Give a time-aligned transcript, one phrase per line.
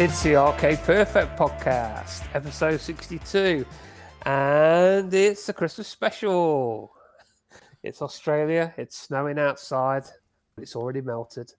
[0.00, 3.66] It's the Arcade Perfect podcast, episode 62,
[4.22, 6.90] and it's a Christmas special.
[7.82, 10.04] It's Australia, it's snowing outside,
[10.54, 11.52] but it's already melted.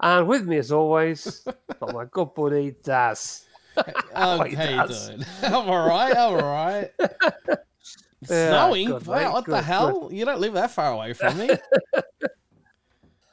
[0.00, 1.46] And with me, as always,
[1.78, 3.44] got my good buddy Daz.
[3.76, 5.24] Oh, How you doing?
[5.42, 6.16] I'm all right.
[6.16, 6.90] I'm all right.
[8.30, 8.86] Yeah, Snowing?
[8.88, 10.08] good, Wow, what the good, hell?
[10.10, 11.50] You don't live that far away from me.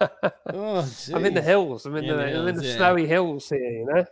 [0.02, 1.86] oh, I'm in the hills.
[1.86, 2.76] I'm in the, the I'm in the yeah.
[2.76, 4.06] snowy hills here, you know?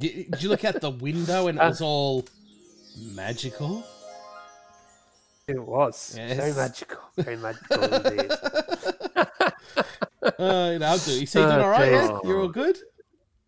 [0.00, 2.24] Did, did you look out the window and it was all
[3.14, 3.84] magical?
[5.48, 6.12] It was.
[6.14, 6.56] Very Yes.
[6.56, 7.00] magical.
[7.16, 8.30] Very magical indeed.
[10.38, 10.92] Uh, you know.
[10.92, 11.92] You say you Oh, doing all right?
[11.92, 12.18] Yeah?
[12.24, 12.78] You're all good?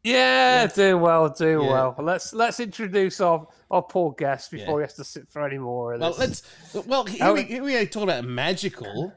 [0.02, 1.72] Yeah, doing well, doing Yeah.
[1.72, 1.94] well.
[2.00, 4.86] Let's let's introduce our, our poor guest before Yeah.
[4.86, 6.42] he has to sit for any more Well, let's.
[6.86, 9.12] Well, here, we, here we are talking about magical.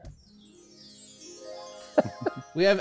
[2.54, 2.80] we have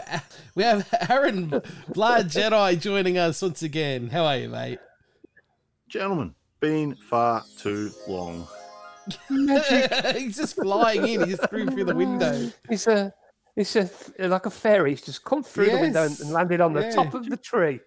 [0.56, 1.50] we have Aaron
[1.90, 4.10] Blood Jedi joining us once again.
[4.10, 4.80] How are you, mate?
[5.88, 8.48] Gentlemen, been far too long.
[9.30, 11.22] he's just flying in.
[11.26, 12.52] He just threw through the window.
[12.70, 13.14] He's a
[13.56, 14.92] he's a like a fairy.
[14.92, 16.92] He's just come through the window and, and landed on the Yeah.
[16.92, 17.80] top of the tree.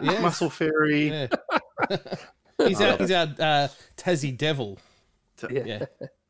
[0.00, 1.08] Yeah, Muscle Fairy.
[1.08, 1.26] yeah.
[2.58, 4.78] he's our he's our uh, Tassie Devil.
[5.50, 5.62] Yeah.
[5.64, 5.84] Yeah.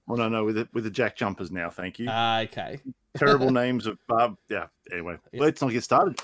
[0.07, 1.71] Well, no, no, with the, with the Jack Jumpers now.
[1.71, 2.07] Thank you.
[2.09, 2.81] Ah, okay.
[3.17, 4.37] Terrible names of Bob.
[4.49, 4.67] Yeah.
[4.93, 5.41] Anyway, Yeah.
[5.43, 6.21] let's not get started.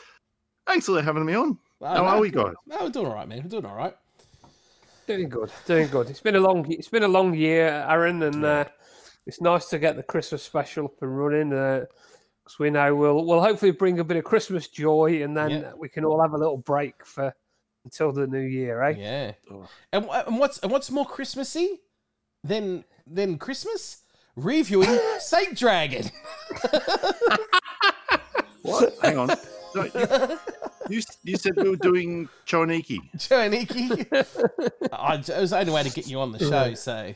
[0.67, 1.59] Thanks for having me on.
[1.81, 2.55] How are we, guys?
[2.67, 3.43] No, we're doing all right, man.
[3.43, 3.97] We're doing all right.
[5.07, 6.11] Doing good, doing good.
[6.11, 8.65] It's been a long it's been a long year, Aaron, and uh,
[9.27, 11.51] it's nice to get the Christmas special up and running.
[11.51, 15.73] Because we know we'll we'll hopefully bring a bit of Christmas joy, and then Yeah.
[15.77, 17.33] we can all have a little break for
[17.85, 18.95] until the new year, eh?
[18.99, 19.33] Yeah.
[19.49, 19.69] Oh.
[19.93, 21.83] And, and what's and what's more Christmassy
[22.43, 23.99] than than Christmas?
[24.37, 26.11] Reviewing Saint Dragon.
[28.63, 28.95] What?
[29.03, 29.29] Hang on.
[29.75, 30.39] No, you,
[30.97, 32.99] you, you said we were doing Choniki.
[33.17, 34.07] Choniki.
[34.93, 37.15] I, it was the only way to get you on the show, so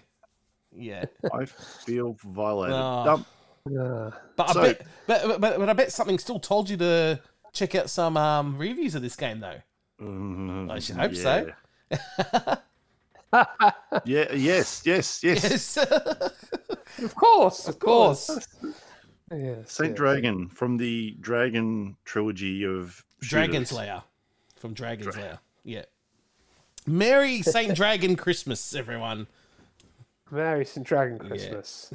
[0.75, 1.05] yeah.
[1.33, 2.77] I feel violated.
[2.77, 3.25] Oh.
[3.67, 7.21] Um, But So- I bet, but, but but I bet something still told you to
[7.53, 9.61] check out some um, reviews of this game, though.
[10.01, 11.51] mm, I should hope so.
[11.91, 12.57] yeah.
[14.05, 15.77] Yeah, yes, yes, yes.
[15.77, 15.79] Yes.
[16.99, 18.27] Of course, of course.
[18.27, 18.49] course.
[19.33, 19.97] Yes, Saint yes.
[19.97, 23.79] Dragon from the Dragon trilogy of Dragon's shooters.
[23.79, 24.03] Lair.
[24.57, 25.39] From Dragon's Lair.
[25.65, 25.85] Yeah.
[26.87, 29.27] Merry Saint Dragon Christmas, everyone.
[30.31, 30.87] Merry St.
[30.87, 31.93] Dragon Christmas.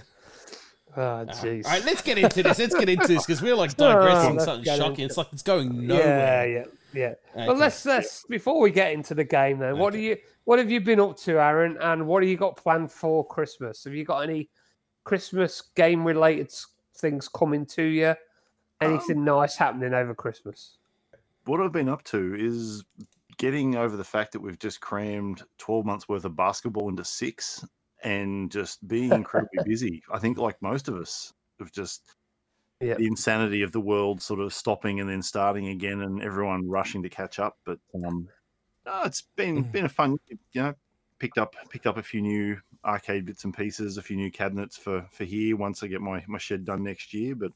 [0.98, 1.66] Oh, All jeez.
[1.66, 2.58] right, let's get into this.
[2.60, 4.92] Let's get into this because we're like oh, digressing Oh, something shocking.
[4.92, 6.48] into It's like it's going nowhere.
[6.48, 6.64] yeah,
[6.94, 7.14] yeah.
[7.36, 7.48] Okay.
[7.48, 9.78] Well, let's let's before we get into the game, then.
[9.78, 11.78] What do you what have you been up to, Aaron?
[11.82, 13.84] And what have you got planned for Christmas?
[13.84, 14.50] Have you got any
[15.06, 16.54] Christmas game related
[16.96, 18.16] things coming to you?
[18.82, 20.78] Anything Um, nice happening over Christmas?
[21.46, 22.84] what I've been up to is
[23.38, 27.64] getting over the fact that we've just crammed 12 months worth of basketball into six
[28.04, 30.04] and just being incredibly busy.
[30.12, 32.16] I think, like most of us, have just
[32.82, 32.98] Yeah.
[32.98, 37.04] the insanity of the world sort of stopping and then starting again and everyone rushing
[37.04, 37.58] to catch up.
[37.66, 38.30] But um,
[38.86, 39.72] no, it's been Mm.
[39.72, 40.76] been a fun, you know,
[41.20, 44.78] picked up picked up a few new arcade bits and pieces, a few new cabinets
[44.78, 47.36] for for here once I get my my shed done next year.
[47.36, 47.52] But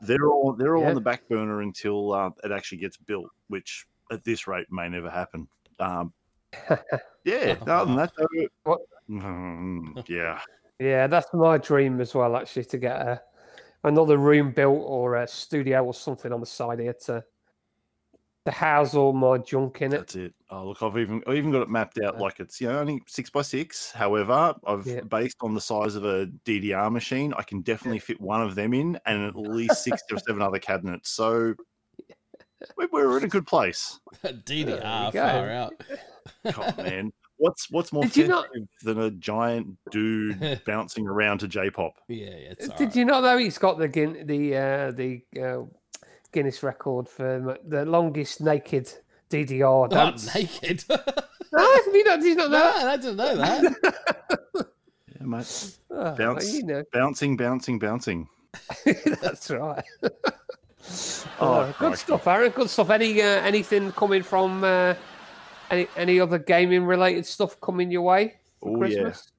[0.00, 0.88] they're all they're all Yeah.
[0.90, 4.88] on the back burner until uh, it actually gets built, which at this rate may
[4.88, 5.48] never happen.
[5.78, 6.12] Um,
[7.24, 8.26] yeah, other than that, though,
[8.64, 8.80] What-
[9.10, 10.40] Mm, yeah,
[10.78, 12.36] Yeah, that's my dream as well.
[12.36, 13.22] Actually, to get a
[13.84, 17.22] another room built or a studio or something on the side here to
[18.44, 19.98] to house all my junk in it.
[19.98, 20.34] That's it.
[20.50, 23.00] Oh, look, I've even I've even got it mapped out like it's you know only
[23.06, 23.92] six by six.
[23.92, 25.00] However, I've Yeah.
[25.02, 28.74] based on the size of a DDR machine, I can definitely fit one of them
[28.74, 31.10] in, and at least six or seven other cabinets.
[31.10, 31.54] So
[32.76, 34.00] we're, we're in a good place.
[34.24, 35.20] DDR, go.
[35.22, 35.74] far out.
[36.52, 38.48] God, man, what's what's more Did you not-
[38.82, 41.94] than a giant dude bouncing around to J-pop?
[42.08, 42.34] Yeah, yeah.
[42.50, 42.96] It's Did alright.
[42.96, 45.62] you not know he's got the Guin- the uh, the uh,
[46.32, 48.90] Guinness record for the longest naked
[49.30, 50.34] DDR Oh, dance?
[50.34, 50.84] naked.
[51.54, 52.86] No, have you not, did you not no, know that?
[52.88, 54.66] I didn't know that.
[55.20, 55.76] Yeah, mate.
[55.90, 56.54] Oh, Bounce.
[56.54, 58.26] you know, Bouncing, bouncing, bouncing.
[59.20, 59.84] that's right.
[60.02, 60.08] Oh,
[61.40, 61.96] Oh, good crikey.
[61.96, 62.50] stuff, Aaron.
[62.52, 62.88] Good stuff.
[62.90, 64.94] Any uh, anything coming from uh,
[65.70, 68.78] any any other gaming related stuff coming your way for Oh.
[68.78, 69.22] Christmas?
[69.26, 69.32] Yeah,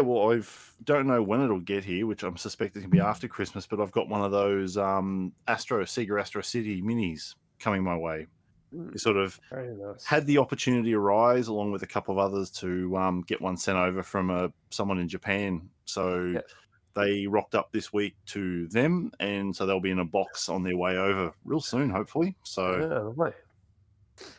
[0.00, 3.66] well, I've don't know when it'll get here, which I'm suspecting can be after Christmas.
[3.66, 8.26] But I've got one of those um, Astro Sega Astro City minis coming my way.
[8.74, 10.04] Mm, sort of nice.
[10.04, 13.78] had the opportunity arise, along with a couple of others, to um, get one sent
[13.78, 15.68] over from uh, someone in Japan.
[15.84, 16.48] So Yep.
[16.94, 20.62] they rocked up this week to them, and so they'll be in a box on
[20.62, 22.36] their way over real soon, hopefully.
[22.42, 23.34] So right.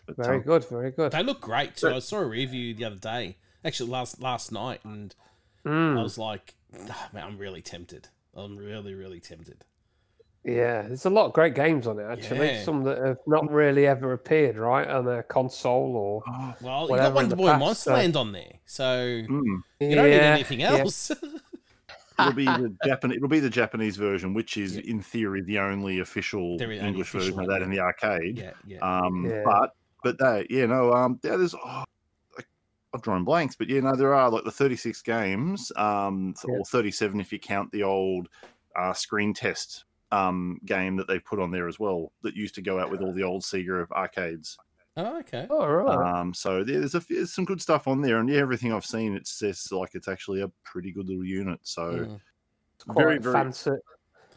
[0.06, 1.12] But, Very um, good, very good.
[1.12, 1.90] They look great too.
[1.90, 5.14] I saw a review the other day, actually last last night, and
[5.66, 6.54] I Mm, was like,
[6.90, 8.08] "Ah, man, I'm really tempted.
[8.36, 9.66] I'm really, really tempted.
[10.44, 12.48] yeah, there's a lot of great games on it actually.
[12.48, 12.64] Yeah.
[12.64, 16.98] Some that have not really ever appeared, right, on a console or oh, Well, you
[16.98, 19.28] got Wonder Boy past, Monster so- Land on there, so mm.
[19.80, 20.78] you don't need Yeah, anything yeah.
[20.78, 21.12] else.
[22.20, 23.18] It'll be the Japanese.
[23.18, 24.84] It'll be the Japanese version, which is Yeah.
[24.86, 27.80] in theory the only official There is only English official version of that in the
[27.82, 28.38] arcade.
[28.38, 28.80] yeah, yeah.
[28.80, 29.42] Um, Yeah.
[29.44, 29.72] but
[30.04, 31.86] but that yeah no um yeah there's oh, like,
[32.96, 36.60] I've drawn blanks, but yeah no there are like the 36 games um th- Yeah.
[36.60, 38.30] or 37 if you count the old
[38.76, 42.62] uh, screen test um game that they put on there as well that used to
[42.62, 44.58] go out with all the old Sega arcades.
[44.98, 45.46] oh, okay.
[45.50, 46.20] Oh, right.
[46.20, 48.86] Um, so there's a few- there's some good stuff on there, and yeah, everything I've
[48.86, 51.60] seen, it says like it's actually a pretty good little unit.
[51.64, 52.20] So Mm.
[52.76, 53.82] it's quite very, very- fan, ser-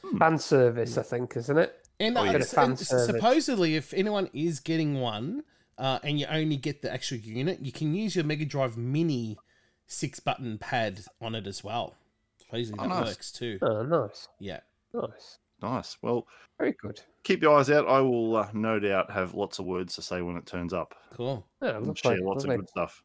[0.03, 0.19] Hmm.
[0.19, 1.87] fan service, I think, isn't it?
[2.01, 2.33] And Oh, uh, yeah.
[2.39, 3.07] s- Fan and service.
[3.07, 5.43] supposedly, if anyone is getting one,
[5.79, 9.39] uh, and you only get the actual unit, you can use your Mega Drive Mini
[9.87, 11.97] six button pad on it as well.
[12.43, 13.07] Supposedly Oh, that nice.
[13.07, 13.59] works too.
[13.63, 14.61] Oh, nice, Yeah.
[14.93, 15.97] nice, nice.
[16.03, 16.27] Well,
[16.59, 17.01] very good.
[17.25, 17.87] keep your eyes out.
[17.89, 20.95] I will uh, no doubt have lots of words to say when it turns up.
[21.13, 21.47] Cool.
[21.63, 23.03] Yeah, and lovely, share lots of good stuff.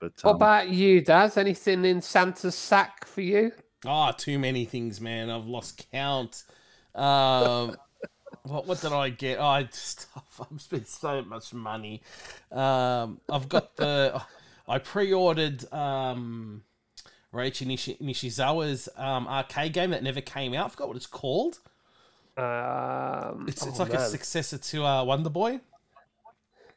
[0.00, 1.36] But What um, about you, Daz?
[1.36, 3.50] Anything in Santa's sack for you?
[3.84, 5.28] Ah, too many things, man.
[5.30, 6.44] I've lost count.
[6.94, 7.76] Um,
[8.44, 9.38] what what did I get?
[9.38, 10.06] Oh, I just
[10.40, 12.02] I've spent so much money.
[12.52, 14.22] Um, I've got the
[14.68, 16.62] I pre-ordered um,
[17.32, 20.66] Ryuichi Nishi, Nishizawa's um, arcade game that never came out.
[20.66, 21.58] I forgot what it's called.
[22.36, 25.60] Um, It's it's oh, like a successor to uh, Wonder Boy.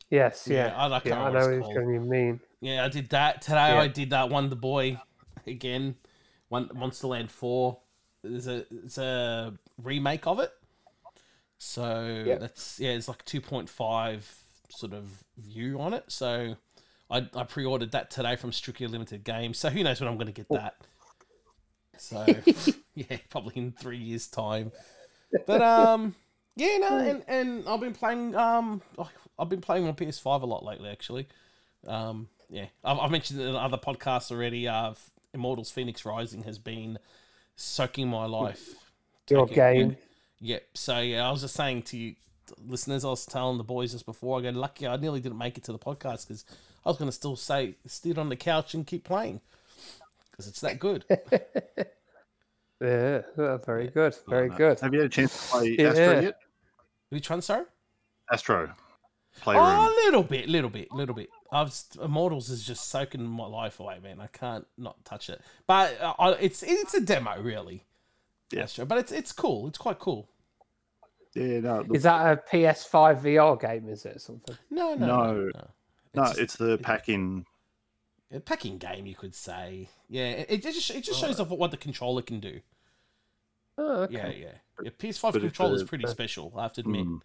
[0.10, 1.90] Yes, Yeah, yeah, I- I can't yeah, I know what it's which called.
[1.94, 2.40] you mean.
[2.60, 3.74] Yeah, I did that today.
[3.74, 3.80] Yeah.
[3.82, 5.00] I did uh, Wonder Boy
[5.48, 5.96] again.
[6.50, 7.78] One Monsterland Four.
[8.24, 10.52] There's a it's a remake of it.
[11.64, 14.28] So that's yeah, it's like two point five
[14.70, 16.06] sort of view on it.
[16.08, 16.56] So
[17.08, 19.60] I I pre-ordered that today from Strictly Limited Games.
[19.60, 20.74] So who knows when I'm going to get that.
[22.00, 22.26] So
[22.96, 24.72] yeah, probably in three years' time.
[25.46, 26.16] But um,
[26.56, 28.82] yeah, no, and and I've been playing um,
[29.38, 31.28] I've been playing on PS5 a lot lately, actually.
[31.86, 34.68] Um, yeah, I've, I've mentioned it in other podcasts already.
[34.68, 34.96] Uh,
[35.32, 36.98] Immortals: Fenyx Rising has been
[37.56, 38.68] soaking my life.
[39.30, 39.98] Your Taking- game.
[40.42, 40.64] Yep.
[40.74, 42.16] So yeah, I was just saying to you,
[42.68, 44.40] listeners, I was telling the boys just before.
[44.40, 46.46] I go, lucky I nearly didn't make it to the podcast because
[46.86, 49.40] I was going to still say sit on the couch and keep playing
[50.32, 51.06] because it's that good.
[52.84, 54.80] Yeah, oh, very good, very uh, good.
[54.80, 55.90] Have you had a chance to play Yeah.
[55.90, 56.36] Astro yet?
[57.10, 57.66] Which one, sorry?
[58.32, 58.72] Astro
[59.42, 59.64] Playroom.
[59.64, 61.30] Oh, a little bit, little bit, little bit.
[61.52, 64.20] I've s- Immortals is just soaking my life away, man.
[64.20, 65.42] I can't not touch it.
[65.68, 67.86] But uh, I- it's it's a demo, really.
[68.54, 68.62] Yeah.
[68.62, 68.78] That's.
[68.78, 69.68] But it's it's cool.
[69.68, 70.30] It's quite cool.
[71.36, 73.90] yeah, no, look, Is that a PS5 VR game?
[73.90, 74.58] Is it something?
[74.70, 75.16] No, no, no.
[75.34, 75.34] No.
[75.34, 75.68] no.
[76.16, 77.46] no, just it's the pack-in.
[78.32, 79.90] a pack-in game, you could say.
[80.10, 82.60] Yeah, it, it just it just shows off what the controller can do.
[83.78, 84.14] Oh, okay.
[84.16, 84.52] Yeah, yeah.
[84.84, 86.52] yeah PS5 But controller is a- pretty special.
[86.58, 87.06] I have to admit.
[87.08, 87.20] Mm,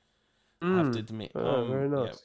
[0.63, 1.33] I have to admit.
[1.35, 2.05] Oh, Um, very yeah.
[2.05, 2.23] nice.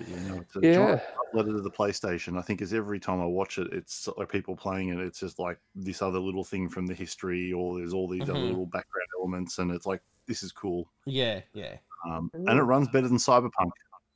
[0.00, 0.74] But yeah, no, it's a Yeah.
[0.74, 1.02] giant
[1.34, 2.38] letter to the PlayStation.
[2.38, 4.98] I think is every time I watch it, it's like people playing it.
[4.98, 8.34] It's just like this other little thing from the history, or there's all these other
[8.34, 8.48] Mhm.
[8.48, 10.88] little background elements, and it's like this is cool.
[11.04, 11.76] Yeah, yeah.
[12.08, 13.70] Um, and it runs better than Cyberpunk.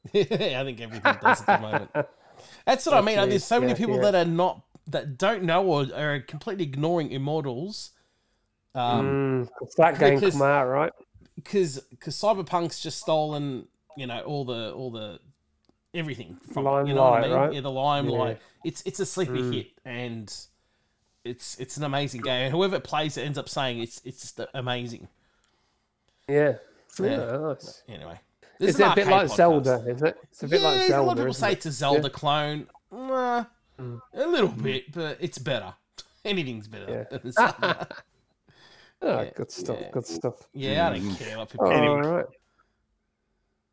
[0.14, 1.90] I think everything does at the moment.
[2.64, 3.16] That's what I mean.
[3.18, 4.10] Like, there's so many people yeah.
[4.10, 7.90] that are not that don't know or are completely ignoring Immortals.
[8.74, 10.92] Um, Mm, 'cause that game because- come out right.
[11.36, 15.20] because because Cyberpunk's just stolen, you know, all the all the
[15.94, 17.30] everything from it, you know what I mean?
[17.32, 17.52] right?
[17.54, 18.38] Yeah, the limelight.
[18.64, 18.68] Yeah.
[18.70, 19.54] It's it's a sleeper Mm.
[19.54, 20.34] hit, and
[21.24, 22.46] it's it's an amazing game.
[22.46, 25.08] And whoever plays it ends up saying it's it's just amazing.
[26.28, 26.54] Yeah.
[27.00, 27.06] Yeah.
[27.08, 27.82] Yeah, nice.
[27.88, 28.20] Anyway,
[28.58, 29.36] this Is it a bit like podcast.
[29.36, 29.84] Zelda?
[29.86, 30.16] Is it?
[30.24, 31.02] It's a bit yeah, like a Zelda.
[31.06, 31.52] lot of people say it?
[31.54, 32.66] it's a Zelda clone.
[32.92, 33.46] Mwah,
[33.80, 34.00] Mm.
[34.14, 35.74] A little bit, but it's better.
[36.24, 37.18] Anything's better Yeah.
[37.18, 37.88] than Zelda.
[39.02, 39.78] Oh, Yeah, good stuff.
[39.92, 40.34] Good stuff.
[40.54, 41.66] yeah, I don't care what people.
[41.66, 42.06] All Anyway.
[42.08, 42.26] right.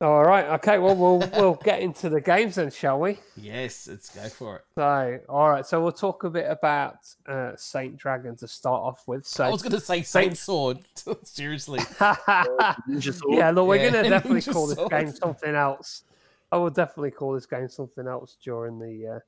[0.01, 0.46] All right.
[0.55, 0.79] Okay.
[0.79, 3.20] Well, we'll we'll get into the games then, shall we?
[3.38, 4.63] Yes, let's go for it.
[4.74, 5.63] So, all right.
[5.63, 6.96] So we'll talk a bit about
[7.27, 9.27] uh, Saint Dragon to start off with.
[9.27, 10.79] So, I was going to say Saint Sword.
[11.24, 11.79] Seriously.
[12.00, 13.91] Yeah, look, we're Yeah.
[13.91, 14.91] gonna definitely Ninja call this Sword.
[14.91, 16.03] game something else.
[16.51, 19.20] I will definitely call this game something else during the uh,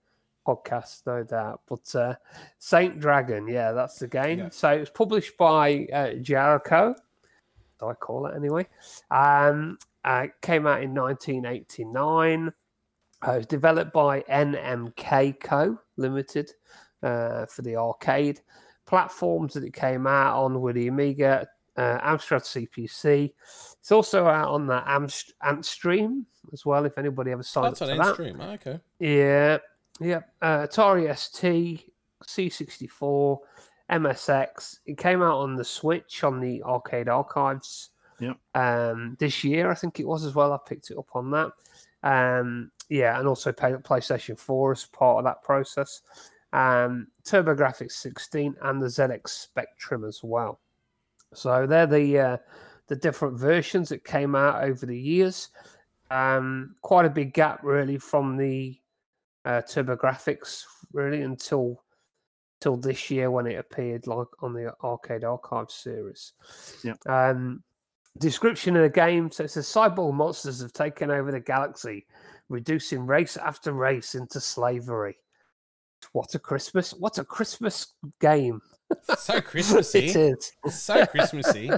[0.51, 1.62] podcast, no doubt.
[1.70, 2.15] But uh,
[2.58, 4.39] Saint Dragon, yeah, that's the game.
[4.39, 4.50] Yeah.
[4.50, 6.96] So it was published by uh, Jericho,
[7.80, 8.68] so I call it anyway.
[9.12, 12.51] Um, uh, it came out in 1989.
[13.25, 15.77] Uh, it was developed by NMK Co.
[15.98, 16.51] Limited
[17.01, 18.41] uh, for the arcade.
[18.86, 23.31] Platforms that it came out on were the Amiga uh, Amstrad CPC.
[23.79, 26.86] It's also out on the Amst- Antstream as well.
[26.86, 28.13] If anybody ever signed That's up on to that.
[28.13, 28.41] stream.
[28.41, 28.79] okay.
[29.00, 29.57] Yeah,
[30.01, 30.19] yeah.
[30.41, 31.86] Uh, Atari ST,
[32.25, 33.38] C64,
[33.91, 34.77] MSX.
[34.86, 37.89] It came out on the Switch on the Arcade Archives.
[38.24, 38.38] Yep.
[38.56, 40.53] Um, this year, I think it was as well.
[40.53, 41.51] I picked it up on that.
[42.03, 46.01] Um, yeah, and also PlayStation 4 as part of that process.
[46.51, 50.60] Um, TurboGrafx 16 and the ZX Spectrum as well.
[51.34, 52.38] So they're the uh,
[52.88, 55.50] the different versions that came out over the years.
[56.12, 58.77] Um, quite a big gap, really, from the
[59.46, 60.63] uh, TurboGrafx
[60.94, 61.82] really until
[62.62, 66.34] till this year when it appeared like on the Arcade Archive series.
[66.84, 66.98] Yep.
[67.08, 67.63] Um,
[68.17, 72.05] description of the game: so it says cyborg monsters have taken over the galaxy,
[72.50, 75.17] reducing race after race into slavery.
[76.12, 76.91] What a Christmas!
[76.93, 78.62] What a Christmas game!
[79.17, 80.08] So it Christmassy.
[80.08, 80.51] is.
[80.70, 81.70] so Christmassy.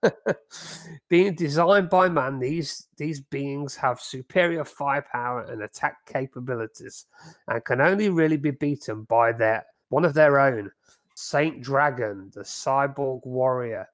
[1.08, 7.06] Being designed by man, these these beings have superior firepower and attack capabilities,
[7.48, 10.70] and can only really be beaten by their one of their own,
[11.14, 13.88] Saint Dragon, the cyborg warrior.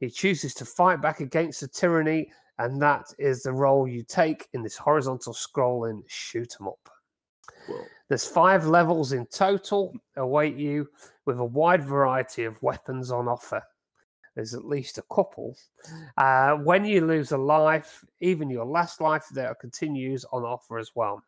[0.00, 4.48] He chooses to fight back against the tyranny, and that is the role you take
[4.52, 6.90] in this horizontal scrolling shoot 'em up.
[7.68, 10.88] Well, There's five levels in total await you
[11.26, 13.62] with a wide variety of weapons on offer.
[14.34, 15.56] There's at least a couple.
[16.16, 20.94] Uh, when you lose a life, even your last life, there continues on offer as
[20.94, 21.22] well.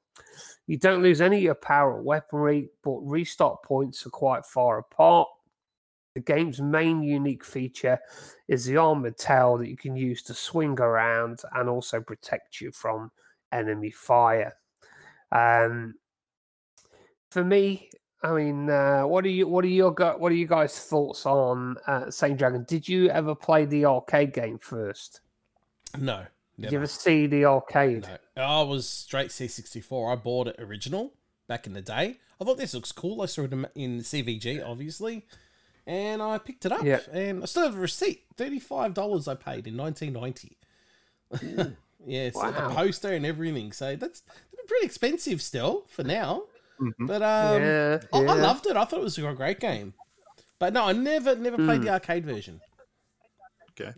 [0.66, 4.78] You don't lose any of your power or weaponry, but restart points are quite far
[4.78, 5.28] apart.
[6.20, 7.98] The game's main unique feature
[8.46, 12.70] is the armored tail that you can use to swing around and also protect you
[12.72, 13.10] from
[13.52, 14.54] enemy fire.
[15.32, 15.94] Um,
[17.30, 17.90] for me,
[18.22, 19.48] I mean, uh, what are you?
[19.48, 22.64] What are your what are you guys' thoughts on uh, Saint Dragon?
[22.68, 25.20] Did you ever play the arcade game first?
[25.98, 26.26] No.
[26.58, 28.06] Did you ever see the arcade?
[28.36, 28.42] No.
[28.42, 30.12] I was straight C64.
[30.12, 31.14] I bought it original
[31.48, 32.18] back in the day.
[32.38, 33.22] I thought this looks cool.
[33.22, 35.26] I saw it in- in CVG, obviously.
[35.86, 36.82] And I picked it up.
[36.84, 37.00] Yeah.
[37.12, 38.22] And I still have a receipt.
[38.36, 40.56] $35 I paid in 1990.
[42.06, 42.50] yeah, it's Wow.
[42.50, 43.72] the poster and everything.
[43.72, 44.22] So that's
[44.68, 46.44] pretty expensive still for now.
[46.80, 46.92] mhm.
[47.06, 48.76] But um, yeah, I, I loved it.
[48.76, 49.94] I thought it was a great game.
[50.58, 51.84] But no, I never never played Hmm.
[51.86, 52.60] the arcade version.
[53.72, 53.92] Okay.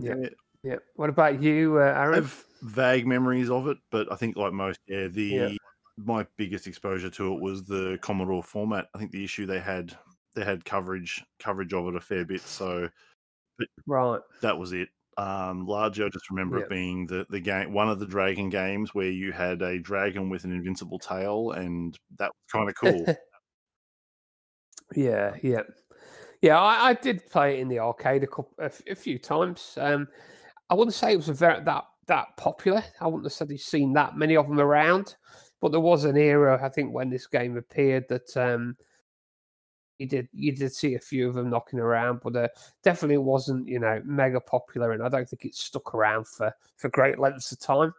[0.00, 0.14] Yeah.
[0.18, 0.28] Yeah,
[0.62, 0.76] Yeah.
[0.96, 4.80] What about you, uh, I have vague memories of it, but I think like most,
[4.86, 5.48] yeah, the Yeah.
[5.98, 8.88] my biggest exposure to it was the Commodore format.
[8.94, 9.96] I think the issue they had
[10.34, 12.88] they had coverage coverage of it a fair bit, so
[13.86, 14.20] Right.
[14.40, 14.88] that was it.
[15.18, 16.64] Um, largely, I just remember Yeah.
[16.64, 20.30] it being the the game, one of the dragon games where you had a dragon
[20.30, 23.06] with an invincible tail, and that was kind of cool.
[24.94, 25.62] yeah, yeah,
[26.42, 26.58] yeah.
[26.60, 29.76] I, I did play it in the arcade a couple, a, a few times.
[29.80, 30.08] Um,
[30.70, 32.84] I wouldn't say it was a very that that popular.
[33.00, 35.16] I wouldn't have said you've seen that many of them around,
[35.60, 38.76] but there was an era I think when this game appeared that um,
[40.02, 42.48] you did you did see a few of them knocking around, but uh,
[42.82, 46.90] definitely wasn't you know mega popular, and I don't think it stuck around for for
[46.90, 47.94] great lengths of time.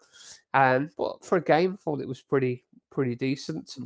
[0.54, 3.78] Um, but for a game, I thought it was pretty pretty decent.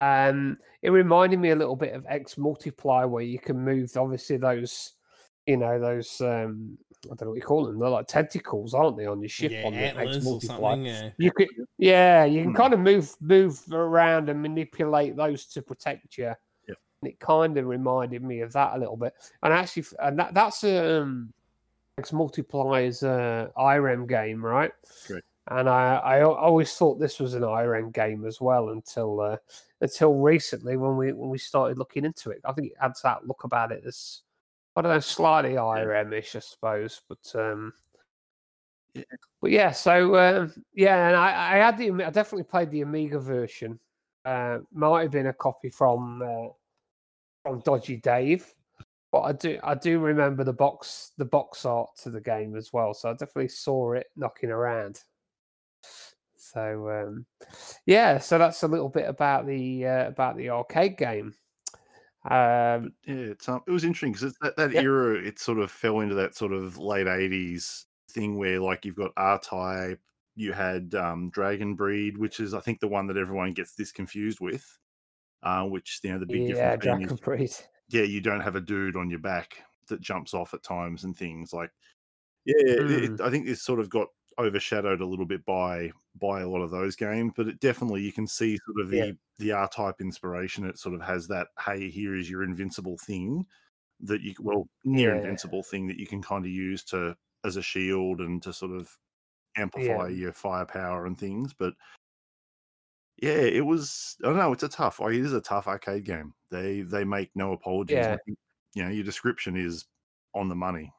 [0.00, 4.38] Um, it reminded me a little bit of X Multiply, where you can move obviously
[4.38, 4.94] those,
[5.46, 7.78] you know, those um, I don't know what you call them.
[7.78, 10.76] They're like tentacles, aren't they, on your ship yeah, on the X Multiply?
[10.76, 11.10] Yeah.
[11.18, 12.56] You could, yeah, you can Hmm.
[12.56, 16.34] kind of move move around and manipulate those to protect you.
[17.02, 19.14] It kind of reminded me of that a little bit.
[19.42, 21.32] And actually, and that that's um,
[21.98, 24.72] X Multiply is a IREM game, right?
[25.06, 25.26] Correct.
[25.48, 29.36] And I, I always thought this was an IREM game as well until uh,
[29.80, 32.40] until recently when we when we started looking into it.
[32.44, 34.20] I think it had that look about it as
[34.76, 37.72] I don't know, slightly IREM-ish, I suppose, but um,
[38.94, 39.02] Yeah.
[39.40, 39.70] but yeah.
[39.72, 43.80] So um, yeah, and I, I had the I definitely played the Amiga version.
[44.24, 46.48] Uh, might have been a copy from uh,
[47.42, 48.52] from Dodgy Dave,
[49.12, 52.72] but I do I do remember the box the box art to the game as
[52.72, 52.94] well.
[52.94, 55.02] So I definitely saw it knocking around.
[56.36, 57.26] So um,
[57.86, 61.34] yeah, so that's a little bit about the uh, about the arcade game.
[62.24, 64.82] Um, Yeah, it's um, it was interesting because that that Yep.
[64.82, 68.96] era it sort of fell into that sort of late eighties thing where like you've
[68.96, 70.00] got R Type,
[70.34, 73.92] you had um, Dragon Breed, which is I think the one that everyone gets this
[73.92, 74.78] confused with.
[75.42, 77.50] Uh, which you know the big yeah, difference is, Breed.
[77.88, 81.16] yeah, you don't have a dude on your back that jumps off at times and
[81.16, 81.70] things like.
[82.44, 86.40] Yeah, it, it- I think this sort of got overshadowed a little bit by by
[86.40, 89.12] a lot of those games, but it definitely you can see sort of the Yeah.
[89.38, 90.64] the R type inspiration.
[90.66, 93.46] It sort of has that hey, here is your invincible thing,
[94.00, 95.16] that you well near Yeah.
[95.16, 98.72] invincible thing that you can kind of use to as a shield and to sort
[98.72, 98.96] of
[99.56, 101.54] amplify your firepower and things.
[101.54, 101.74] But
[103.20, 104.16] yeah, it was.
[104.22, 104.52] I don't know.
[104.52, 105.00] It's a tough.
[105.00, 106.32] Like, it is a tough arcade game.
[106.50, 107.96] They they make no apologies.
[107.96, 108.16] Yeah.
[108.26, 108.38] think,
[108.74, 109.86] you know, your description is
[110.34, 110.92] on the money.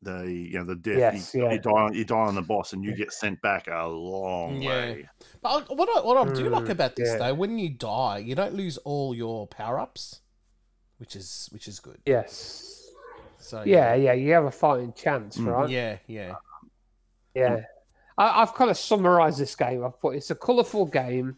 [0.00, 0.98] They, you know, the death.
[0.98, 1.52] Yes, you, yeah.
[1.54, 1.70] you die.
[1.70, 4.68] on- You die on the boss, and you get sent back a long Yeah.
[4.68, 5.08] way.
[5.42, 7.18] But what I, what I do like Mm, about this yeah.
[7.18, 10.20] though, when you die, you don't lose all your power ups,
[10.98, 11.98] which is which is good.
[12.06, 12.90] Yes.
[13.38, 15.46] So Yeah, yeah, you have a fighting chance, Mm.
[15.46, 15.70] right?
[15.70, 16.34] yeah, yeah.
[17.34, 17.60] Yeah.
[18.18, 19.84] I, I've kind of summarized this game.
[19.84, 21.36] I've put it's a colourful game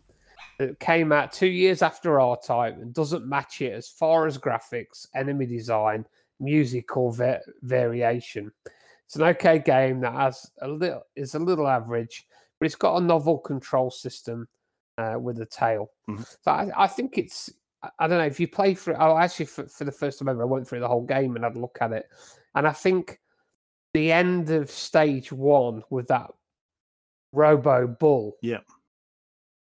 [0.59, 4.37] that came out two years after R Type and doesn't match it as far as
[4.39, 6.05] graphics, enemy design,
[6.41, 8.51] music, or va- variation.
[9.07, 12.27] It's an okay game that has a little is a little average,
[12.59, 14.49] but it's got a novel control system
[14.99, 15.91] uh, with a tail.
[16.09, 16.27] Mhm.
[16.43, 17.51] So I, I think it's
[17.83, 18.97] I- I don't know if you play through.
[18.99, 21.45] Oh, actually, for, for the first time ever, I went through the whole game and
[21.45, 22.07] had a look at it,
[22.55, 23.19] and I think
[23.95, 26.31] the end of stage one with that
[27.33, 28.61] Robo Bull, Yeah.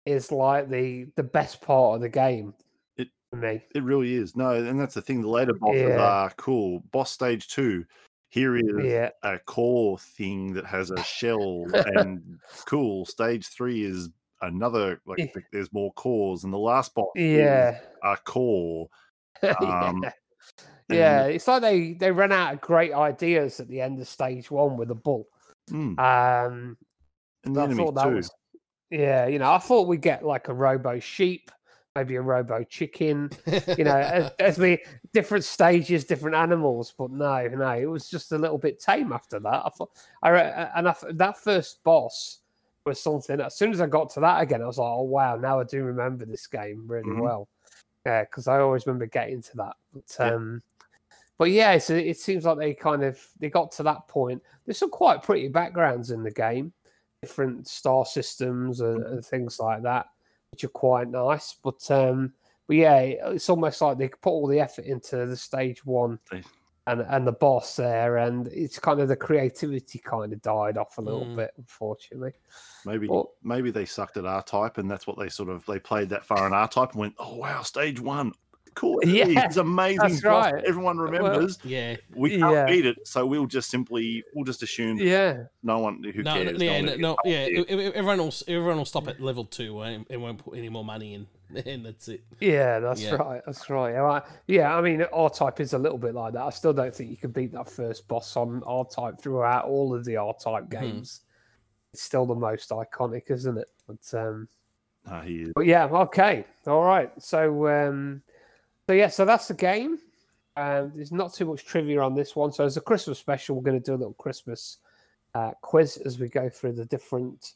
[0.05, 2.53] is like the the best part of the game
[2.97, 3.61] It- for me.
[3.73, 4.35] It really is.
[4.35, 5.21] No, and that's the thing.
[5.21, 6.01] The later bosses Yeah.
[6.01, 6.79] are cool.
[6.91, 7.85] Boss stage two.
[8.29, 11.65] Here is Yeah, a core thing that has a shell
[11.95, 13.05] and cool.
[13.05, 14.09] Stage three is
[14.41, 15.41] another like Yeah.
[15.51, 18.89] there's more cores, and the last boss yeah, a core.
[19.59, 20.11] Um, yeah.
[20.89, 24.51] Yeah, it's like they they ran out of great ideas at the end of stage
[24.51, 25.27] one with a bull.
[25.69, 26.77] Mm, Um,
[27.45, 28.15] and the I enemies thought that too.
[28.15, 28.31] was,
[28.89, 31.51] yeah, you know, I thought we'd get like a robo sheep,
[31.95, 33.29] maybe a robo chicken,
[33.77, 36.93] you know, as, as we different stages, different animals.
[36.97, 39.61] But no, no, it was just a little bit tame after that.
[39.65, 40.31] I thought, I
[40.75, 42.39] and I, th- that first boss
[42.85, 43.39] was something.
[43.39, 45.63] As soon as I got to that again, I was like, oh wow, now I
[45.63, 47.21] do remember this game really Mhm.
[47.21, 47.47] well.
[48.05, 49.75] Yeah, because I always remember getting to that.
[49.93, 50.33] But Yeah.
[50.35, 50.61] um,
[51.39, 54.41] but yeah, so it seems like they kind of they got to that point.
[54.65, 56.73] There's some quite pretty backgrounds in the game,
[57.23, 59.13] different star systems and, Mm-hmm.
[59.13, 60.05] and things like that,
[60.51, 61.55] which are quite nice.
[61.63, 62.33] But um,
[62.67, 66.19] but yeah, it's almost like they put all the effort into the stage one
[66.87, 70.97] and and the boss there, and it's kind of the creativity kind of died off
[70.97, 71.35] a little Mm.
[71.37, 72.33] bit, unfortunately.
[72.85, 75.79] Maybe Well- maybe they sucked at R type, and that's what they sort of they
[75.79, 78.33] played that far in R type and went, oh wow, stage one,
[78.75, 79.99] cool, Yeah, it's amazing.
[80.01, 80.63] that's right.
[80.65, 81.59] Everyone Well, remembers.
[81.63, 81.95] yeah.
[82.15, 82.65] we can't yeah.
[82.65, 86.59] beat it, so we'll just simply we'll just assume Yeah, no one who No, cares.
[86.59, 87.63] no, yeah, one no, no, get yeah.
[87.63, 87.69] told.
[87.95, 91.13] Everyone will everyone will stop at level two and, and won't put any more money
[91.13, 91.27] in,
[91.65, 92.23] and that's it.
[92.39, 93.15] yeah, that's Yeah.
[93.15, 93.41] right.
[93.45, 93.91] That's right.
[93.93, 96.41] Yeah, I- yeah, I mean, R type is a little bit like that.
[96.43, 99.93] I still don't think you can beat that first boss on R type throughout all
[99.95, 100.69] of the R type Mhm.
[100.81, 101.21] games.
[101.93, 103.67] It's still the most iconic, isn't it?
[103.87, 104.47] But um,
[105.05, 105.51] No, he is.
[105.53, 107.11] But yeah, okay, all right.
[107.21, 108.23] So, um,
[108.87, 109.99] so yeah, so that's the game.
[110.55, 112.51] Um, there's not too much trivia on this one.
[112.51, 114.77] So, as a Christmas special, we're going to do a little Christmas
[115.33, 117.53] uh, quiz as we go through the different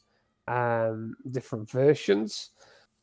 [0.48, 2.50] um, different versions.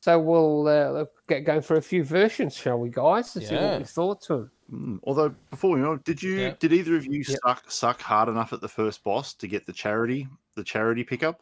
[0.01, 3.31] So we'll uh, get going for a few versions, shall we, guys?
[3.33, 3.71] To see Yeah.
[3.71, 4.51] what we thought to them.
[4.71, 6.53] Mm, Although before we know, did you Yeah.
[6.59, 7.37] did either of you Yep.
[7.43, 11.41] suck suck hard enough at the first boss to get the charity the charity pickup?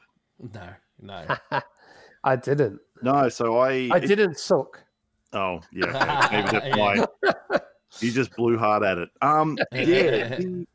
[0.53, 0.69] No,
[1.01, 1.25] no.
[2.23, 2.79] I didn't.
[3.01, 4.81] No, so I I it- didn't suck.
[5.33, 6.77] Oh yeah, maybe that's
[7.51, 7.59] why
[7.99, 9.09] you just blew hard at it.
[9.21, 10.65] Um, yeah, the,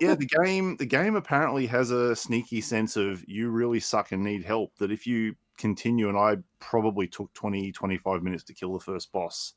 [0.00, 0.14] yeah.
[0.14, 4.44] The game, the game apparently has a sneaky sense of you really suck and need
[4.44, 4.76] help.
[4.78, 9.12] That if you continue, and I probably took 20, 25 minutes to kill the first
[9.12, 9.54] boss,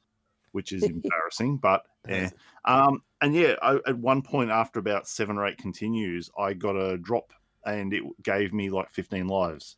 [0.52, 2.30] which is embarrassing, but yeah.
[2.66, 6.76] Um, and yeah, I, at one point after about seven or eight continues, I got
[6.76, 7.34] a drop,
[7.66, 9.78] and it gave me like fifteen lives.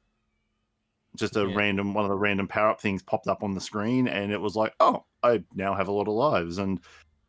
[1.15, 1.55] Just a Yeah.
[1.55, 4.41] random one of the random power up things popped up on the screen, and it
[4.41, 6.79] was like, oh, I now have a lot of lives, and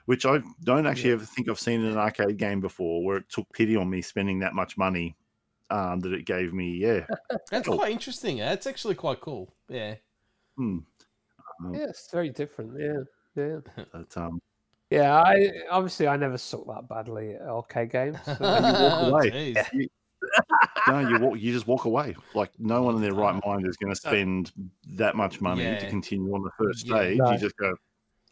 [0.06, 3.28] which I don't actually ever think I've seen in an arcade game before, where it
[3.28, 5.16] took pity on me spending that much money
[5.70, 6.70] um, that it gave me.
[6.76, 7.06] Yeah,
[7.50, 7.76] That's Oh.
[7.76, 8.38] quite interesting.
[8.38, 9.54] That's actually quite cool.
[9.68, 9.94] Yeah.
[10.56, 10.78] Hmm.
[11.72, 12.78] Yeah, it's very different.
[12.78, 13.00] Yeah,
[13.36, 13.58] yeah,
[13.92, 14.40] But, um,
[14.90, 15.14] yeah.
[15.22, 18.18] I obviously I never sucked that badly at arcade games.
[18.24, 19.54] so- walk away.
[19.72, 19.88] You,
[20.88, 22.14] no, you walk, you just walk away.
[22.34, 24.52] Like no one in their right mind is going to spend
[24.90, 26.96] that much money to continue on the first Yeah.
[26.96, 27.18] stage.
[27.18, 27.32] No.
[27.32, 27.74] You just go,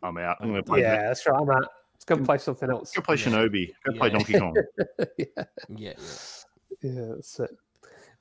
[0.03, 0.37] I'm out.
[0.41, 0.81] I'm going to play.
[0.81, 1.39] yeah, that's right.
[1.41, 1.67] I'm out.
[1.95, 2.93] Let's go play something else.
[2.93, 3.25] Go play Yeah.
[3.27, 3.73] Shinobi.
[3.87, 4.55] Go play Donkey Kong.
[4.99, 5.93] yeah, Yeah, yeah.
[6.83, 7.51] yeah, that's it.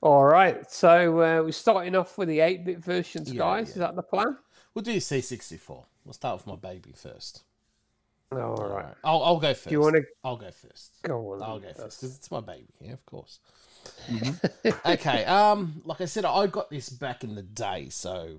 [0.00, 3.66] All right, so uh, we're starting off with the 8-bit versions, Yeah, guys.
[3.68, 3.72] yeah.
[3.72, 4.36] Is that the plan?
[4.74, 5.84] We'll do C64.
[6.04, 7.44] We'll start with my baby first.
[8.32, 8.94] All right.
[9.04, 9.64] I'll, I'll go first.
[9.68, 10.94] Do you want to I'll go first.
[11.02, 11.42] go on?
[11.42, 12.66] I'll go first because it's my baby.
[12.80, 13.38] Yeah, of course.
[14.08, 14.68] Mm-hmm.
[14.92, 15.24] okay.
[15.24, 18.38] Um, like I said, I got this back in the day, so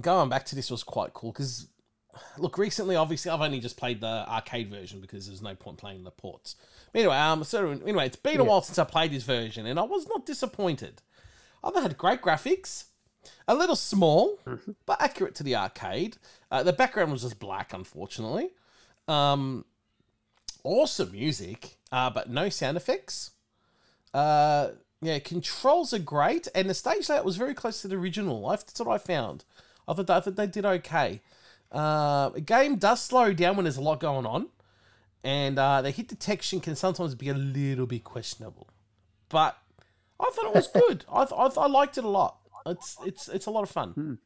[0.00, 1.66] going back to this was quite cool because
[2.36, 6.04] look, recently, obviously, I've only just played the arcade version because there's no point playing
[6.04, 6.56] the ports.
[6.92, 9.78] But anyway, um, so anyway, it's been a while since I played this version, and
[9.78, 11.02] I was not disappointed.
[11.62, 12.84] I've had great graphics,
[13.46, 14.72] a little small, Mm-hmm.
[14.86, 16.16] but accurate to the arcade.
[16.50, 18.50] Uh, the background was just black, unfortunately.
[19.06, 19.64] Um,
[20.64, 23.30] awesome music, uh, but no sound effects.
[24.14, 28.48] Uh, yeah, controls are great, and the stage layout was very close to the original.
[28.48, 29.44] That's what I found.
[29.86, 31.20] I thought, I thought they did okay.
[31.72, 34.48] Uh, a game does slow down when there's a lot going on,
[35.22, 38.68] and uh, the hit detection can sometimes be a little bit questionable.
[39.28, 39.56] But
[40.18, 41.04] I thought it was good.
[41.12, 42.38] I, th- I, th- I liked it a lot.
[42.66, 44.18] It's it's it's a lot of fun.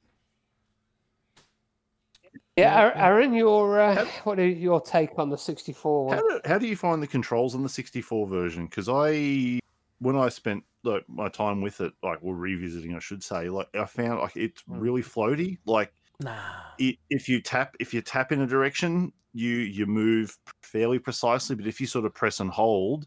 [2.56, 6.14] Yeah, Aaron, Aaron, your uh, what is your take on the 64?
[6.14, 8.66] How do, how do you find the controls on the 64 version?
[8.66, 9.60] Because I,
[10.02, 13.68] when I spent like my time with it, like we're revisiting, I should say, like
[13.74, 15.58] I found like it's really floaty.
[15.64, 16.40] Like Nah.
[16.78, 21.56] it, if you tap, if you tap in a direction, you you move fairly precisely.
[21.56, 23.06] But if you sort of press and hold,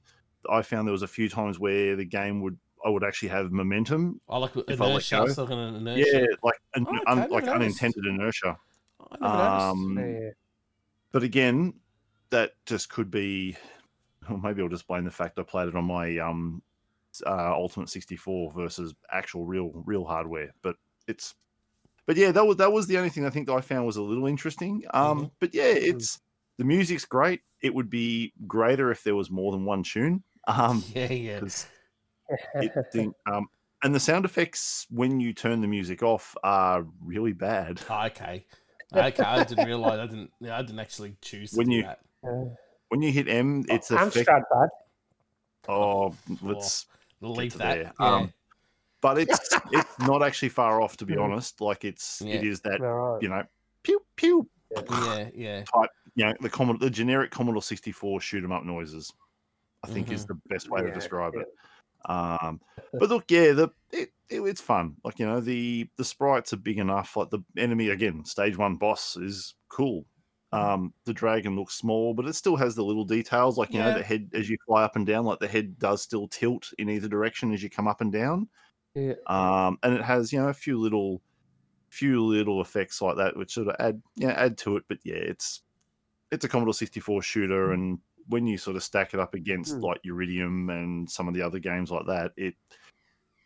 [0.49, 3.51] I found there was a few times where the game would I would actually have
[3.51, 4.21] momentum.
[4.29, 5.15] I like If I let inertia.
[5.25, 5.27] go.
[5.27, 6.19] Stuff in inertia.
[6.21, 7.55] Yeah, like un, Oh, un- like noticed.
[7.55, 8.58] unintended inertia.
[9.21, 9.65] I noticed.
[9.71, 10.29] Um, Yeah.
[11.12, 11.73] but again,
[12.29, 13.55] that just could be,
[14.29, 16.62] or maybe I'll just blame the fact I played it on my um,
[17.25, 20.51] uh, Ultimate 64 versus actual real real hardware.
[20.62, 20.75] But
[21.08, 21.36] it's,
[22.06, 23.97] but yeah, that was that was the only thing I think that I found was
[23.97, 24.84] a little interesting.
[24.93, 25.32] Um, Mhm.
[25.39, 26.19] but yeah, it's
[26.58, 27.41] the music's great.
[27.62, 30.23] It would be greater if there was more than one tune.
[30.47, 31.39] Um, yeah, yeah.
[31.39, 31.67] 'cause
[32.56, 33.47] it think um,
[33.84, 37.82] and the sound effects when you turn the music off are really bad.
[37.89, 38.45] Oh, okay.
[38.93, 39.99] Okay, I didn't realize.
[39.99, 40.32] I didn't.
[40.39, 41.99] Yeah, I didn't actually choose to When do you- that.
[42.89, 44.69] When you hit M, it's effect- Amstrad bad.
[45.67, 46.86] Oh, let's We'll get
[47.33, 47.75] leave that.
[47.75, 47.93] there.
[47.99, 48.05] Yeah.
[48.15, 48.33] Um,
[49.01, 49.39] but it's
[49.71, 51.61] it's not actually far off to be honest.
[51.61, 52.35] Like it's Yeah.
[52.35, 53.21] it is that All right.
[53.21, 53.43] you know
[53.83, 54.47] pew pew
[54.89, 55.63] yeah, yeah.
[55.63, 59.11] type you know the Commodore the generic Commodore sixty four shoot 'em up noises.
[59.83, 60.29] I think is Mhm.
[60.29, 61.41] the best way to describe yeah.
[61.41, 61.47] it.
[62.09, 62.59] Um,
[62.99, 64.95] but look, yeah, the it, it, it's fun.
[65.03, 67.15] Like you know the the sprites are big enough.
[67.15, 70.05] Like the enemy again, stage one boss is cool.
[70.55, 73.57] Um, the dragon looks small, but it still has the little details.
[73.57, 76.01] Like you know the head as you fly up and down, like the head does
[76.01, 78.47] still tilt in either direction as you come up and down.
[78.93, 79.13] Yeah.
[79.27, 81.21] um, and it has you know a few little
[81.89, 85.15] few little effects like that which sort of add yeah add to it but yeah
[85.15, 85.61] it's
[86.31, 89.83] it's a commodore 64 shooter and when you sort of stack it up against Mm.
[89.83, 92.55] like uridium and some of the other games like that it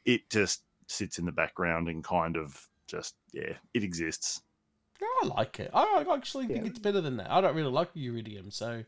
[0.05, 4.41] it just sits in the background and kind of just yeah it exists
[5.21, 5.69] I like it.
[5.73, 6.69] I actually think Yeah.
[6.69, 7.29] it's better than that.
[7.31, 8.83] I don't really like Uridium, so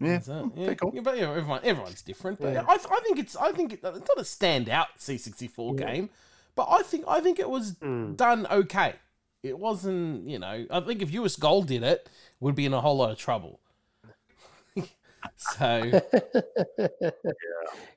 [0.00, 0.18] yeah,
[0.56, 0.74] yeah.
[0.74, 0.92] cool.
[0.94, 2.40] yeah, but yeah, everyone everyone's different.
[2.40, 2.64] But Yeah.
[2.68, 6.10] I, th- I think it's I think it, it's not a standout C64 game,
[6.54, 8.16] but I think I think it was Mm.
[8.16, 8.94] done okay.
[9.42, 12.08] It wasn't, you know, I think if US Gold did it,
[12.40, 13.60] would be in a whole lot of trouble.
[15.36, 16.00] so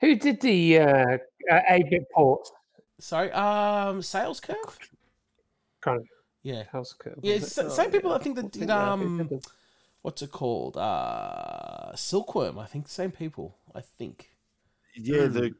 [0.02, 1.18] Who did the uh,
[1.52, 2.52] uh, 8-bit ports?
[3.00, 4.78] sorry, um, sales curve.
[5.82, 6.06] Kind of
[6.48, 7.20] Yeah, house curve.
[7.22, 7.64] yeah, was it's it?
[7.64, 8.12] the Oh, same people.
[8.12, 8.18] yeah.
[8.18, 9.30] I think that did think, who um,
[10.02, 10.78] what's it called?
[10.78, 12.58] Uh, Silkworm.
[12.60, 13.58] I think same people.
[13.76, 14.30] I think.
[14.96, 15.34] yeah Mm.
[15.34, 15.52] the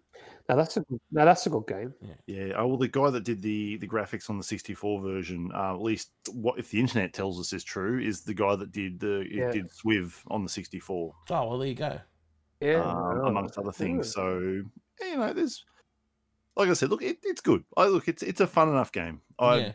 [0.50, 1.94] No, that's a good, no, that's a good game.
[2.02, 2.54] yeah yeah.
[2.58, 5.82] oh well the guy that did the the graphics on the 64 version uh, at
[5.82, 9.16] least what if the internet tells us is true is the guy that did the
[9.22, 9.52] it Yeah.
[9.52, 12.00] did swiv on the 64 Oh well, there you go.
[12.62, 14.08] Yeah, um, amongst other things.
[14.08, 14.12] yeah.
[14.18, 14.40] So
[15.02, 15.66] you know, there's
[16.56, 17.64] like I said, look, it, it's good.
[17.76, 19.22] I look, it's it's a fun enough game.
[19.38, 19.72] I yeah,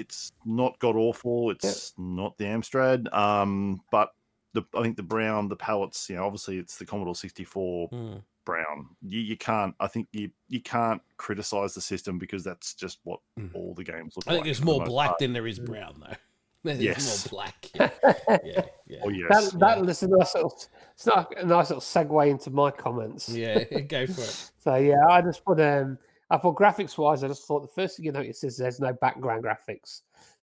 [0.00, 1.50] it's not god awful.
[1.50, 4.10] It's not the Amstrad, um, but
[4.52, 8.22] the I think the brown, the palettes, you know, obviously it's the Commodore 64 Mm.
[8.44, 8.88] brown.
[9.02, 9.74] You you can't.
[9.78, 13.50] I think you you can't criticize the system because that's just what Mm.
[13.54, 14.36] all the games look I like.
[14.38, 15.18] think there's more black part.
[15.20, 16.16] than there is brown, though.
[16.62, 17.24] There's Yes.
[17.24, 17.70] more black.
[17.74, 17.88] Yeah,
[18.44, 18.98] yeah, yeah.
[19.02, 20.54] Oh yes, That, that is a nice little,
[20.92, 23.30] it's not a nice little segue into my comments.
[23.30, 23.64] yeah.
[23.88, 24.50] Go for it.
[24.58, 25.96] So yeah, I just put um,
[26.30, 28.92] I thought graphics wise, I just thought the first thing you notice is there's no
[28.92, 30.02] background graphics,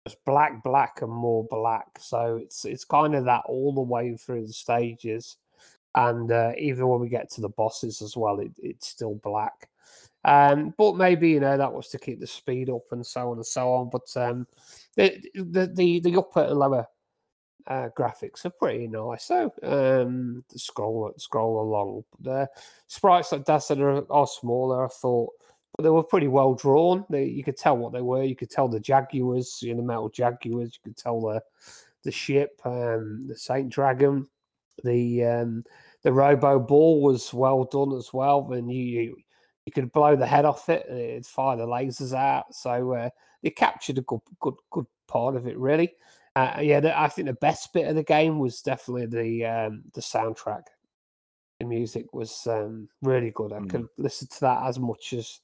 [0.06, 1.88] just black, black, and more black.
[2.00, 5.38] So it's it's kind of that all the way through the stages,
[5.96, 9.70] and uh, even when we get to the bosses as well, it, it's still black.
[10.26, 13.38] Um, but maybe you know that was to keep the speed up and so on
[13.38, 13.90] and so on.
[13.90, 14.48] But um,
[14.96, 16.88] the the the, the upper and lower
[17.68, 19.26] uh, graphics are pretty nice.
[19.26, 22.04] So um, scroll scroll along.
[22.20, 22.50] The
[22.88, 24.86] sprites like Dad are, are smaller.
[24.86, 25.32] I thought,
[25.82, 27.06] they were pretty well drawn.
[27.10, 28.24] They, you could tell what they were.
[28.24, 30.74] You could tell the Jaguars, you know, metal Jaguars.
[30.76, 31.42] You could tell the
[32.04, 34.28] the ship, um, the Saint Dragon,
[34.84, 35.64] the um,
[36.04, 38.52] the Robo Bull was well done as well.
[38.54, 39.18] And you you,
[39.66, 40.86] you could blow the head off it.
[40.90, 42.54] and It'd fire the lasers out.
[42.56, 43.10] So uh,
[43.44, 45.94] they captured a good good good part of it really.
[46.36, 49.84] Uh, yeah, the, I think the best bit of the game was definitely the um,
[49.94, 50.64] the soundtrack.
[51.60, 53.52] The music was um, really good.
[53.52, 53.70] I Mm.
[53.70, 55.42] could listen to that as much as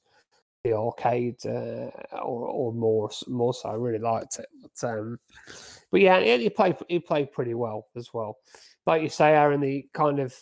[0.66, 1.90] the arcade uh,
[2.22, 3.68] or, or more more so.
[3.68, 4.46] I really liked it.
[4.62, 5.18] But, um,
[5.90, 8.38] but yeah, yeah, he played he played pretty well as well.
[8.86, 10.34] Like you say, Aaron, the kind of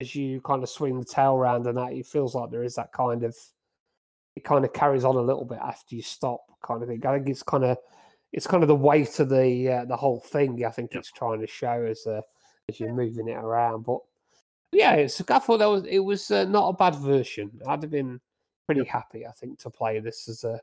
[0.00, 2.74] as you kind of swing the tail round and that, it feels like there is
[2.76, 3.36] that kind of
[4.36, 7.04] it kind of carries on a little bit after you stop, kind of thing.
[7.04, 7.78] I think it's kind of
[8.32, 10.64] it's kind of the weight of the uh, the whole thing.
[10.64, 11.00] I think Yep.
[11.00, 12.20] it's trying to show as uh,
[12.68, 13.82] as you're moving it around.
[13.84, 13.98] But
[14.72, 17.50] yeah, it's I thought that was it was uh, not a bad version.
[17.66, 18.20] I'd have been
[18.74, 20.60] pretty happy, I think, to play this as a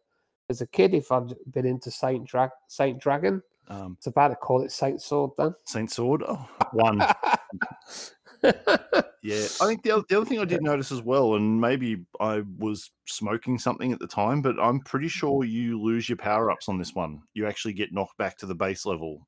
[0.49, 3.41] as a kid if I'd been into Saint Drag Saint Dragon.
[3.67, 5.53] Um, It's about to call it Saint Sword then.
[5.65, 7.01] Saint Sword, oh, one.
[9.23, 12.05] Yeah, I think the other, the other thing I did notice as well, and maybe
[12.21, 16.49] I was smoking something at the time, but I'm pretty sure you lose your power
[16.49, 17.23] ups on this one.
[17.33, 19.27] You actually get knocked back to the base level.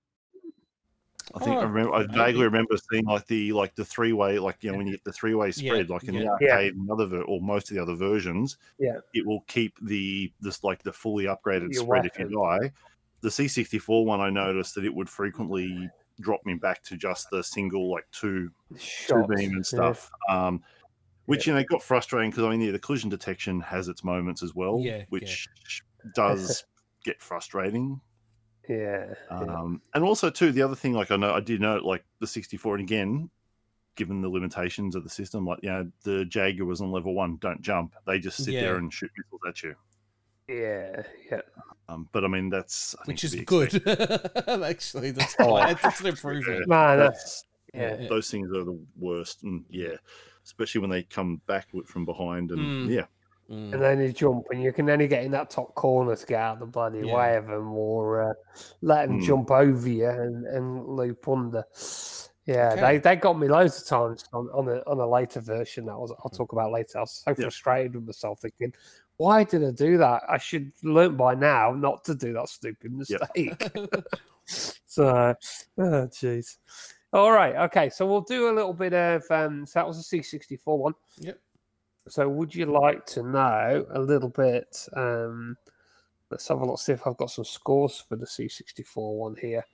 [1.36, 1.94] I think I Oh, remember.
[1.94, 4.94] I vaguely remember seeing like the like the three way, like you know, when you
[4.94, 6.22] get the three way Yeah, spread, like in yeah.
[6.40, 6.60] the Yeah.
[6.60, 8.58] and other ver- or most of the other versions.
[8.80, 8.98] Yeah.
[9.14, 12.62] it will keep the this like the fully upgraded Your spread if you weapon.
[12.64, 12.72] die.
[13.22, 15.90] The C64 one, I noticed that it would frequently
[16.22, 18.50] drop me back to just the single like two
[19.08, 19.62] two beam and yeah.
[19.62, 20.10] stuff.
[20.30, 20.64] Um,
[21.26, 24.42] which you know got frustrating because I mean yeah, the collision detection has its moments
[24.42, 25.04] as well, Yeah, yeah.
[25.10, 25.48] which
[26.16, 26.64] does
[27.04, 28.02] get frustrating.
[28.70, 29.38] Yeah, yeah.
[29.38, 32.28] Um, and also too, the other thing, like I know I did note, like the
[32.28, 33.30] 64, and again,
[33.96, 37.38] given the limitations of the system, like you know, the Jaguar was on level one,
[37.42, 37.96] don't jump.
[38.06, 39.76] They just sit there and shoot missiles at you.
[40.48, 41.02] yeah,
[41.32, 41.42] yeah.
[41.90, 43.82] Um, but I mean, that's I think, which is good.
[44.48, 45.46] Actually, that's Oh.
[45.48, 46.68] quite, that's an improvement.
[46.68, 47.98] Man, That's, yeah.
[48.02, 48.08] Yeah.
[48.08, 49.96] those things are the worst, and yeah,
[50.46, 52.94] especially when they come back from behind, and Mm.
[52.94, 53.06] yeah,
[53.50, 53.74] Mm.
[53.74, 56.40] and then you jump, and you can only get in that top corner to get
[56.40, 57.16] out the bloody Yeah.
[57.16, 58.34] way of them, or uh,
[58.82, 59.26] let them Hmm.
[59.26, 61.64] jump over you and, and loop under.
[62.46, 62.82] Yeah, Okay.
[62.82, 65.98] they, they got me loads of times on, on a on a later version that
[65.98, 66.98] was I'll talk about later.
[67.00, 67.36] I was so Yeah.
[67.36, 68.74] frustrated with myself, thinking,
[69.18, 70.24] why did I do that?
[70.30, 73.72] I should learn by now not to do that stupid mistake.
[74.86, 75.36] So,
[75.78, 76.58] oh jeez.
[77.14, 77.90] All right, okay.
[77.90, 79.24] So we'll do a little bit of.
[79.30, 80.94] Um, so that was a C sixty four one.
[81.20, 81.40] Yep.
[82.10, 84.88] So would you like to know a little bit?
[84.96, 85.56] Um,
[86.32, 86.80] let's have a look.
[86.80, 89.66] See if I've got some scores for the C sixty four one here.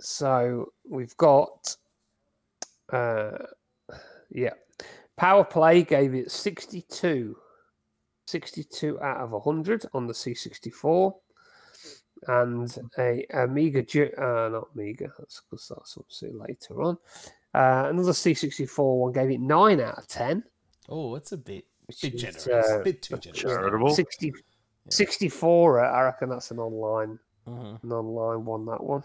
[0.00, 1.76] So we've got.
[2.92, 3.38] Uh,
[4.30, 4.52] yeah,
[5.16, 7.36] Power Play gave it 62,
[8.26, 11.12] 62 out of 100 on the C64
[12.28, 13.80] and a Amiga,
[14.18, 16.96] uh, not Amiga, that's because that's obviously later on.
[17.54, 20.42] Uh, another C64 one gave it 9 out of 10.
[20.88, 23.40] Oh, it's a bit, bit is, generous, uh, bit too generous.
[23.42, 23.94] charitable.
[23.94, 24.32] 60,
[24.90, 27.82] 64, uh, I reckon that's an online Mhm.
[27.82, 28.64] an online one.
[28.66, 29.02] That one.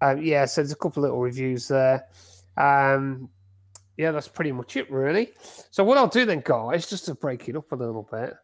[0.00, 2.06] Um, yeah, so there's a couple little reviews there.
[2.56, 3.30] Um,
[3.96, 5.32] yeah, that's pretty much it, really.
[5.70, 8.34] So what I'll do then, guys, just to break it up a little bit,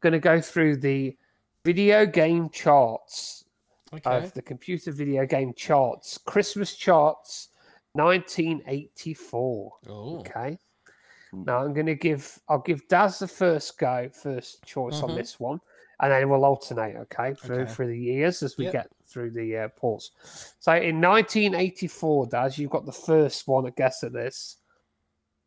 [0.00, 1.16] going to go through the
[1.64, 3.44] video game charts
[3.92, 4.16] Okay.
[4.16, 7.50] of the computer video game charts, Christmas charts,
[7.92, 9.72] 1984.
[9.88, 10.58] oh, Okay.
[11.32, 15.16] Now I'm going to give I'll give Daz the first go, first choice on Mhm.
[15.16, 15.60] this one,
[16.00, 16.96] and then we'll alternate.
[16.96, 17.72] Okay, through Okay.
[17.72, 18.72] through the years as we Yep.
[18.72, 20.54] get through the uh, ports.
[20.60, 23.66] So in 1984, Daz, you've got the first one.
[23.66, 24.56] I guess at this.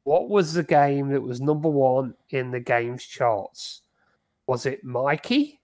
[0.03, 3.81] What was the game that was number one in the games charts?
[4.47, 5.59] Was it Mikie?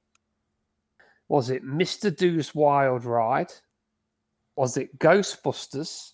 [1.28, 2.15] Was it Mr.
[2.15, 3.51] Do's Wild Ride?
[4.56, 6.12] Was it Ghostbusters?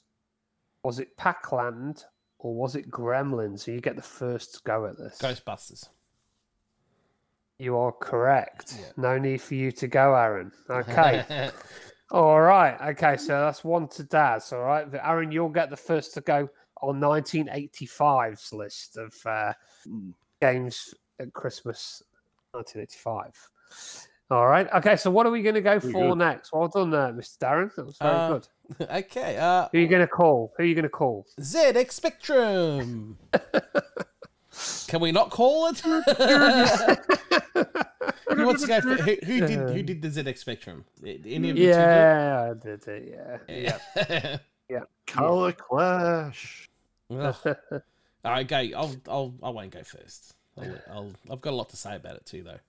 [0.84, 2.06] Was it Pac-Land?
[2.44, 3.60] Or was it Gremlins?
[3.62, 5.20] So you get the first go at this.
[5.20, 5.88] Ghostbusters.
[7.60, 8.74] You are correct.
[8.80, 8.86] Yeah.
[8.98, 10.52] No need for you to go, Aaron.
[10.68, 11.52] Okay.
[12.12, 12.76] all right.
[12.92, 13.16] Okay.
[13.18, 14.52] So that's one to Daz.
[14.52, 14.90] All right.
[14.90, 16.50] But Aaron, you'll get the first to go
[16.82, 19.54] on 1985's list of uh,
[20.42, 22.02] games at Christmas
[22.54, 23.50] 1985.
[24.32, 24.68] All right.
[24.74, 24.96] Okay.
[24.96, 26.18] So what are we going to go Very for good.
[26.18, 26.52] next?
[26.52, 27.38] Well done, there, Mr.
[27.38, 27.76] Darren.
[27.76, 28.48] That was very Uh, good.
[28.82, 29.38] okay.
[29.38, 30.54] Uh, Who are you going to call?
[30.58, 31.26] Who are you going to call?
[31.40, 33.18] ZX Spectrum.
[34.88, 35.80] Can we not call it?
[35.80, 35.96] who
[38.46, 38.82] wants to go?
[38.82, 40.84] For, who, who did who did the ZX Spectrum?
[41.06, 43.18] Any of you Yeah, I did it.
[43.48, 43.78] Yeah.
[43.80, 44.38] two Yeah.
[44.70, 44.82] do?
[45.08, 46.70] Color Clash.
[47.10, 47.36] Ugh.
[48.24, 48.58] All right, go.
[48.58, 50.36] I'll I'll I won't go first.
[50.58, 52.60] I'll, I'll I've got a lot to say about it too, though.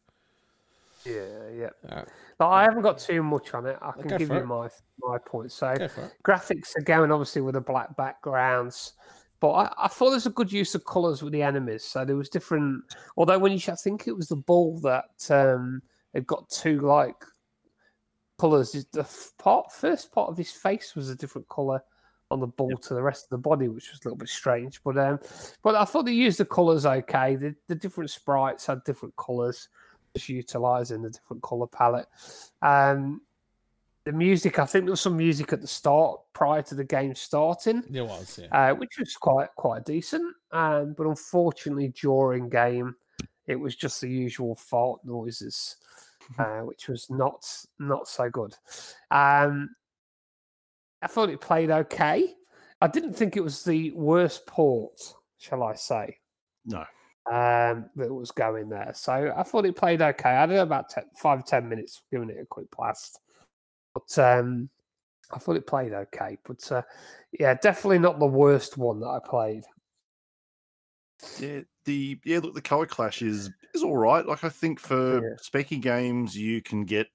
[1.05, 1.71] Yeah, yeah.
[1.91, 3.77] Right, But I haven't got too much on it.
[3.83, 4.47] I can Go give you it.
[4.47, 4.69] my
[5.01, 5.55] my points.
[5.55, 6.13] So go for it.
[6.25, 8.95] graphics are going obviously with the black backgrounds,
[9.41, 11.85] but I, I thought there's a good use of colours with the enemies.
[11.85, 12.85] So there was different.
[13.17, 15.83] Although when you, I think it was the ball that um,
[16.15, 17.17] it got two like
[18.39, 18.73] colours.
[18.93, 21.83] The part first part of his face was a different colour
[22.31, 24.83] on the ball to the rest of the body, which was a little bit strange.
[24.83, 25.21] But um,
[25.63, 27.37] but I thought they used the colours okay.
[27.37, 29.69] The the different sprites had different colours,
[30.15, 32.07] just utilising the different colour palette.
[32.61, 33.23] Um,
[34.05, 37.15] the music, I think there was some music at the start prior to the game
[37.15, 38.71] starting, There was, yeah.
[38.71, 40.35] uh, which was quite quite decent.
[40.51, 42.97] Um, but unfortunately, during game,
[43.47, 45.77] it was just the usual fart noises,
[46.39, 47.47] uh, which was not
[47.79, 48.55] not so good.
[49.11, 49.71] Um,
[51.01, 52.35] I thought it played okay.
[52.81, 55.01] I didn't think it was the worst port,
[55.39, 56.19] shall I say,
[56.67, 56.85] No.
[57.31, 58.93] Um, that was going there.
[58.95, 60.31] So I thought it played okay.
[60.31, 63.21] I had about 10, five ten minutes giving it a quick blast,
[63.95, 64.69] but um,
[65.33, 66.39] I thought it played okay.
[66.45, 66.83] But uh,
[67.39, 69.63] yeah, definitely not the worst one that I played.
[71.41, 74.27] Yeah, the yeah, look, the color clash is is all right.
[74.27, 75.37] Like I think for Yeah.
[75.43, 77.09] specky games, you can get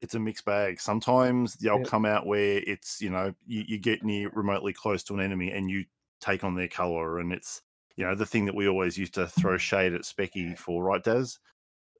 [0.00, 0.80] it's a mixed bag.
[0.80, 1.84] Sometimes they'll Yeah.
[1.84, 5.50] come out where it's you know you, you get near remotely close to an enemy
[5.52, 5.84] and you
[6.20, 7.62] take on their color, and it's
[8.00, 11.04] you know the thing that we always used to throw shade at specky for, right,
[11.04, 11.38] Daz?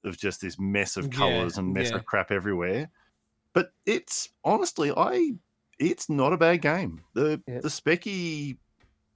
[0.02, 1.96] Of just this mess of Yeah, colors and mess yeah.
[1.96, 2.90] of crap everywhere.
[3.52, 5.32] But it's honestly, I
[5.78, 7.02] it's not a bad game.
[7.12, 7.60] The Yeah.
[7.60, 8.56] the specky,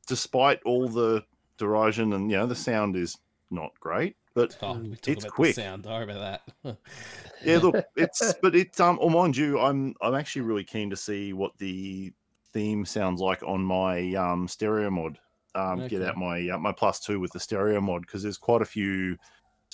[0.06, 1.24] despite all the
[1.56, 3.16] derision and you know the sound is
[3.50, 5.56] not great, but Oh, it's about quick.
[5.56, 5.84] the sound.
[5.84, 6.78] Sorry about that.
[7.46, 8.98] yeah, look, it's but it's um.
[9.00, 12.12] Or mind you, I'm I'm actually really keen to see what the
[12.52, 15.18] theme sounds like on my um stereo mod.
[15.54, 18.62] Um, get out my uh, my plus two with the stereo mod because there's quite
[18.62, 19.16] a few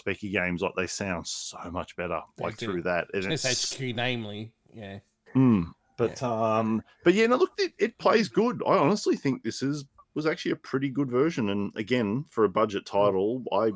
[0.01, 3.09] specky games like they sound so much better like through that.
[3.15, 4.99] And it's, SHQ, namely, yeah.
[5.35, 8.63] Mm, but um, but yeah, no, look, it, it plays good.
[8.67, 11.51] I honestly think this is was actually a pretty good version.
[11.51, 13.73] And again, for a budget title, I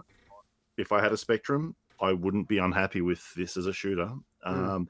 [0.76, 4.10] if I had a Spectrum, I wouldn't be unhappy with this as a shooter.
[4.42, 4.88] Um,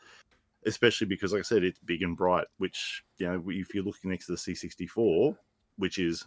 [0.66, 2.46] especially because, like I said, it's big and bright.
[2.58, 5.36] Which you know, if you're looking next to the C64,
[5.76, 6.26] which is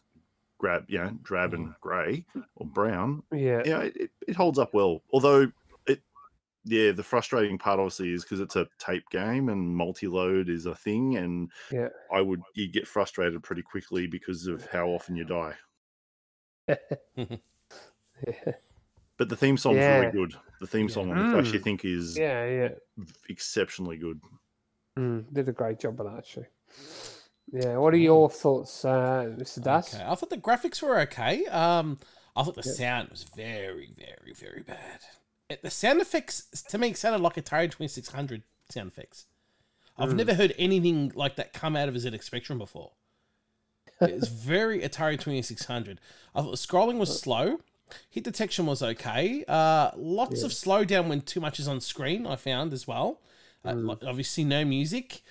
[0.57, 4.73] grab, you know, drab and grey or brown, Yeah, yeah, it, it- it holds up
[4.73, 5.01] well.
[5.11, 5.51] Although
[5.87, 6.01] it,
[6.65, 10.75] yeah, the frustrating part obviously is because it's a tape game and multi-load is a
[10.75, 11.89] thing, and Yeah.
[12.11, 15.55] I would you get frustrated pretty quickly because of how often you die.
[19.17, 19.99] But the theme song's Yeah.
[19.99, 20.33] really good.
[20.59, 20.93] The theme Yeah.
[20.93, 21.63] song I actually Mm.
[21.63, 22.69] think is yeah, yeah.
[23.29, 24.21] exceptionally good.
[24.95, 26.45] Mm, did a great job of that actually.
[27.51, 27.77] Yeah.
[27.77, 29.63] What are your thoughts, uh, Mr.
[29.63, 29.93] Daz?
[29.93, 30.03] Okay.
[30.05, 31.45] I thought the graphics were okay.
[31.45, 31.97] Um,
[32.35, 32.75] I thought the Yep.
[32.75, 34.99] sound was very, very, very bad.
[35.49, 39.27] It, the sound effects to me sounded like Atari Twenty Six Hundred sound effects.
[39.97, 40.15] I've Mm.
[40.17, 42.91] never heard anything like that come out of a ZX Spectrum before.
[44.01, 46.01] It's very Atari Twenty Six Hundred.
[46.35, 47.61] I thought the scrolling was slow.
[48.09, 49.45] Hit detection was okay.
[49.47, 52.27] Uh, lots of slowdown when too much is on screen.
[52.27, 53.21] I found as well.
[53.63, 53.87] Uh, Mm.
[53.87, 55.21] like, obviously, no music.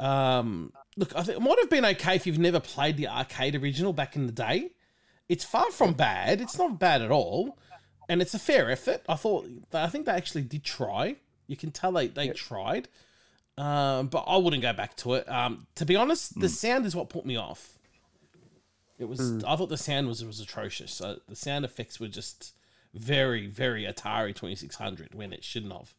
[0.00, 3.54] Um, look, I think it might have been okay if you've never played the arcade
[3.54, 4.70] original back in the day.
[5.28, 6.40] It's far from bad.
[6.40, 7.58] It's not bad at all,
[8.08, 9.02] and it's a fair effort.
[9.08, 9.48] I thought.
[9.72, 11.16] I think they actually did try.
[11.46, 12.88] You can tell they they tried,
[13.56, 15.28] um, but I wouldn't go back to it.
[15.28, 17.78] Um, to be honest, the sound is what put me off.
[18.98, 19.42] It was.
[19.44, 20.92] I thought the sound was was atrocious.
[20.92, 22.52] So the sound effects were just
[22.92, 25.94] very very Atari Twenty Six Hundred when it shouldn't have.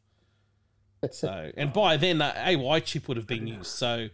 [1.12, 3.68] So and by then the AY chip would have been used.
[3.72, 4.10] So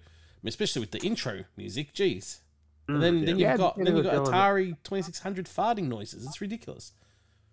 [0.46, 2.42] especially with the intro music, geez.
[2.88, 5.88] And mm, then, then you've Yeah, got then you've got Atari twenty six hundred farting
[5.88, 6.26] noises.
[6.26, 6.94] It's ridiculous.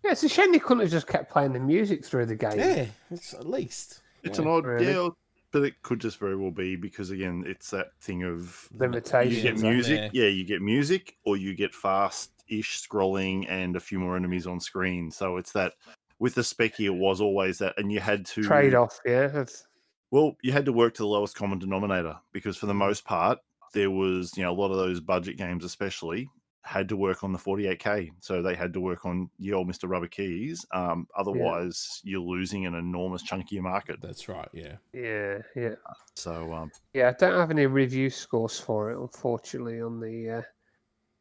[0.05, 2.59] Yeah, it's a shame they couldn't have just kept playing the music through the game.
[2.59, 4.03] Yeah, it's at least.
[4.23, 4.45] It's Yeah.
[4.45, 4.87] an odd, Really?
[4.87, 5.09] yeah,
[5.53, 9.37] but it could just very well be because again, it's that thing of limitations.
[9.37, 13.99] you get music, yeah, you get music, or you get fast-ish scrolling and a few
[13.99, 15.11] more enemies on screen.
[15.11, 15.75] So it's that
[16.19, 19.27] with the specky, it was always that, and you had to Trade off, yeah.
[19.29, 19.67] That's-
[20.11, 22.79] Well, you had to work to the lowest common denominator because for the Mm.
[22.79, 23.39] most part,
[23.75, 26.29] there was you know a lot of those budget games, especially
[26.63, 29.89] had to work on the 48k, so they had to work on your old Mr.
[29.89, 30.67] Rubber Keys.
[30.75, 34.01] Um, otherwise, you're losing an enormous chunk of your market.
[34.03, 34.49] That's right.
[34.53, 34.77] Yeah.
[34.93, 35.77] Yeah, yeah.
[36.15, 40.43] So um, Yeah, I don't have any review scores for it, unfortunately, on the uh,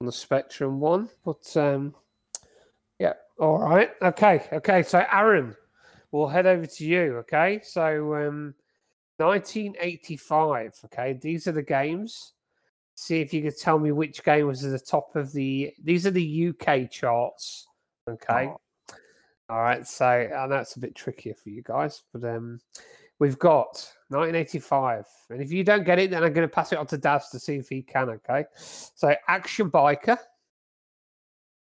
[0.02, 1.10] on the Spectrum one.
[1.24, 1.96] But um,
[3.00, 4.84] yeah, all right, okay, okay.
[4.84, 5.56] So Aaron,
[6.12, 7.18] we'll head over to you.
[7.20, 8.54] Okay, so um,
[9.18, 10.80] 1985.
[10.86, 12.34] Okay, these are the games.
[12.96, 15.74] See if you could tell me which game was at the top of the.
[15.84, 17.68] These are the UK charts.
[18.10, 18.48] Okay.
[18.48, 18.62] Oh.
[19.50, 22.60] All right, so I know it's a bit trickier for you guys, but um,
[23.18, 26.78] we've got 1985, and if you don't get it, then I'm going to pass it
[26.78, 28.10] on to Daz to see if he can.
[28.10, 30.18] Okay, so Action Biker.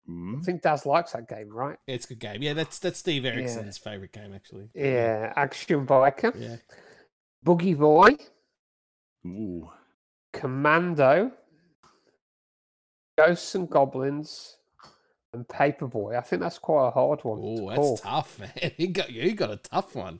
[0.08, 1.78] I mm, think Daz likes that game, right?
[1.86, 2.42] It's a good game.
[2.42, 4.68] Yeah, that's that's Steve Erickson's favorite game actually.
[4.74, 6.56] Yeah, Action Biker, Yeah.
[7.46, 8.16] Buggy Boy,
[9.24, 9.70] Ooh.
[10.32, 11.30] Commando,
[13.16, 14.56] Ghosts and Goblins,
[15.32, 16.18] and Paperboy.
[16.18, 17.38] I think that's quite a hard one.
[17.40, 17.96] Oh, to that's call.
[17.98, 18.72] tough, man.
[18.76, 20.18] You got you got a tough one.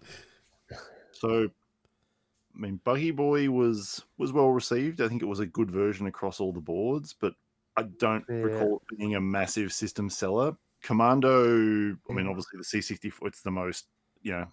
[1.11, 5.01] So, I mean, Buggy Boy was was well received.
[5.01, 7.35] I think it was a good version across all the boards, but
[7.77, 8.37] I don't Yeah.
[8.37, 10.57] recall it being a massive system seller.
[10.81, 13.87] Commando, I mean, obviously the C64, it's the most
[14.23, 14.47] you know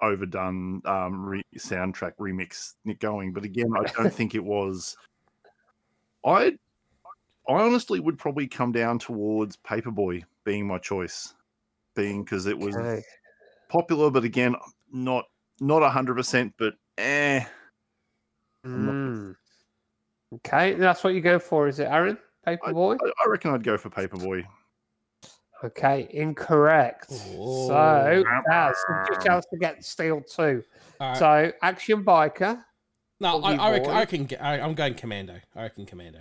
[0.00, 3.32] overdone um, re- soundtrack remix going.
[3.32, 4.96] But again, I don't think it was.
[6.24, 6.58] I
[7.48, 11.34] I honestly would probably come down towards Paperboy being my choice,
[11.94, 13.02] being because it was Okay.
[13.68, 14.54] popular, but again,
[14.92, 15.24] not
[15.60, 17.44] not a hundred percent, but eh.
[18.66, 19.34] Mm.
[20.34, 22.18] Okay, that's what you go for, is it, Aaron?
[22.46, 22.98] Paperboy?
[23.02, 24.44] I, I reckon I'd go for Paperboy.
[25.64, 27.06] Okay, incorrect.
[27.36, 27.68] Oh.
[27.68, 28.76] So, Daz,
[29.08, 30.62] just chance to get steel too.
[31.00, 31.18] All right.
[31.18, 32.62] So, Action Biker.
[33.20, 33.92] no, I, I reckon, Boy.
[33.92, 35.40] I reckon I, I'm going commando.
[35.56, 36.20] I reckon commando.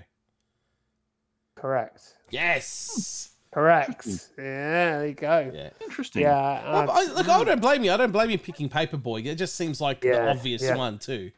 [1.56, 2.16] Correct.
[2.30, 3.32] Yes.
[3.52, 4.08] Correct.
[4.38, 5.52] Yeah, there you go.
[5.54, 5.70] Yeah.
[5.82, 6.24] Interesting.
[6.24, 6.72] Yeah.
[6.72, 7.92] Well, I, look, I don't blame you.
[7.92, 9.26] I don't blame you picking Paperboy.
[9.26, 10.76] It just seems like the obvious yeah.
[10.76, 11.32] one too.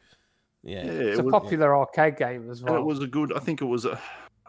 [0.62, 0.84] Yeah.
[0.84, 2.80] Yeah, it's it a was, popular arcade game as and well.
[2.80, 3.32] it was a good.
[3.34, 3.98] I think it was a.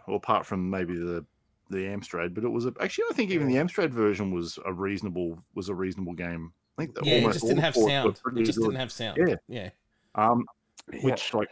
[0.08, 1.24] Well, apart from maybe the
[1.72, 4.74] the Amstrad, but it was a, actually I think even the Amstrad version was a
[4.74, 6.52] reasonable was a reasonable game.
[6.78, 8.20] I think that Yeah, it almost just all didn't have sound.
[8.36, 8.66] It just good.
[8.66, 9.18] didn't have sound.
[9.28, 9.36] Yeah.
[9.48, 9.70] Yeah.
[10.16, 10.46] Um,
[10.92, 11.02] Yeah.
[11.04, 11.50] which like,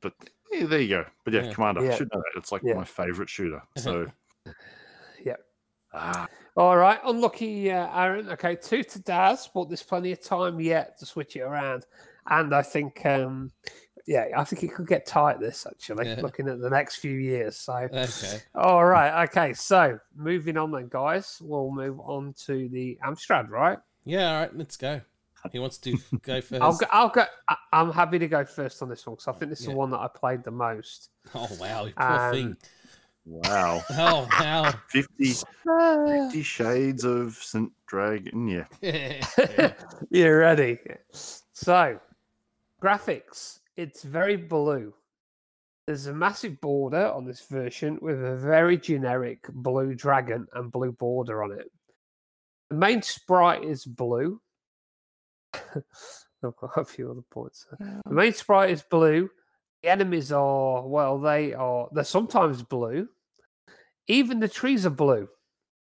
[0.00, 0.14] but
[0.52, 1.04] yeah, there you go.
[1.24, 1.52] But yeah, Yeah.
[1.52, 1.96] Commando, I Yeah.
[1.96, 2.38] should know that.
[2.38, 2.74] It's like Yeah.
[2.74, 3.62] my favorite shooter.
[3.76, 4.06] So,
[5.24, 5.40] Yep.
[5.92, 6.26] ah,
[6.56, 8.28] All right, unlucky uh, Aaron.
[8.30, 11.86] Okay, two to Daz, but there's plenty of time yet to switch it around.
[12.28, 13.50] And I think, um,
[14.06, 15.40] yeah, I think it could get tight.
[15.40, 16.20] This actually, Yeah.
[16.20, 17.56] looking at the next few years.
[17.56, 18.40] So, Okay.
[18.54, 19.52] all right, okay.
[19.54, 21.38] So moving on then, guys.
[21.42, 23.78] We'll move on to the Amstrad, right?
[24.04, 24.34] Yeah.
[24.34, 24.56] All right.
[24.56, 25.00] Let's go.
[25.52, 25.92] He wants to
[26.22, 26.86] go 1st I'll go.
[26.90, 27.24] I'll go.
[27.48, 29.72] I- I'm happy to go first on this one because I think this is Yeah.
[29.72, 31.10] the one that I played the most.
[31.34, 32.56] Oh wow, you poor Um, thing.
[33.26, 34.72] wow, Oh wow.
[34.88, 35.32] 50,
[35.68, 36.04] Ah.
[36.28, 37.70] 50 shades of St.
[37.86, 38.48] Dragon.
[38.48, 39.72] Yeah, yeah.
[40.10, 40.78] you ready?
[41.12, 42.00] So,
[42.82, 43.60] graphics.
[43.76, 44.94] It's very blue.
[45.86, 50.92] There's a massive border on this version with a very generic blue dragon and blue
[50.92, 51.70] border on it.
[52.70, 54.40] The main sprite is blue.
[55.54, 57.66] I've got a few other points.
[57.78, 58.00] there.
[58.04, 58.16] The um.
[58.16, 59.28] main sprite is blue.
[59.82, 63.08] The enemies are, well, they are, they're sometimes blue.
[64.06, 65.28] Even the trees are blue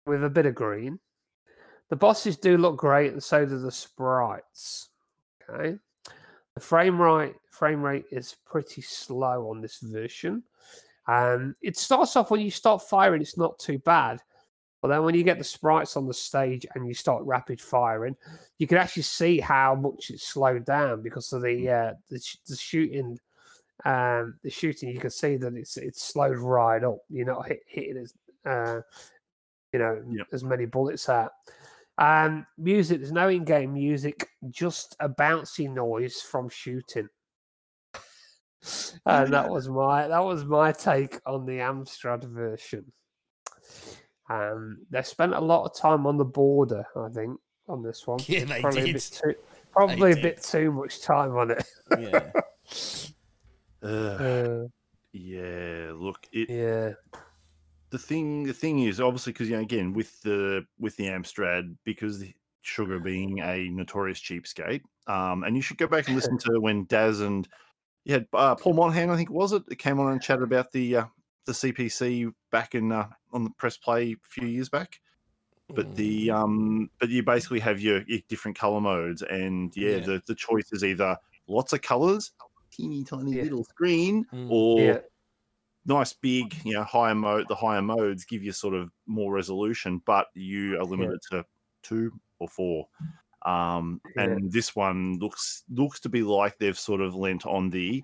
[0.05, 0.99] with a bit of green.
[1.89, 4.89] The bosses do look great, and so do the sprites.
[5.49, 5.77] Okay.
[6.53, 10.41] The frame rate frame rate is pretty slow on this version.
[11.07, 14.21] Um, it starts off when you start firing, it's not too bad.
[14.81, 18.15] But then when you get the sprites on the stage and you start rapid firing,
[18.59, 22.37] you can actually see how much it's slowed down because of the uh, the, sh-
[22.47, 23.19] the shooting.
[23.85, 26.99] Um, the shooting, you can see that it's it's slowed right up.
[27.09, 28.13] You're not hit, hitting as
[28.45, 28.81] uh,
[29.73, 30.27] you know Yep.
[30.31, 31.31] as many bullets out.
[31.97, 37.09] Um, music, there's no in-game music, just a bouncy noise from shooting.
[39.05, 42.91] And that was my that was my take on the Amstrad version.
[44.29, 48.19] Um, they spent a lot of time on the border, I think, on this one.
[48.27, 49.35] Yeah, they probably a bit too,
[49.71, 50.21] probably a did.
[50.21, 51.65] bit too much time on it.
[51.99, 52.31] Yeah.
[53.81, 54.65] Uh,
[55.13, 55.93] yeah.
[55.95, 56.91] Look, it yeah,
[57.89, 61.75] the thing the thing is obviously because you know again with the with the Amstrad
[61.85, 66.37] because the Sugar being a notorious cheapskate, um, and you should go back and listen
[66.39, 67.47] to when Daz and
[68.09, 70.71] you had uh, Paul Monahan, I think was it, that came on and chatted about
[70.71, 71.05] the uh,
[71.45, 74.99] the CPC back in uh, on the press play a few years back.
[75.75, 79.99] But the um, but you basically have your, your different color modes, and yeah, Yeah.
[79.99, 81.15] the the choice is either
[81.47, 82.31] lots of colors,
[82.71, 83.43] teeny tiny Yeah.
[83.43, 84.47] little screen, Mm.
[84.49, 84.97] or yeah,
[85.85, 87.47] nice big, you know, higher mode.
[87.47, 91.45] The higher modes give you sort of more resolution, but you are limited to
[91.83, 92.87] two or four.
[93.43, 94.23] Um, Yeah.
[94.23, 98.03] and this one looks looks to be like they've sort of lent on the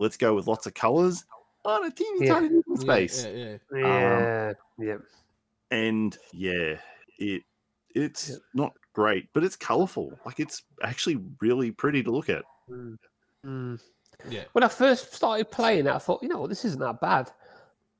[0.00, 1.24] let's go with lots of colors
[1.64, 2.34] on a teeny Yeah.
[2.34, 3.24] tiny little Yeah, space.
[3.24, 3.56] Yeah, yeah.
[3.78, 4.96] yeah, yeah.
[5.70, 6.78] And yeah,
[7.18, 7.42] it
[7.94, 8.36] it's Yeah.
[8.54, 10.18] not great, but it's colorful.
[10.26, 12.44] Like it's actually really pretty to look at.
[12.68, 12.98] Mm.
[13.46, 13.80] Mm.
[14.28, 14.44] Yeah.
[14.52, 17.30] When I first started playing it, I thought, you know what, this isn't that bad.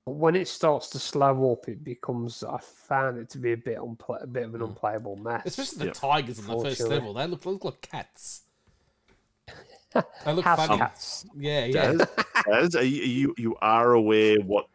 [0.05, 2.43] But when it starts to slow up, it becomes.
[2.43, 4.69] I found it to be a bit unpla- a bit of an Mm.
[4.71, 5.43] unplayable mess.
[5.47, 5.95] Especially the Yep.
[5.95, 7.15] tigers on the first level.
[7.15, 8.43] They look, look like cats.
[10.25, 10.79] They look House funny.
[10.79, 11.27] cats.
[11.37, 11.93] Yeah, yeah.
[11.93, 12.09] Daz,
[12.51, 14.67] Daz, are you, you you are aware what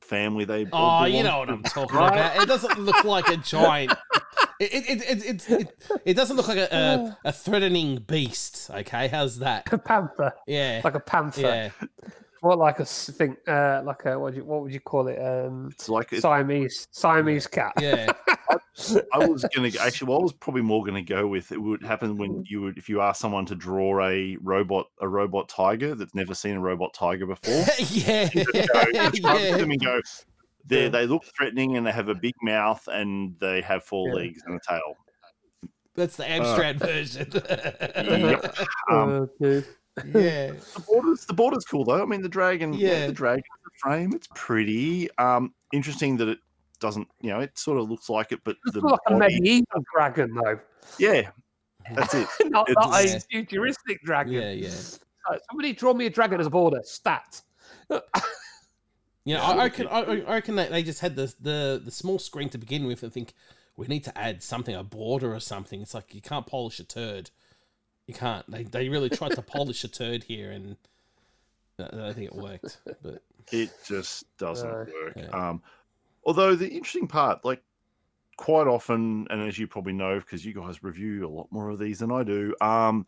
[0.00, 1.48] family they Oh, belong you know what?
[1.50, 2.12] I'm talking Right?
[2.12, 2.42] about.
[2.42, 3.92] It doesn't look like a giant
[4.60, 8.70] It it, it, it, it, it, it doesn't look like a, a, a threatening beast.
[8.70, 9.72] Okay, how's that?
[9.72, 11.40] A panther, Yeah, like a panther.
[11.40, 11.70] yeah.
[12.40, 13.36] What like a thing?
[13.46, 14.34] Uh, like a what?
[14.34, 15.18] You, what would you call it?
[15.18, 17.72] Um, It's like it, Siamese Siamese cat.
[17.80, 18.12] Yeah,
[19.12, 20.08] I was gonna actually.
[20.08, 22.88] Well, I was probably more gonna go with it would happen when you would if
[22.88, 26.94] you ask someone to draw a robot a robot tiger that's never seen a robot
[26.94, 27.64] tiger before.
[27.90, 28.62] yeah, Just go,
[28.94, 29.56] just yeah.
[29.56, 30.00] them and go.
[30.64, 30.88] They Yeah.
[30.90, 34.14] they look threatening and they have a big mouth and they have four Yeah.
[34.14, 34.94] legs and a tail.
[35.96, 37.28] That's the abstract version.
[37.34, 38.56] Yep.
[38.88, 39.66] Um, Okay.
[40.06, 42.02] Yeah, the borders the border's cool though.
[42.02, 43.06] I mean the dragon, yeah, Yeah.
[43.08, 43.42] the dragon
[43.82, 45.08] frame, it's pretty.
[45.18, 46.38] Um, interesting that it
[46.80, 49.82] doesn't, you know, it sort of looks like it, but It's the like a medieval
[49.94, 50.58] dragon, though.
[50.98, 51.30] yeah,
[51.94, 52.28] that's it.
[52.46, 53.18] not, It's- not a Yeah.
[53.30, 54.32] futuristic dragon.
[54.34, 54.68] yeah, yeah.
[55.30, 56.80] Uh, somebody draw me a dragon as a border.
[56.84, 57.42] Stat.
[59.24, 61.90] You know, I, I reckon, I, I reckon that they just had the, the the
[61.90, 63.34] small screen to begin with, and think
[63.76, 65.82] we need to add something, a border or something.
[65.82, 67.30] It's like you can't polish a turd.
[68.08, 68.50] You can't.
[68.50, 70.76] They they really tried to polish a turd here, and
[71.78, 72.80] I I don't think it worked.
[73.02, 74.86] But It just doesn't No.
[75.04, 75.12] work.
[75.14, 75.28] Yeah.
[75.28, 75.62] Um,
[76.24, 77.62] although the interesting part, like
[78.38, 81.78] quite often, and as you probably know, because you guys review a lot more of
[81.78, 83.06] these than I do, um,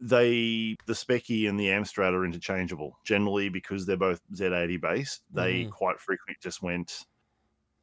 [0.00, 5.22] they the Specky and the Amstrad are interchangeable generally because they're both Z80 based.
[5.34, 5.70] They Mhm.
[5.72, 7.04] quite frequently just went,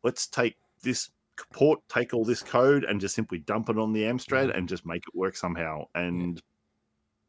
[0.04, 1.12] let's take this
[1.54, 4.58] port, take all this code, and just simply dump it on the Amstrad Mhm.
[4.58, 5.86] and just make it work somehow.
[5.94, 6.42] And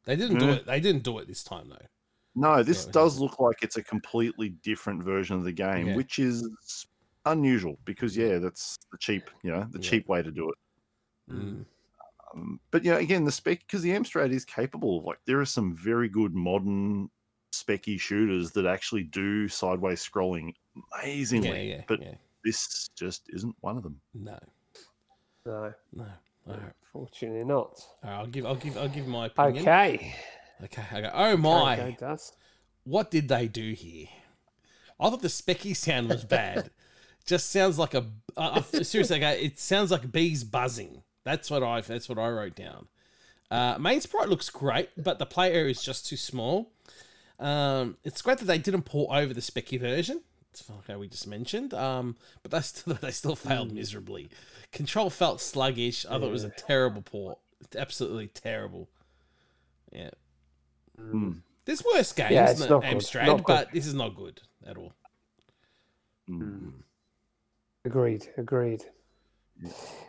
[0.06, 0.66] they didn't do it.
[0.66, 1.86] They didn't do it this time though.
[2.34, 5.52] No, this it was does just- look like it's a completely different version of the
[5.52, 5.96] game, Yeah.
[5.96, 6.48] which is
[7.24, 9.90] unusual because yeah, that's the cheap, you know, the Yeah.
[9.90, 10.58] cheap way to do it.
[11.32, 11.64] Mm.
[12.34, 15.44] Um, but yeah, again, the spec because the Amstrad is capable of like there are
[15.46, 17.10] some very good modern
[17.52, 20.54] specky shooters that actually do sideways scrolling
[20.92, 21.48] amazingly.
[21.70, 22.14] Yeah, yeah, but yeah.
[22.44, 23.98] this just isn't one of them.
[24.14, 24.38] No,
[25.46, 26.06] No, no.
[26.48, 26.72] All right.
[26.96, 27.80] Fortunately not.
[28.02, 28.46] All right, I'll give.
[28.46, 28.76] I'll give.
[28.78, 29.62] I'll give my opinion.
[29.62, 30.14] Okay.
[30.64, 31.00] Okay.
[31.02, 31.10] Go.
[31.12, 31.78] Oh my!
[31.78, 32.32] Okay, does.
[32.84, 34.06] what did they do here?
[34.98, 36.70] I thought the specky sound was bad.
[37.26, 39.16] Just sounds like a uh, seriously.
[39.16, 41.02] Okay, it sounds like bees buzzing.
[41.24, 41.80] That's what I.
[41.80, 42.88] That's what I wrote down.
[43.50, 46.72] Uh, main sprite looks great, but the play area is just too small.
[47.38, 50.22] Um, it's great that they didn't port over the specky version.
[50.60, 51.74] It's how we just mentioned.
[51.74, 54.30] Um, but they still they still failed miserably.
[54.72, 56.04] Control felt sluggish.
[56.06, 57.38] I thought it was a terrible port.
[57.76, 58.88] Absolutely terrible.
[59.92, 60.10] Yeah.
[61.00, 62.96] Mm, There's worse games Yeah, it's than not good.
[62.96, 63.46] Amstrad, Not good.
[63.46, 64.92] but this is not good at all.
[66.28, 66.72] mm.
[67.84, 68.26] Agreed.
[68.36, 68.84] Agreed.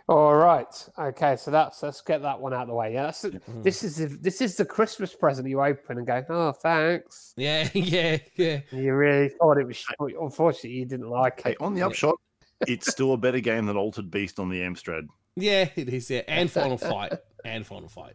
[0.09, 0.89] All right.
[0.97, 1.35] Okay.
[1.35, 2.93] So that's let's get that one out of the way.
[2.93, 3.03] Yeah.
[3.03, 3.61] That's Mm-hmm.
[3.61, 7.33] this is the, this is the Christmas present you open and go, oh, thanks.
[7.37, 8.61] Yeah, yeah, yeah.
[8.71, 9.83] You really thought it was.
[9.99, 11.57] but Unfortunately, you didn't like Hey, it.
[11.61, 12.15] on the upshot,
[12.67, 15.07] it's still a better game than Altered Beast on the Amstrad.
[15.35, 16.21] Yeah, it is, yeah.
[16.27, 17.13] And Final Fight.
[17.45, 18.13] And Final Fight.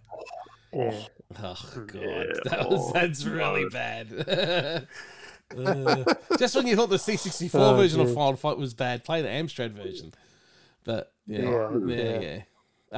[0.73, 1.03] Yeah.
[1.43, 1.57] Oh
[1.87, 2.03] god.
[2.03, 3.69] Yeah, That was oh, that's really no.
[3.71, 4.89] bad.
[5.55, 6.03] Uh,
[6.39, 8.15] just when you thought the C64 Oh, version of.
[8.15, 10.15] Final Fight was bad, play the Amstrad version.
[10.85, 11.41] But yeah.
[11.43, 12.21] Yeah, Yeah, yeah.
[12.21, 12.43] yeah.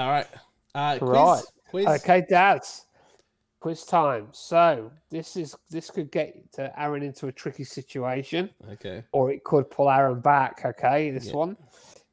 [0.02, 0.26] All right.
[0.74, 1.10] Uh quiz.
[1.10, 1.42] Right.
[1.70, 1.86] Quiz.
[1.86, 2.86] Okay, Daz.
[3.60, 4.28] Quiz time.
[4.32, 9.02] So this is this could get to Aaron into a tricky situation, Okay.
[9.12, 10.62] or it could pull Aaron back.
[10.64, 11.36] Okay, this Yeah.
[11.36, 11.56] one,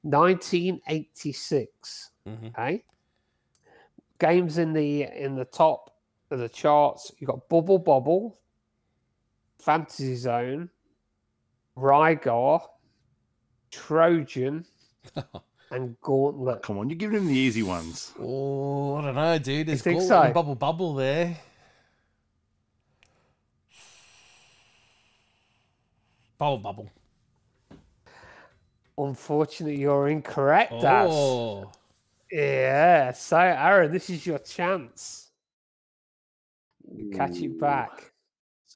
[0.03, 2.11] 1986.
[2.27, 2.49] Mhm.
[2.49, 2.83] Okay,
[4.19, 5.95] games in the in the top
[6.29, 7.11] of the charts.
[7.19, 8.37] You got Bubble Bobble,
[9.59, 10.69] Fantasy Zone,
[11.75, 12.61] Rygar,
[13.71, 14.65] Trojan,
[15.71, 16.61] and Gauntlet.
[16.61, 18.13] Come on, you're giving him the easy ones.
[18.19, 19.67] Oh, I don't know, dude.
[19.67, 20.33] There's think Gauntlet and so?
[20.33, 21.37] Bubble Bobble there.
[26.37, 26.89] Bubble Bobble.
[28.97, 31.09] Unfortunately, you're incorrect, Daz.
[31.11, 31.71] Oh.
[32.31, 33.11] Yeah.
[33.13, 35.29] So, Aaron, this is your chance.
[36.85, 38.11] to Catch it back.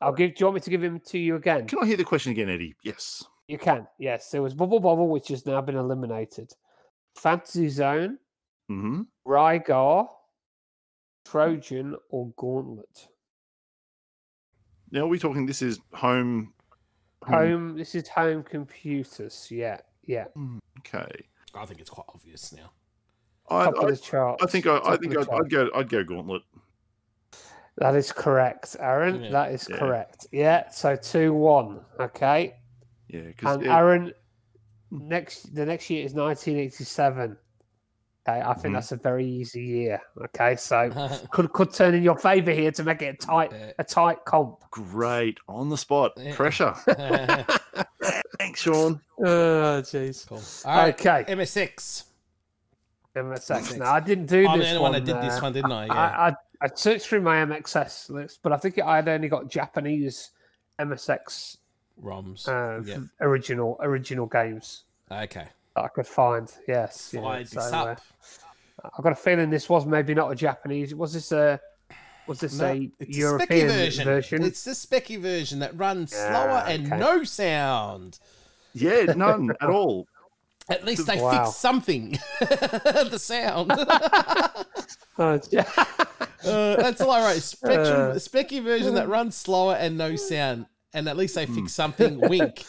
[0.01, 0.35] I'll give.
[0.35, 1.67] Do you want me to give him to you again?
[1.67, 2.75] Can I hear the question again, Eddie?
[2.83, 3.23] Yes.
[3.47, 3.87] You can.
[3.97, 4.29] Yes.
[4.29, 6.51] There was Bubble Bobble, which has now been eliminated.
[7.25, 8.17] Fantasy Zone,
[8.69, 9.01] Mm-hmm.
[9.27, 10.07] Rygar,
[11.23, 13.07] Trojan, or Gauntlet.
[14.91, 15.45] Now are we talking?
[15.45, 16.53] This is home.
[17.23, 17.77] home- Home.
[17.77, 19.47] This is home computers.
[19.51, 19.81] Yeah.
[20.05, 20.25] Yeah.
[20.79, 21.07] Okay.
[21.53, 22.71] I think it's quite obvious now.
[23.49, 24.39] I, Top of I, the chart.
[24.41, 25.29] I think I, I think I'd.
[25.29, 25.69] I'd go.
[25.75, 26.41] I'd go Gauntlet.
[27.77, 29.23] That is correct, Aaron.
[29.23, 29.31] Yeah.
[29.31, 29.77] That is Yeah.
[29.77, 30.27] correct.
[30.31, 30.69] Yeah.
[30.69, 31.81] So two one.
[31.99, 32.55] Okay.
[33.09, 34.13] Yeah, because And Aaron,
[34.91, 37.37] next the next year is 1987.
[38.27, 38.77] Okay, I think Mhm.
[38.77, 40.01] that's a very easy year.
[40.25, 40.89] Okay, so
[41.31, 44.61] could could turn in your favour here to make it a tight a tight comp.
[44.71, 46.35] great on the spot Yeah.
[46.35, 46.73] pressure.
[48.39, 49.01] Thanks, Sean.
[49.19, 50.27] Oh, jeez.
[50.27, 50.41] cool.
[50.69, 50.93] All right.
[50.99, 51.23] Okay.
[51.33, 52.03] MS6.
[53.15, 53.77] MSX.
[53.77, 55.03] No, I didn't do I'm this the only one one.
[55.05, 55.85] that did this uh, one, didn't I?
[55.85, 55.93] Yeah.
[55.93, 59.49] I, I I searched through my MXS list, but I think I had only got
[59.49, 60.31] Japanese
[60.79, 61.57] MSX
[62.01, 62.47] ROMs.
[62.47, 62.97] uh, yeah.
[63.21, 65.45] original original games Okay.
[65.75, 66.51] that I could find.
[66.67, 67.95] Yes, yeah, Fired so, uh.
[68.83, 70.93] I've got a feeling this was maybe not a Japanese.
[70.93, 71.59] Was this a
[72.27, 74.03] was this No, a it's European a version.
[74.05, 74.43] version?
[74.43, 78.19] It's the specky version that runs Ah, slower and no sound.
[78.73, 80.07] Yeah, none at all.
[80.67, 81.45] At least they Wow.
[81.45, 82.17] fixed something.
[82.39, 83.71] the sound.
[85.17, 85.39] Oh.
[86.43, 87.41] Uh, that's all I wrote.
[87.41, 88.13] Spectrum, Uh.
[88.15, 90.65] specky version that runs slower and no sound.
[90.95, 91.55] And at least they Hmm.
[91.55, 92.19] fixed something.
[92.29, 92.65] Wink.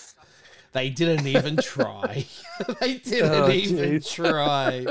[0.72, 2.26] They didn't even try.
[2.80, 4.12] they didn't Oh, even jeez.
[4.12, 4.84] try.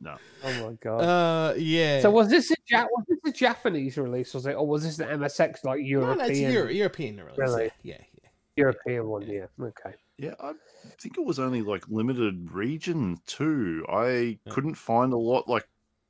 [0.00, 0.16] No.
[0.44, 0.98] oh my god.
[1.00, 2.00] Uh, yeah.
[2.00, 4.34] so was this a ja- was this a Japanese release?
[4.34, 7.38] Was it, or was this an MSX like European no, it's Euro- European release.
[7.38, 7.70] Really?
[7.82, 8.28] Yeah, yeah.
[8.56, 9.22] European one?
[9.22, 9.46] Yeah.
[9.60, 9.94] Okay.
[10.18, 10.52] Yeah, I
[11.00, 13.84] think it was only like limited region too.
[13.88, 14.52] I Yeah.
[14.52, 15.48] couldn't find a lot.
[15.48, 15.66] Like,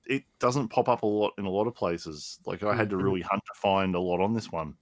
[0.06, 2.40] it doesn't pop up a lot in a lot of places.
[2.44, 3.02] Like, I had to Mhm.
[3.04, 4.74] really hunt to find a lot on this one.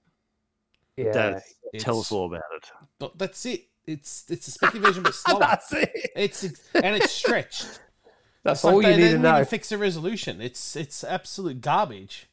[0.97, 1.13] Yeah.
[1.13, 1.43] Dad,
[1.79, 2.71] tell us all about it.
[2.99, 3.67] But that's it.
[3.87, 5.41] It's it's a specky version, but slower.
[5.41, 5.91] That's it.
[6.15, 7.81] It's, it's and it's stretched.
[8.43, 9.35] That's It's all they, you they need to didn't know.
[9.35, 10.41] even fix the resolution.
[10.41, 12.27] It's it's absolute garbage.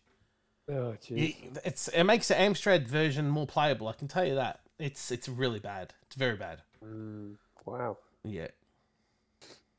[0.71, 0.95] Oh.
[1.09, 1.35] It,
[1.65, 3.89] it's it makes the Amstrad version more playable.
[3.89, 4.61] I can tell you that.
[4.79, 5.93] It's it's really bad.
[6.03, 6.61] It's very bad.
[6.81, 7.35] Mm,
[7.65, 7.97] wow.
[8.23, 8.47] Yeah.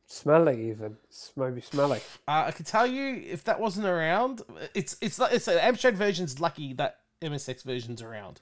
[0.06, 0.96] Smelly, even.
[1.04, 2.00] It's maybe smelly.
[2.26, 4.42] Uh, I can tell you if that wasn't around,
[4.74, 8.40] it's it's like it's the Amstrad version's lucky that MSX version's around.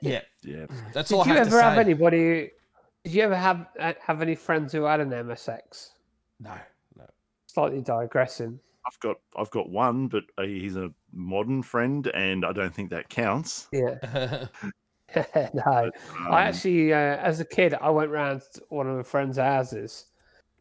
[0.00, 0.66] Yeah, Yeah.
[0.92, 2.50] that's Did all I you have ever to have anybody?
[3.04, 5.90] Did you ever have uh, have any friends who had an MSX?
[6.38, 6.54] No,
[6.96, 7.04] no.
[7.46, 8.60] Slightly digressing.
[8.86, 12.90] I've got I've got one, but uh, he's a modern friend, and I don't think
[12.90, 13.68] that counts.
[13.72, 14.46] Yeah.
[15.54, 15.62] no.
[15.66, 15.90] Um,
[16.30, 20.06] I actually, uh, as a kid, I went round one of my friends' houses.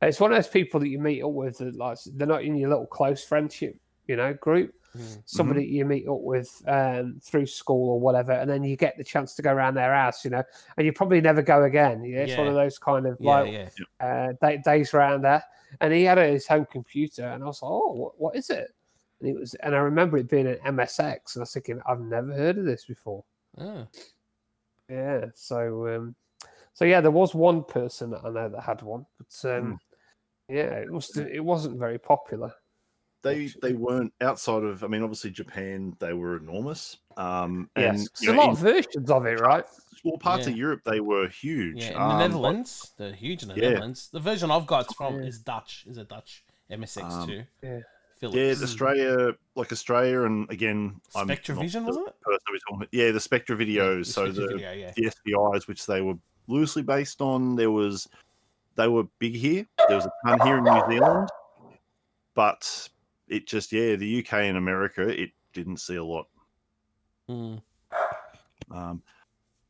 [0.01, 2.55] It's one of those people that you meet up with that, like, they're not in
[2.55, 3.77] your little close friendship,
[4.07, 4.73] you know, group.
[4.97, 5.21] Mm.
[5.25, 9.03] Somebody you meet up with um, through school or whatever, and then you get the
[9.03, 10.43] chance to go around their house, you know,
[10.77, 12.03] and you probably never go again.
[12.03, 14.05] Yeah, it's one of those kind of yeah, like yeah.
[14.05, 15.43] uh, day, days around there.
[15.81, 18.71] And he had his home computer, and I was like, "Oh, what, what is it?"
[19.19, 22.01] And it was, and I remember it being an MSX, and I was thinking, "I've
[22.01, 23.23] never heard of this before."
[23.59, 23.87] Oh.
[24.89, 25.25] Yeah.
[25.35, 26.15] So, um,
[26.73, 29.79] so yeah, there was one person that I know that had one, but um,
[30.47, 32.53] yeah, it was it wasn't very popular.
[33.21, 34.83] They they weren't outside of.
[34.83, 36.97] I mean, obviously Japan, they were enormous.
[37.17, 39.65] Um, and Yes, you there's a lot in- of versions of it, right?
[40.05, 41.83] well, parts of Europe they were huge.
[41.83, 43.69] Yeah, in Um, the like- Netherlands, they're huge in the Yeah.
[43.71, 44.09] Netherlands.
[44.13, 45.27] The version I've got from Yeah.
[45.27, 45.85] is Dutch.
[45.89, 47.43] Is a Dutch MSX Um, two.
[47.61, 47.79] Yeah.
[48.21, 48.37] Philips.
[48.59, 52.21] Yeah, Australia, like Australia, and again, I'm not Spectravision, was it?
[52.21, 52.87] person we're talking about.
[52.93, 54.07] Yeah, the Spectra videos.
[54.07, 54.91] so Spectra the, video, yeah.
[54.95, 56.15] the SVIs, which they were
[56.47, 58.07] loosely based on, there was
[58.75, 59.65] they were big here.
[59.87, 61.29] There was a ton here in New Zealand,
[62.33, 62.89] but
[63.29, 66.27] it just yeah, the UK and America, it didn't see a lot.
[67.29, 67.61] Mm.
[68.71, 69.01] Um,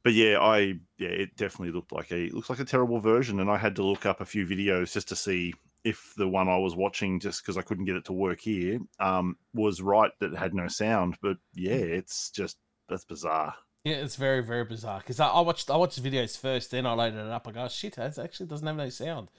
[0.04, 3.40] but yeah, I yeah, it definitely looked like a it looks like a terrible version,
[3.40, 5.54] and I had to look up a few videos just to see
[5.84, 8.80] if the one I was watching, just because I couldn't get it to work here,
[9.00, 11.18] um, was right that it had no sound.
[11.22, 12.58] But yeah, it's just
[12.88, 13.54] that's bizarre.
[13.84, 16.86] Yeah, it's very very bizarre because I, I watched I watched the videos first, then
[16.86, 17.48] I loaded it up.
[17.48, 19.30] I go, "Oh, shit, that actually doesn't have no sound.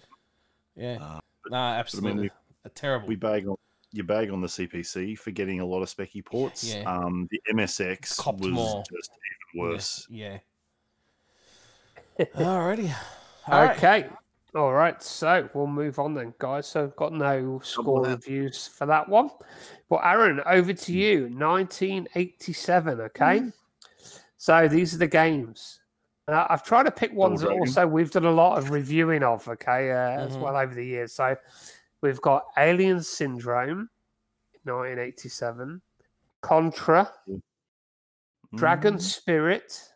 [0.77, 2.31] Yeah, Uh, no, absolutely, we-
[2.65, 3.09] a terrible.
[3.09, 3.57] We bag on
[3.93, 6.65] you bag on the CPC for getting a lot of specky ports.
[6.75, 6.83] Yeah.
[6.83, 8.83] Um, the MSX Copped was more.
[8.91, 9.11] just
[9.57, 10.07] even worse.
[10.09, 10.39] Yeah.
[12.19, 12.25] yeah.
[12.37, 12.95] Alrighty.
[13.49, 13.77] All right.
[13.77, 14.09] okay.
[14.55, 15.01] All right.
[15.03, 16.67] So we'll move on then, guys.
[16.69, 19.31] So I've got no score reviews for that one.
[19.89, 21.23] Well, Aaron, over to you.
[21.37, 23.01] 1987.
[23.01, 23.43] Okay.
[24.37, 25.81] So these are the games.
[26.29, 29.47] Uh, I've tried to pick ones that also we've done a lot of reviewing of,
[29.49, 29.95] okay, uh,
[30.27, 30.41] as Mhm.
[30.43, 31.13] well over the years.
[31.13, 31.37] So
[32.03, 33.89] we've got Alien Syndrome,
[34.65, 35.81] 1987,
[36.43, 37.11] Contra,
[38.57, 39.93] Dragon Mm, Spirit,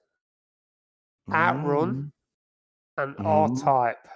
[1.32, 2.12] Outrun,
[2.98, 3.26] and Mhm.
[3.26, 4.08] R-Type.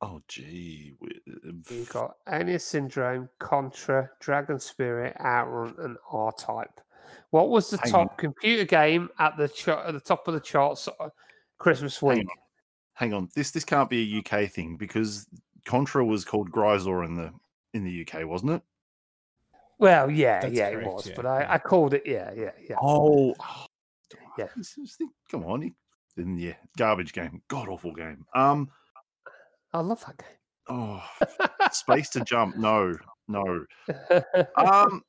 [0.00, 1.20] Oh gee, we-
[1.70, 6.80] You've got Alien Syndrome, Contra, Dragon Spirit, Outrun, and R-Type.
[7.30, 10.40] What was the Hang top computer game at the ch- at the top of the
[10.40, 11.08] charts uh,
[11.58, 12.28] Christmas Hang week?
[12.28, 12.36] on.
[12.96, 13.28] hang on.
[13.34, 15.26] This this can't be a UK thing because
[15.64, 17.32] Contra was called Gryzor in the
[17.72, 18.62] in the UK, wasn't it?
[19.78, 21.52] Well, yeah, That's yeah, correct, it was, yeah, but I, yeah.
[21.52, 22.76] I called it, yeah, yeah, yeah.
[22.80, 23.34] Oh,
[24.38, 24.46] Yeah.
[24.56, 25.74] This is the- Come on, you-
[26.16, 28.24] then yeah, garbage game, god awful game.
[28.34, 28.70] Um,
[29.72, 30.38] I love that game.
[30.68, 31.02] oh,
[31.72, 32.56] space to jump.
[32.56, 32.94] No,
[33.28, 33.64] no.
[34.56, 35.02] Um,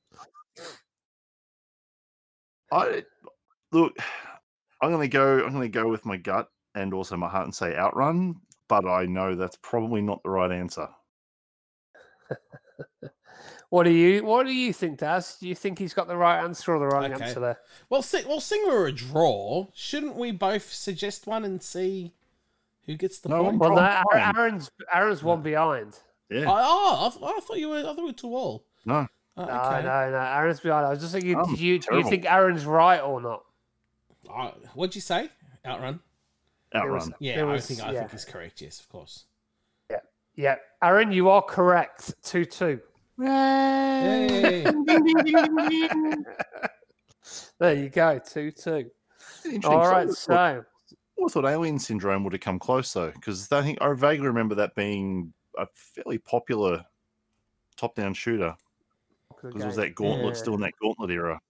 [2.71, 3.03] I
[3.71, 3.95] look.
[4.81, 5.45] I'm gonna go.
[5.45, 8.35] I'm gonna go with my gut and also my heart and say Outrun.
[8.67, 10.87] But I know that's probably not the right answer.
[13.69, 15.37] What do you What do you think, Daz?
[15.39, 17.23] Do you think he's got the right answer or the wrong Okay.
[17.23, 17.57] answer there?
[17.89, 22.13] Well, see, well, seeing we're a draw, shouldn't we both suggest one and see
[22.85, 23.57] who gets the No, point?
[23.57, 24.35] Well, Wrong no, time.
[24.37, 25.97] Aaron's Aaron's one behind.
[26.29, 26.49] Yeah.
[26.49, 27.79] I, oh, I, th- I thought you were.
[27.79, 28.65] I thought we were two all.
[28.85, 29.07] No.
[29.35, 29.81] Oh, No, okay.
[29.83, 30.17] no, no.
[30.19, 30.85] Aaron's behind.
[30.85, 33.43] I was just thinking, I'm did you, do you think Aaron's right or not?
[34.29, 35.29] Oh, what'd you say?
[35.65, 35.99] Outrun.
[36.81, 37.99] There was- Yeah, there I was- think I yeah.
[37.99, 38.61] think he's correct.
[38.61, 39.25] Yes, of course.
[39.89, 39.99] Yeah,
[40.35, 40.55] yeah.
[40.83, 42.13] Aaron, you are correct.
[42.23, 42.81] Two two.
[43.19, 44.65] Yay.
[47.57, 48.19] There you go.
[48.19, 48.91] Two two.
[49.45, 49.63] Interesting.
[49.65, 50.33] All So.
[50.33, 50.59] I
[51.17, 54.27] So I thought Alien Syndrome would have come close though, because I think I vaguely
[54.27, 56.85] remember that being a fairly popular
[57.77, 58.55] top-down shooter.
[59.29, 60.41] Because it was that Gauntlet Yeah.
[60.41, 61.41] still in that Gauntlet era.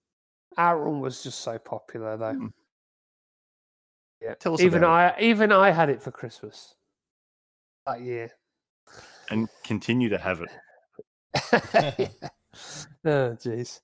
[0.56, 2.34] Aaron was just so popular though.
[2.34, 2.46] Hmm.
[4.22, 4.34] Yeah.
[4.34, 6.74] Tell us even about I even I had it for Christmas
[7.86, 8.30] that year.
[9.30, 10.50] and continue to have it.
[13.04, 13.80] oh jeez.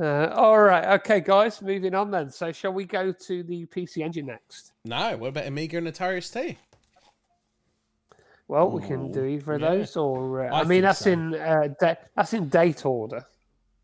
[0.00, 1.00] Uh, all right.
[1.00, 1.60] Okay, guys.
[1.60, 2.30] Moving on then.
[2.30, 4.72] So shall we go to the PC Engine next?
[4.84, 6.56] no, what about Amiga and Atari ST?
[8.46, 9.68] Well, we can do Ooh, either of yeah.
[9.70, 11.10] those, or uh, I, I mean that's so.
[11.10, 13.26] in uh, da- that's in date order.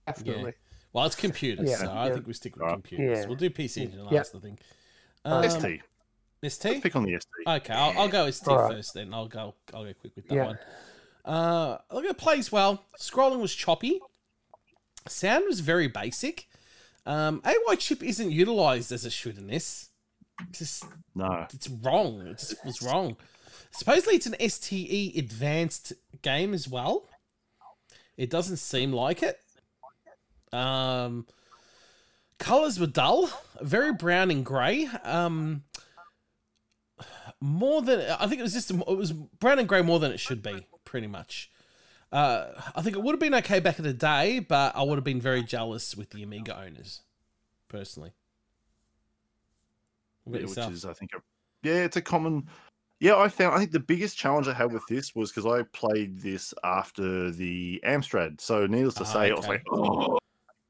[0.06, 0.54] Definitely.
[0.94, 3.18] Well, it's computers, Yeah, so I think we stick with computers.
[3.18, 3.26] Yeah.
[3.26, 4.18] We'll do PC Engine Yeah.
[4.18, 4.60] last, I think.
[5.24, 5.80] Um, ST.
[6.44, 6.72] ST?
[6.72, 7.46] Let's pick on the ST.
[7.46, 8.72] Okay, I'll, I'll go ST All right.
[8.72, 9.14] first then.
[9.14, 10.44] I'll go I'll go quick with that Yeah.
[10.46, 10.58] one.
[11.24, 12.84] Uh, look, it plays well.
[13.00, 14.00] Scrolling was choppy.
[15.08, 16.48] Sound was very basic.
[17.06, 19.88] Um, AY chip isn't utilized as it should in this.
[20.52, 21.46] Just No.
[21.52, 22.26] it's wrong.
[22.26, 23.16] It just was wrong.
[23.70, 27.08] Supposedly it's an STE advanced game as well.
[28.16, 29.40] It doesn't seem like it.
[30.52, 31.26] Um,
[32.44, 33.30] colors were dull,
[33.60, 34.88] very brown and grey.
[35.02, 35.64] Um,
[37.40, 40.20] more than I think it was just it was brown and grey more than it
[40.20, 41.50] should be, pretty much.
[42.12, 44.96] Uh, I think it would have been okay back in the day, but I would
[44.96, 47.00] have been very jealous with the Amiga owners,
[47.68, 48.12] personally.
[50.26, 51.20] Yeah, which is I think a,
[51.62, 52.48] yeah, it's a common.
[53.00, 55.64] Yeah, I found I think the biggest challenge I had with this was because I
[55.72, 58.40] played this after the Amstrad.
[58.40, 60.18] So needless to Ah, say, I was like, oh,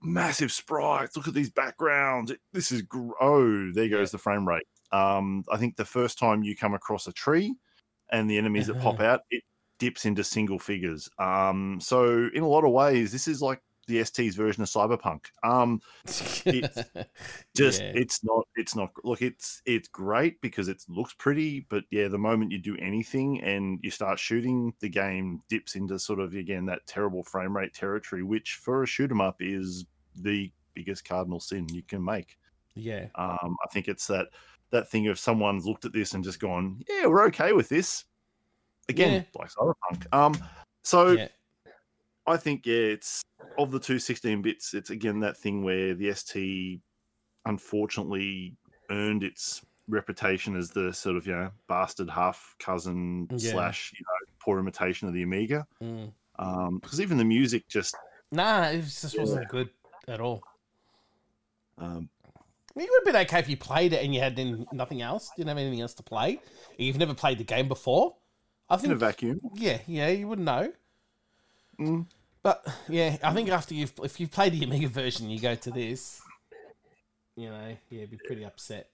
[0.04, 1.16] massive sprites.
[1.16, 2.30] Look at these backgrounds.
[2.30, 4.66] It- This is gr- oh, there goes the frame rate.
[4.92, 7.54] Um, I think the first time you come across a tree
[8.10, 9.42] and the enemies that pop out, it
[9.78, 11.08] dips into single figures.
[11.18, 15.26] Um, so in a lot of ways, this is like the ST's version of Cyberpunk.
[15.42, 16.22] Um, it's
[17.56, 17.92] just Yeah.
[17.94, 22.16] it's not it's not look it's it's great because it looks pretty but yeah the
[22.18, 26.64] moment you do anything and you start shooting the game dips into sort of again
[26.66, 29.84] that terrible frame rate territory which for a shoot 'em up is
[30.22, 32.36] the biggest cardinal sin you can make
[32.74, 33.06] yeah.
[33.14, 34.26] um i think it's that
[34.70, 38.04] that thing of someone's looked at this and just gone yeah we're okay with this
[38.88, 40.34] again like cyberpunk um
[40.82, 41.28] so yeah.
[42.26, 43.22] I think yeah, it's
[43.58, 44.74] of the two 16 bits.
[44.74, 46.80] It's again that thing where the ST
[47.46, 48.56] unfortunately
[48.90, 53.52] earned its reputation as the sort of you know bastard half cousin Yeah.
[53.52, 55.66] slash you know poor imitation of the Amiga.
[55.82, 56.12] Mm.
[56.38, 57.94] Um, because even the music just
[58.32, 59.68] Nah, it just wasn't good
[60.08, 60.42] at all.
[61.78, 62.08] um,
[62.76, 64.36] I mean, it would have been okay if you played it and you had
[64.72, 66.40] nothing else, didn't have anything else to play.
[66.76, 68.16] You've never played the game before.
[68.68, 69.40] I think in a vacuum.
[69.54, 70.72] yeah, yeah, you wouldn't know.
[71.78, 72.06] Mm.
[72.42, 75.70] But yeah, I think after you've if you've played the Amiga version, you go to
[75.70, 76.20] this,
[77.36, 78.90] you know, yeah, be pretty upset.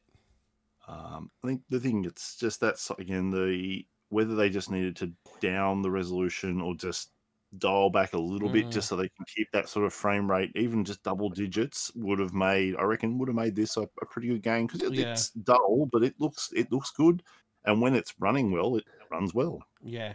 [0.86, 5.12] Um, I think the thing it's just that's again the whether they just needed to
[5.40, 7.11] down the resolution or just
[7.59, 8.72] dial back a little bit Mm.
[8.72, 12.18] just so they can keep that sort of frame rate, even just double digits would
[12.20, 14.92] have made I reckon would have made this a, a pretty good game because it,
[14.94, 15.12] Yeah.
[15.12, 17.22] it's dull but it looks it looks good
[17.64, 19.62] and when it's running well it runs well.
[19.82, 20.14] Yeah,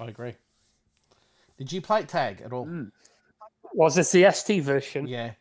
[0.00, 0.34] I agree.
[1.58, 2.66] Did you play tag at all?
[2.66, 2.90] Mm.
[3.74, 5.06] Was this the ST version?
[5.06, 5.32] Yeah.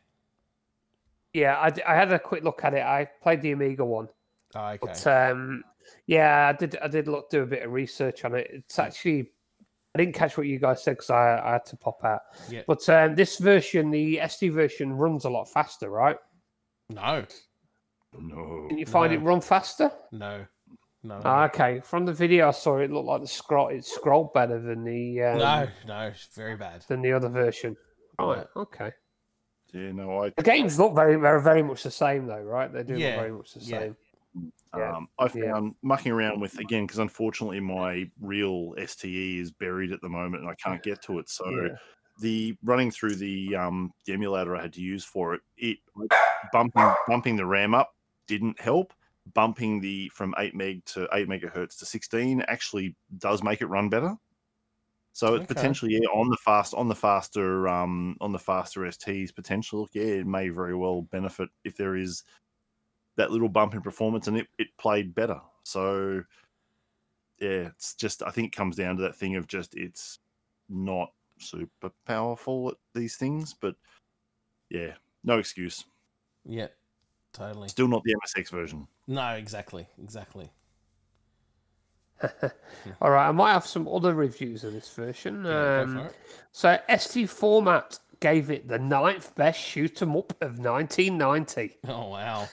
[1.33, 2.83] Yeah, I had a quick look at it.
[2.83, 4.09] I played the Amiga one,
[4.53, 4.79] Oh, okay.
[4.81, 5.63] but um,
[6.05, 6.77] yeah, I did.
[6.81, 8.49] I did look do a bit of research on it.
[8.51, 9.31] It's actually
[9.93, 12.21] I didn't catch what you guys said because I, I had to pop out.
[12.49, 12.61] Yeah.
[12.65, 16.17] But um, this version, the ST version, runs a lot faster, right?
[16.89, 17.25] No,
[18.17, 18.65] No.
[18.69, 19.19] Didn't you find No.
[19.19, 19.91] it run faster?
[20.11, 20.45] no,
[21.03, 21.21] no.
[21.25, 23.67] Ah, okay, from the video I saw, it looked like the scroll.
[23.69, 26.83] It scrolled better than the um, no, no, it's very bad.
[26.87, 27.75] than the other version.
[28.19, 28.45] Right.
[28.55, 28.61] Yeah.
[28.61, 28.91] Okay.
[29.73, 32.71] Yeah, no, I The games look very, very, very much the same, though, right?
[32.71, 33.81] They do Yeah, look very much the same.
[33.81, 33.87] Yeah,
[34.73, 35.51] Um, I yeah.
[35.51, 40.43] found mucking around with again because unfortunately my real STE is buried at the moment
[40.43, 41.29] and I can't get to it.
[41.29, 41.75] So Yeah.
[42.19, 45.79] the running through the um the emulator I had to use for it, it
[46.53, 47.91] bumping bumping the RAM up
[48.27, 48.93] didn't help.
[49.33, 53.89] bumping the from 8 meg to 8 megahertz to 16 actually does make it run
[53.89, 54.15] better.
[55.13, 55.45] So it's Okay.
[55.45, 59.89] potentially yeah, on the fast on the faster um on the faster STs potential.
[59.93, 62.23] Yeah, it may very well benefit if there is
[63.21, 65.39] that little bump in performance and it, it played better.
[65.63, 66.23] So
[67.39, 70.19] yeah, it's just I think it comes down to that thing of just it's
[70.69, 73.75] not super powerful at these things, but
[74.69, 74.93] yeah,
[75.23, 75.85] no excuse.
[76.45, 76.67] Yeah,
[77.33, 77.69] totally.
[77.69, 78.87] Still not the MSX version.
[79.07, 80.49] No, exactly, exactly.
[83.01, 85.45] All right, I might have some other reviews of this version.
[85.45, 86.09] Yeah, Um,
[86.51, 91.79] so ST Format gave it the ninth best shoot 'em up of 1990.
[91.87, 92.47] Oh wow.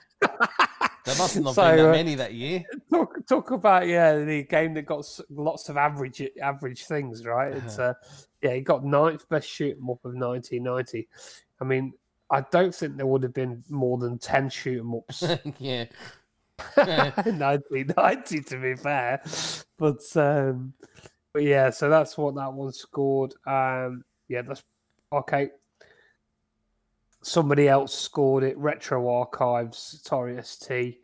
[1.04, 2.64] There must not have So, been that uh, many that year.
[2.90, 7.52] Talk, talk about yeah the game that got lots of average average things right.
[7.56, 7.94] It's uh
[8.42, 11.08] yeah he got ninth best shoot 'em up of 1990.
[11.60, 11.94] I mean
[12.30, 15.22] I don't think there would have been more than 10 shoot 'em ups
[15.58, 15.86] yeah.
[16.76, 19.22] 1990 to be fair,
[19.78, 20.74] but um
[21.32, 23.32] but yeah so that's what that one scored.
[23.46, 24.62] Um yeah that's
[25.12, 25.50] okay.
[27.22, 28.56] Somebody else scored it.
[28.58, 30.98] Retro Archives, Atari ST.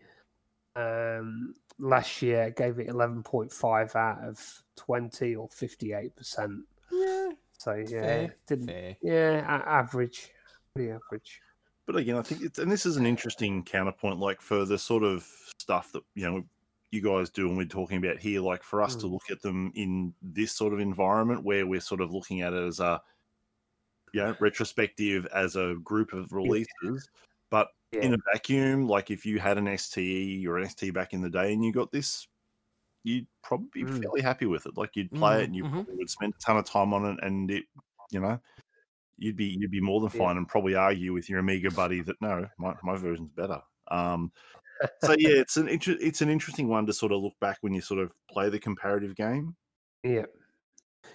[0.77, 6.63] Um, last year gave it 11.5 out of 20 or 58%.
[6.93, 7.31] Yeah.
[7.59, 8.35] So yeah, Fair.
[8.47, 8.97] didn't Fair.
[9.03, 10.31] yeah, average,
[10.75, 11.41] pretty average.
[11.87, 15.03] But again, I think it's and this is an interesting counterpoint, like for the sort
[15.03, 15.27] of
[15.59, 16.45] stuff that you know
[16.91, 19.13] you guys do and we're talking about here, like for us to Mm.
[19.13, 22.63] look at them in this sort of environment where we're sort of looking at it
[22.67, 23.01] as a
[24.15, 27.11] you know, retrospective as a group of releases.
[27.51, 27.69] But
[28.01, 31.31] in a vacuum, like if you had an STE or an ST back in the
[31.31, 32.29] day and you got this,
[33.05, 34.01] you'd probably be Mm.
[34.03, 34.77] fairly happy with it.
[34.77, 35.87] Like you'd play it Mhm, and you mhm.
[35.89, 37.65] would spend a ton of time on it and it,
[38.13, 38.41] you know,
[39.19, 40.27] you'd be you'd be more than Yeah.
[40.27, 43.63] fine and probably argue with your Amiga buddy that no, my, my version's better.
[43.91, 44.33] Um,
[44.99, 47.75] so yeah, it's an inter- it's an interesting one to sort of look back when
[47.75, 49.57] you sort of play the comparative game.
[50.05, 50.27] Yeah.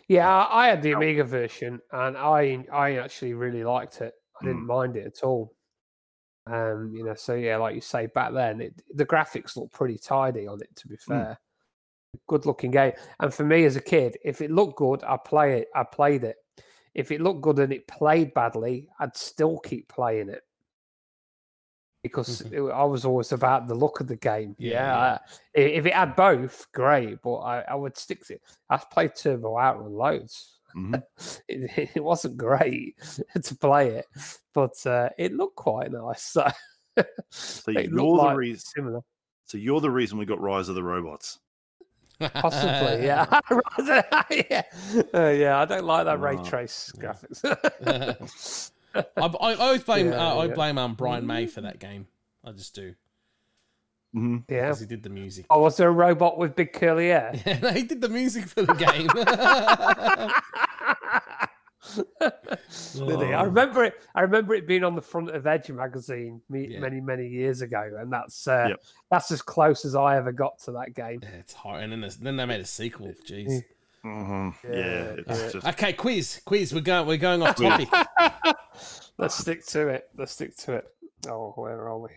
[0.08, 4.14] Yeah, I, had the Amiga version and I I actually really liked it.
[4.42, 4.68] I didn't Mm.
[4.68, 5.54] mind it at all.
[6.48, 9.98] Um, you know, so yeah, like you say, back then it, the graphics looked pretty
[9.98, 10.76] tidy on it.
[10.78, 11.40] To be fair,
[12.28, 12.94] good looking game.
[13.20, 15.68] And for me as a kid, if it looked good, I play it.
[15.76, 16.38] I played it.
[16.96, 20.42] If it looked good and it played badly, I'd still keep playing it
[22.02, 22.54] because Mhm.
[22.70, 24.56] it- I was always about the look of the game.
[24.58, 24.97] Yeah, Yeah.
[24.97, 25.20] I-
[25.60, 27.22] if it had both, great.
[27.22, 28.41] But I, I would stick to it.
[28.70, 30.60] I played Turbo Outrun loads.
[30.76, 31.02] Mhm.
[31.50, 32.95] It, it wasn't great
[33.43, 34.06] to play it,
[34.54, 36.22] but uh, it looked quite nice.
[36.24, 36.47] So,
[37.30, 38.62] So you're the like reason.
[38.76, 39.02] similar,
[39.45, 41.39] So you're the reason we got Rise of the Robots.
[42.20, 43.06] possibly.
[43.06, 43.26] Yeah,
[44.30, 44.64] yeah,
[45.14, 45.58] Uh, yeah.
[45.60, 47.14] I don't like that ray Oh, trace yeah.
[47.14, 48.72] graphics.
[48.96, 50.54] I, I, I always blame Yeah, uh, I yeah.
[50.54, 52.08] blame um Brian May for that game.
[52.44, 52.96] I just do
[54.14, 54.62] hmm yeah.
[54.68, 55.46] because he did the music.
[55.52, 57.32] Oh, was there a robot with big curly hair?
[57.46, 59.08] Yeah, no, he did the music for the game.
[62.96, 63.34] Did he?
[63.34, 63.46] I Oh.
[63.46, 63.94] remember it.
[64.14, 66.80] I remember it being on the front of Edge magazine me, Yeah.
[66.80, 68.84] many, many years ago, and that's uh, Yep.
[69.10, 71.22] that's as close as I ever got to that game.
[71.24, 71.84] yeah, it's hard.
[71.84, 73.14] And then, then they made a sequel.
[73.26, 73.64] Jeez.
[74.04, 75.50] Hmm Yeah, Yeah, it's yeah.
[75.52, 76.74] just Okay, quiz, quiz.
[76.74, 77.08] We're going.
[77.08, 77.89] We're going off topic.
[79.18, 80.10] Let's stick to it.
[80.18, 80.88] Let's stick to it.
[81.28, 82.10] Oh, where are we?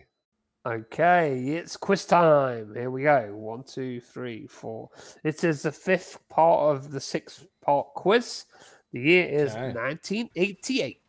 [0.65, 2.73] Okay, it's quiz time.
[2.73, 3.35] Here we go.
[3.35, 4.89] One, two, three, four.
[5.25, 8.45] It is the fifth part of the six part quiz.
[8.93, 9.73] The year is Okay.
[9.73, 11.01] 1988.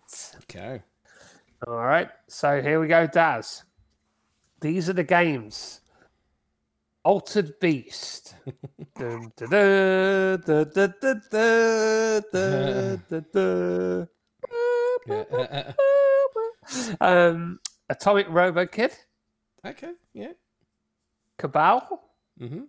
[0.43, 0.83] Okay.
[1.69, 2.09] All right.
[2.27, 3.63] So here we go, Daz.
[4.61, 5.81] These are the games.
[7.05, 8.35] Altered Beast.
[17.01, 18.93] um, Atomic Robo Kid.
[19.67, 20.33] Okay, yeah.
[21.39, 22.03] Cabal.
[22.41, 22.63] Mm-hmm.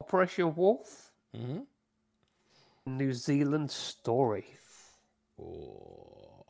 [0.00, 1.12] Operation Wolf.
[1.36, 1.60] Mm-hmm.
[2.98, 4.44] New Zealand Story.
[5.40, 6.44] Oh,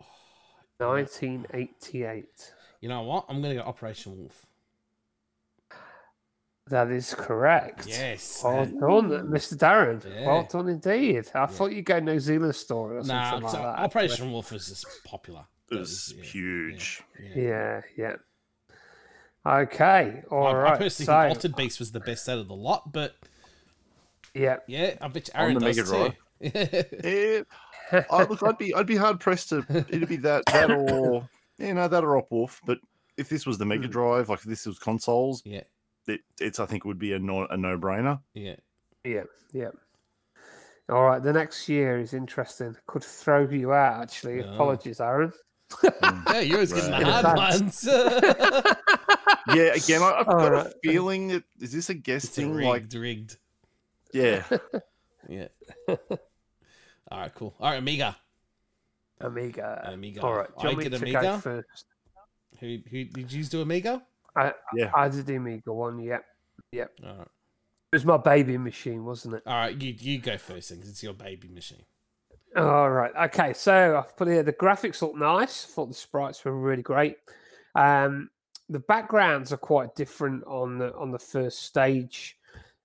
[0.78, 2.53] 1988.
[2.80, 3.26] You know what?
[3.28, 4.46] I'm going to go Operation Wolf.
[6.72, 7.86] That is correct.
[7.86, 8.40] Yes.
[8.42, 8.78] Well man.
[8.78, 9.58] done, Mr.
[9.58, 10.02] Darren.
[10.24, 11.28] Well done indeed.
[11.34, 13.78] I thought you'd go New Zealand story or Nah, something like so that.
[13.78, 15.40] Operation Wolf was just popular.
[15.70, 17.02] it That was yeah, huge.
[17.22, 17.42] Yeah.
[17.42, 18.16] Yeah, yeah.
[19.44, 20.72] Okay, all I, right.
[20.74, 23.16] I personally so, think Altered Beast was the best out of the lot, but
[24.34, 26.12] yeah, yeah, I bet you On Aaron the does Mega Drive.
[26.12, 26.18] too.
[27.92, 31.28] Eh, I, look, I'd be I'd be hard pressed to it'd be that that or
[31.58, 32.62] you know that or Op Wolf.
[32.64, 32.78] But
[33.18, 33.90] if this was the Mega Hmm.
[33.90, 35.64] Drive, like if this was consoles, yeah,
[36.07, 38.20] it, it's I think would be a no a no brainer.
[38.34, 38.57] yeah.
[39.05, 39.22] yeah,
[39.53, 39.70] yeah.
[40.88, 42.76] All right, the next year is interesting.
[42.86, 44.38] Could throw you out actually.
[44.40, 44.53] Yeah.
[44.55, 45.32] Apologies, Aaron.
[45.70, 46.32] Mm.
[46.34, 47.84] Yeah, yours getting the hard ones.
[49.55, 50.66] yeah, again, I, I've got Alright.
[50.66, 53.36] a feeling that is this a guest It's rigged, Like, rigged.
[54.12, 54.44] yeah,
[55.28, 55.48] Yeah.
[55.88, 57.55] All right, cool.
[57.61, 58.16] All right, Amiga.
[59.20, 59.82] Amiga.
[59.92, 60.20] Amiga.
[60.22, 60.48] All right.
[60.48, 61.20] Do you I want me get to Amiga.
[61.22, 61.84] go first?
[62.61, 64.03] Who, who did you do Amiga?
[64.36, 64.90] I, Yeah.
[64.94, 65.98] I did the Amiga one.
[66.00, 66.24] Yep.
[66.72, 66.92] Yep.
[67.04, 67.20] All right.
[67.92, 69.42] It was my baby machine, wasn't it?
[69.46, 71.84] All right, you you go first then, it's your baby machine.
[72.56, 73.12] All right.
[73.24, 73.52] Okay.
[73.52, 75.64] So I've put here the graphics look nice.
[75.64, 77.16] I thought the sprites were really great.
[77.74, 78.30] Um,
[78.68, 82.38] the backgrounds are quite different on the on the first stage.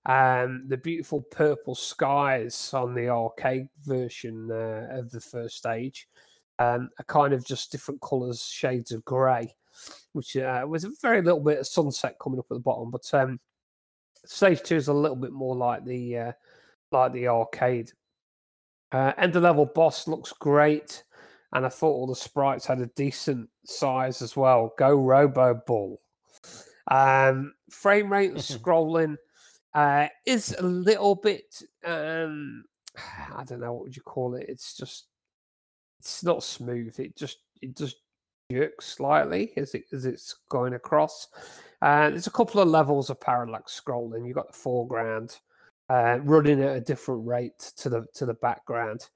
[0.06, 6.08] Um, the beautiful purple skies on the arcade version uh, of the first stage
[6.60, 9.54] um, are kind of just different colours, shades of grey,
[10.14, 12.92] which uh, was a very little bit of sunset coming up at the bottom.
[12.92, 13.40] But um,
[14.26, 16.32] stage two is a little bit more like the uh,
[16.92, 17.92] like the arcade.
[18.92, 21.04] Uh, end of level boss looks great,
[21.54, 24.74] and I thought all the sprites had a decent size as well.
[24.78, 26.00] Go Robo Bull.
[26.90, 29.18] Um, frame rate and scrolling
[29.74, 31.62] uh, is a little bit.
[31.86, 32.64] Um,
[33.36, 34.46] I don't know what would you call it.
[34.48, 35.08] It's just
[36.00, 37.00] it's not smooth.
[37.00, 37.98] It just it just
[38.52, 41.28] jerks slightly as it as it's going across.
[41.82, 44.26] Uh, there's a couple of levels of parallax scrolling.
[44.26, 45.38] You've got the foreground
[45.90, 49.08] uh, running at a different rate to the to the background.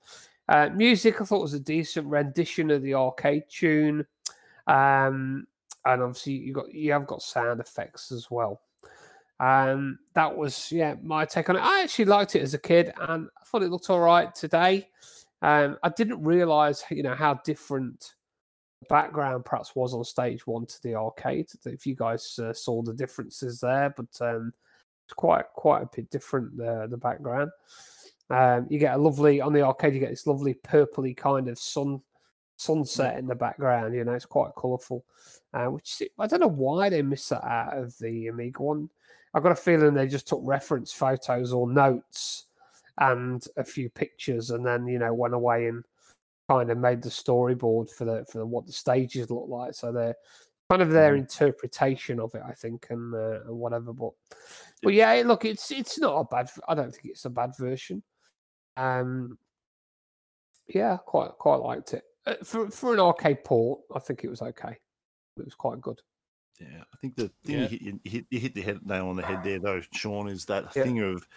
[0.50, 4.06] Uh, music, I thought was a decent rendition of the arcade tune,
[4.68, 5.48] um,
[5.86, 8.62] and obviously you got you have got sound effects as well.
[9.40, 11.62] Um, that was yeah my take on it.
[11.62, 14.90] I actually liked it as a kid, and I thought it looked all right today.
[15.42, 18.14] Um, I didn't realize you know how different
[18.90, 21.48] background perhaps was on stage one to the arcade.
[21.66, 24.54] If you guys uh, saw the differences there, but um,
[25.06, 27.52] it's quite quite a bit different the the background.
[28.30, 29.94] Um, you get a lovely on the arcade.
[29.94, 32.02] You get this lovely purpley kind of sun
[32.58, 33.94] sunset in the background.
[33.94, 35.04] You know, it's quite colourful.
[35.54, 38.90] Uh, which I don't know why they missed that out of the Amiga one.
[39.34, 42.46] I've got a feeling they just took reference photos or notes
[42.98, 45.84] and a few pictures, and then you know went away and
[46.52, 49.74] kind of made the storyboard for the for what the stages look like.
[49.74, 50.16] So they're
[50.70, 53.94] kind of their interpretation of it, I think, and uh, and whatever.
[53.94, 54.12] But
[54.84, 56.50] but yeah, look, it's it's not a bad.
[56.68, 58.04] I don't think it's a bad version.
[58.78, 59.38] Um,
[60.68, 63.82] yeah, quite quite liked it uh, for for an arcade port.
[63.96, 64.78] I think it was okay.
[65.38, 66.00] It was quite good.
[66.60, 67.62] Yeah, I think the thing Yeah.
[67.64, 70.28] you, hit, you, hit, you hit the head, nail on the head there, though, Sean,
[70.28, 70.84] is that Yeah.
[70.84, 71.28] thing of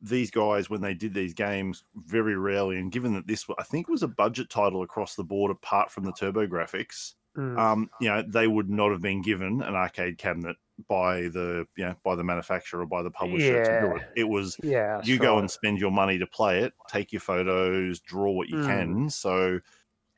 [0.00, 3.88] these guys when they did these games very rarely, and given that this, I think,
[3.88, 7.68] was a budget title across the board, apart from the TurboGrafx, Mm.
[7.72, 10.56] um, you know, they would not have been given an arcade cabinet
[10.88, 13.96] by the, you know, by the manufacturer or by the publisher to do Yeah.
[13.96, 14.02] it.
[14.14, 18.00] It was yeah, you go and spend your money to play it, take your photos,
[18.00, 18.98] draw what you Mm.
[18.98, 19.10] can.
[19.10, 19.60] So,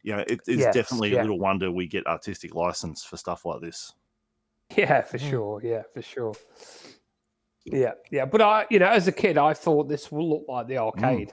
[0.02, 1.14] you know, it, it's Yes, definitely yeah.
[1.14, 3.94] a little wonder we get artistic license for stuff like this.
[4.76, 5.40] Yeah, for Mhm.
[5.40, 5.60] sure.
[5.62, 6.38] Yeah, for sure.
[7.64, 8.24] Yeah, yeah.
[8.24, 11.32] But I, you know, as a kid, I thought this will look like the arcade.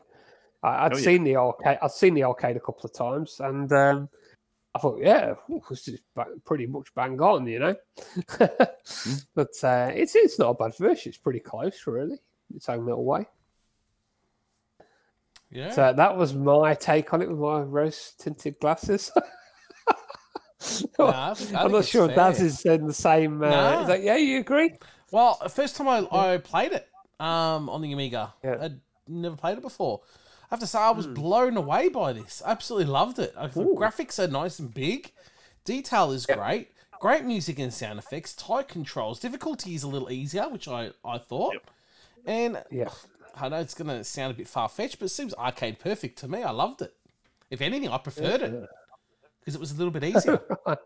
[0.63, 1.03] I, I'd Oh, yeah.
[1.03, 1.77] seen the arcade.
[1.81, 4.09] I'd seen the arcade a couple of times, and um,
[4.75, 5.35] I thought, yeah,
[5.69, 5.99] this is
[6.45, 7.75] pretty much bang on, you know.
[9.35, 11.09] But uh, it's it's not a bad version.
[11.09, 12.17] It's pretty close, really.
[12.55, 13.27] Its own little way.
[15.51, 15.71] Yeah.
[15.71, 19.11] So that was my take on it with my rose tinted glasses.
[20.99, 23.41] I, I I'm not sure if Daz is in the same.
[23.43, 23.81] Uh, Nah.
[23.81, 24.73] is that, yeah, you agree?
[25.11, 26.87] Well, first time I, I played it
[27.19, 28.57] um, on the Amiga, Yeah.
[28.61, 30.01] I'd never played it before.
[30.43, 32.41] I have to say, I was blown away by this.
[32.45, 33.33] I absolutely loved it.
[33.37, 35.11] I, the graphics are nice and big.
[35.65, 36.37] Detail is Yep.
[36.37, 36.71] great.
[36.99, 38.33] Great music and sound effects.
[38.33, 39.19] Tight controls.
[39.19, 41.53] Difficulty is a little easier, which I, I thought.
[41.53, 41.71] Yep.
[42.25, 42.89] And Yeah.
[43.39, 46.17] I know it's going to sound a bit far fetched, but it seems arcade perfect
[46.19, 46.41] to me.
[46.43, 46.93] I loved it.
[47.51, 48.67] If anything, I preferred it
[49.39, 50.41] because it was a little bit easier.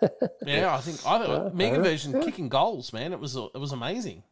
[0.46, 2.20] yeah, I think I Yeah, think Mega fair, version yeah.
[2.20, 3.12] kicking goals, man.
[3.12, 4.22] It was it was amazing.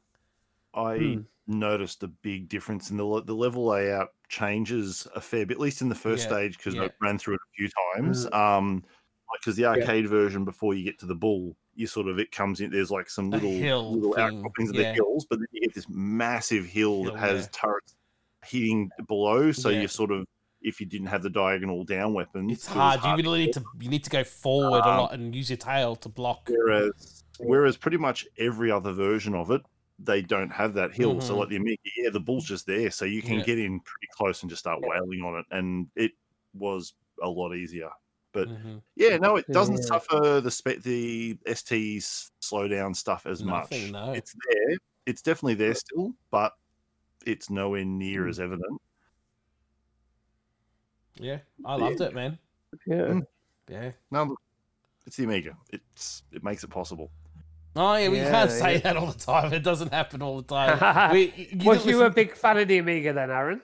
[0.74, 1.20] I Hmm.
[1.46, 5.82] noticed a big difference in the the level layout changes a fair bit, at least
[5.82, 6.84] in the first Yeah, stage, because yeah.
[6.84, 8.26] I ran through it a few times.
[8.26, 8.34] Mm.
[8.34, 8.84] Um,
[9.32, 12.60] because the arcade version, before you get to the bull, you sort of it comes
[12.60, 12.70] in.
[12.70, 14.90] There's like some little little thing, outcroppings of yeah.
[14.90, 17.48] the hills, but then you get this massive hill, Hill, that has yeah.
[17.52, 17.96] turrets
[18.44, 19.50] hitting below.
[19.52, 19.82] So Yeah.
[19.82, 20.26] you sort of,
[20.64, 23.18] if you didn't have the diagonal down weapons, It's it was hard.
[23.18, 25.56] You really need to you need to go forward a Um, lot and use your
[25.58, 26.48] tail to block.
[26.50, 29.62] Whereas, whereas pretty much every other version of it,
[29.98, 31.20] they don't have that hill.
[31.20, 31.38] So Mhm.
[31.38, 33.44] like the Amiga, yeah, the bull's just there, so you can Yeah.
[33.44, 34.88] get in pretty close and just start Yeah.
[34.88, 36.12] wailing on it, and it
[36.54, 37.90] was a lot easier.
[38.32, 38.82] But Mhm.
[38.96, 39.82] yeah, no, it doesn't Yeah.
[39.84, 44.06] suffer the spe- the ST's slowdown stuff as Nothing, much.
[44.06, 44.12] no.
[44.12, 44.76] It's there.
[45.06, 46.54] It's definitely there still, but
[47.26, 48.30] it's nowhere near Mm.
[48.30, 48.80] as evident.
[51.18, 52.38] Yeah, I loved it, man.
[52.86, 52.96] Yeah.
[52.96, 53.22] Mm.
[53.68, 54.36] Yeah, No,
[55.06, 55.56] it's the Amiga.
[55.70, 57.10] It's it makes it possible.
[57.76, 58.78] Oh yeah, we Yeah, can't say yeah.
[58.80, 59.52] that all the time.
[59.52, 61.12] It doesn't happen all the time.
[61.12, 63.62] we, you Was didn't you a big fan of the Amiga then, Aaron?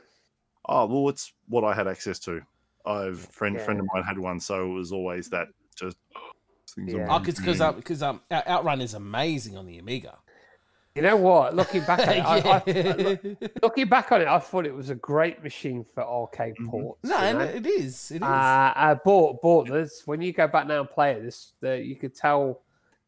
[0.68, 2.40] Oh well, it's what I had access to.
[2.86, 3.64] I've friend Yeah.
[3.64, 5.96] friend of mine had one, so it was always that just
[6.74, 7.00] things Yeah.
[7.02, 10.16] on Oh, my because um, because um, Outrun is amazing on the Amiga.
[10.96, 11.54] You know what?
[11.54, 12.62] Looking back at it, I, I,
[13.40, 13.48] Yeah.
[13.62, 16.68] looking back on it, I thought it was a great machine for arcade Mhm.
[16.68, 17.04] ports.
[17.04, 17.40] no, you know?
[17.40, 18.10] it is.
[18.10, 18.22] It is.
[18.22, 20.02] Uh, I bought bought this.
[20.06, 22.62] When you go back now and play it, this the, you could tell.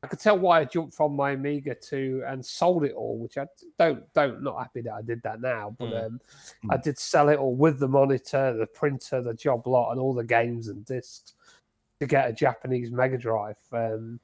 [0.04, 3.36] I could tell why I jumped from my Amiga to and sold it all, which
[3.38, 3.46] I
[3.78, 6.06] don't don't not happy that I did that now, but Mm.
[6.06, 6.20] um,
[6.70, 10.12] I did sell it all with the monitor, the printer, the job lot, and all
[10.14, 11.34] the games and discs
[12.00, 13.56] to get a Japanese Mega Drive.
[13.72, 14.18] Um,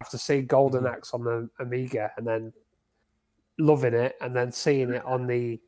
[0.00, 0.92] after seeing Golden Mhm.
[0.94, 2.52] Axe on the Amiga and then
[3.60, 5.60] loving it, and then seeing it on the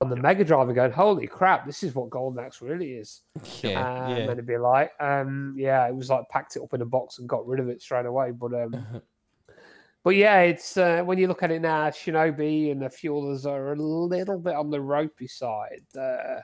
[0.00, 3.22] on the Mega Drive and going, "Holy crap, this is what Golden Axe really is."
[3.62, 4.16] yeah, um, yeah.
[4.16, 7.18] and it'd be like, um, yeah, it was like packed it up in a box
[7.18, 8.30] and got rid of it straight away.
[8.30, 9.02] But um,
[10.04, 13.46] but yeah, it's uh, when you look at it now, Shinobi and a few others
[13.46, 15.82] are a little bit on the ropey side.
[15.98, 16.40] Uh,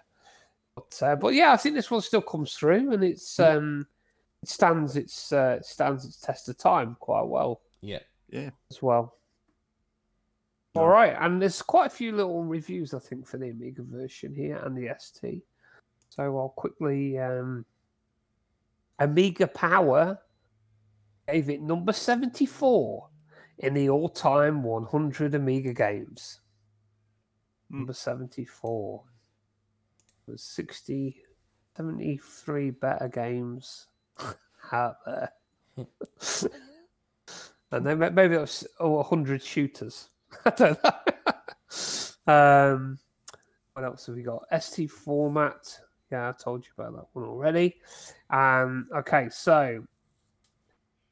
[0.74, 3.86] but uh, but yeah, I think this one still comes through, and it's um,
[4.42, 8.00] it stands its uh, stands its test of time quite well yeah.
[8.30, 9.16] Yeah, as well.
[10.76, 14.34] All right, and there's quite a few little reviews I think for the Amiga version
[14.34, 15.42] here and the ST.
[16.08, 17.64] So I'll quickly um,
[18.98, 20.18] Amiga Power
[21.28, 23.08] gave it number 74
[23.58, 26.40] in the all-time 100 Amiga games.
[27.70, 27.78] Hmm.
[27.78, 29.02] Number 74
[30.26, 31.24] was 60
[31.76, 33.88] 73 better games
[34.72, 35.32] out there.
[37.72, 40.10] and then maybe it was oh, 100 shooters.
[40.44, 40.78] I don't
[42.26, 42.32] know.
[42.32, 42.98] um,
[43.74, 44.44] what else have we got?
[44.60, 45.80] ST format.
[46.12, 47.76] Yeah, I told you about that one already.
[48.30, 49.84] Um, okay, so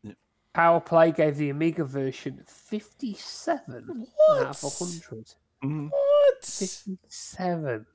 [0.02, 0.16] Yep.
[0.54, 4.74] Power Play gave the Amiga version 57 out of What?
[4.80, 5.34] 100.
[5.64, 5.90] Mhm.
[5.90, 6.44] What?
[6.44, 7.86] 57.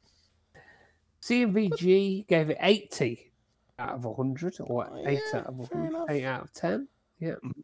[1.21, 3.31] CMVG gave it 80
[3.79, 6.87] out of 100, or Oh, 8 yeah, out of 100, 8 out of 10.
[7.19, 7.35] Yeah.
[7.43, 7.63] Mhm.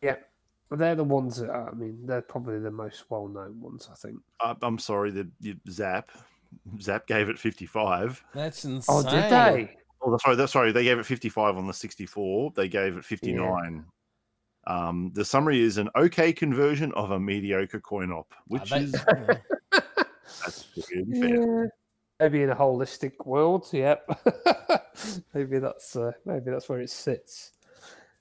[0.00, 0.16] Yeah.
[0.70, 3.94] But they're the ones that, I mean, they're probably the most well known ones, I
[3.94, 4.18] think.
[4.40, 6.04] I- I'm sorry the, you, Zzap
[6.76, 8.22] Zzap gave it 55.
[8.34, 8.82] That's insane.
[8.88, 9.76] Oh, did they?
[10.02, 10.36] Oh, that's sorry.
[10.36, 10.72] That's sorry.
[10.72, 12.52] They gave it 55 on the 64.
[12.56, 13.84] They gave it 59.
[14.66, 18.94] Um, the summary is an okay conversion of a mediocre coin op, which they- is
[19.08, 19.34] yeah.
[19.72, 21.62] that's really fair.
[21.64, 21.68] Yeah.
[22.20, 24.08] Maybe in a holistic world, yep.
[25.34, 27.52] maybe that's uh, maybe that's where it sits.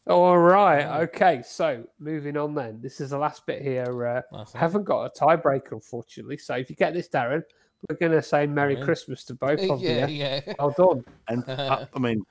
[0.07, 1.41] All right, okay.
[1.45, 4.05] So moving on, then this is the last bit here.
[4.05, 6.37] Uh, Nice I haven't got a tiebreaker, unfortunately.
[6.37, 7.41] So if you get this, Darren,
[7.87, 8.83] we're going to say Merry Yeah.
[8.83, 10.15] Christmas to both of yeah, you.
[10.15, 10.41] yeah.
[10.59, 11.05] Well done.
[11.29, 12.21] And uh, I mean,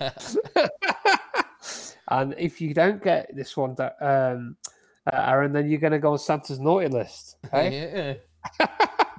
[2.08, 4.56] and if you don't get this one, Da- um,
[5.12, 7.36] uh, Aaron, then you're going to go on Santa's naughty list.
[7.46, 8.16] Okay.
[8.60, 8.66] yeah.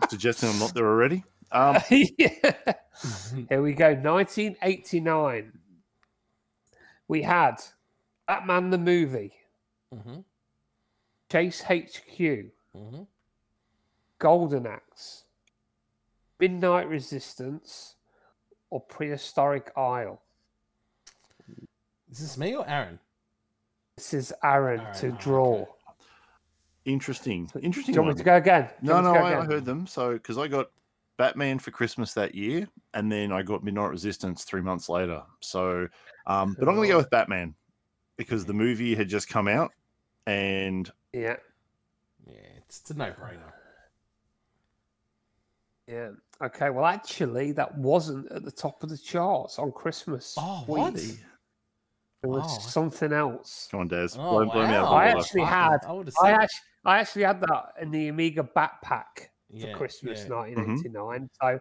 [0.09, 1.23] suggesting I'm not there already.
[1.53, 2.51] Um, yeah.
[3.49, 3.93] Here we go.
[3.93, 5.53] 1989.
[7.07, 7.55] We had
[8.31, 9.33] Batman the movie,
[9.93, 10.21] hmm
[11.29, 13.01] Chase HQ, hmm
[14.19, 15.25] Golden Axe,
[16.39, 17.95] Midnight Resistance,
[18.69, 20.21] or Prehistoric Isle.
[22.09, 22.99] Is this me or Aaron?
[23.97, 25.63] This is Aaron Aaron, to draw.
[25.63, 25.71] okay.
[26.85, 27.47] interesting.
[27.47, 27.95] Do Interesting.
[27.95, 28.69] you want me to go again?
[28.81, 29.51] Do No, no, me to I, I again?
[29.51, 29.85] heard them.
[29.85, 30.71] So, because I got
[31.17, 35.21] Batman for Christmas that year, and then I got Midnight Resistance three months later.
[35.41, 35.89] So,
[36.27, 37.55] um, but I'm going to go with Batman
[38.17, 39.71] because the movie had just come out,
[40.27, 41.37] and Yeah,
[42.27, 43.51] Yeah, it's a no-brainer.
[45.87, 46.09] yeah.
[46.41, 50.35] Okay, well, actually, that wasn't at the top of the charts on Christmas.
[50.39, 50.67] Oh, week.
[50.67, 50.95] what?
[52.23, 52.59] It was Oh.
[52.69, 53.67] something else.
[53.71, 54.85] come on, Daz, Oh, blow, blow me out.
[54.91, 54.97] wow.
[54.97, 59.67] I actually had- I, I actually, I actually had that in the Amiga backpack for
[59.67, 60.25] yeah, Christmas yeah.
[60.29, 60.75] Mm-hmm.
[60.75, 61.29] 1989.
[61.41, 61.59] So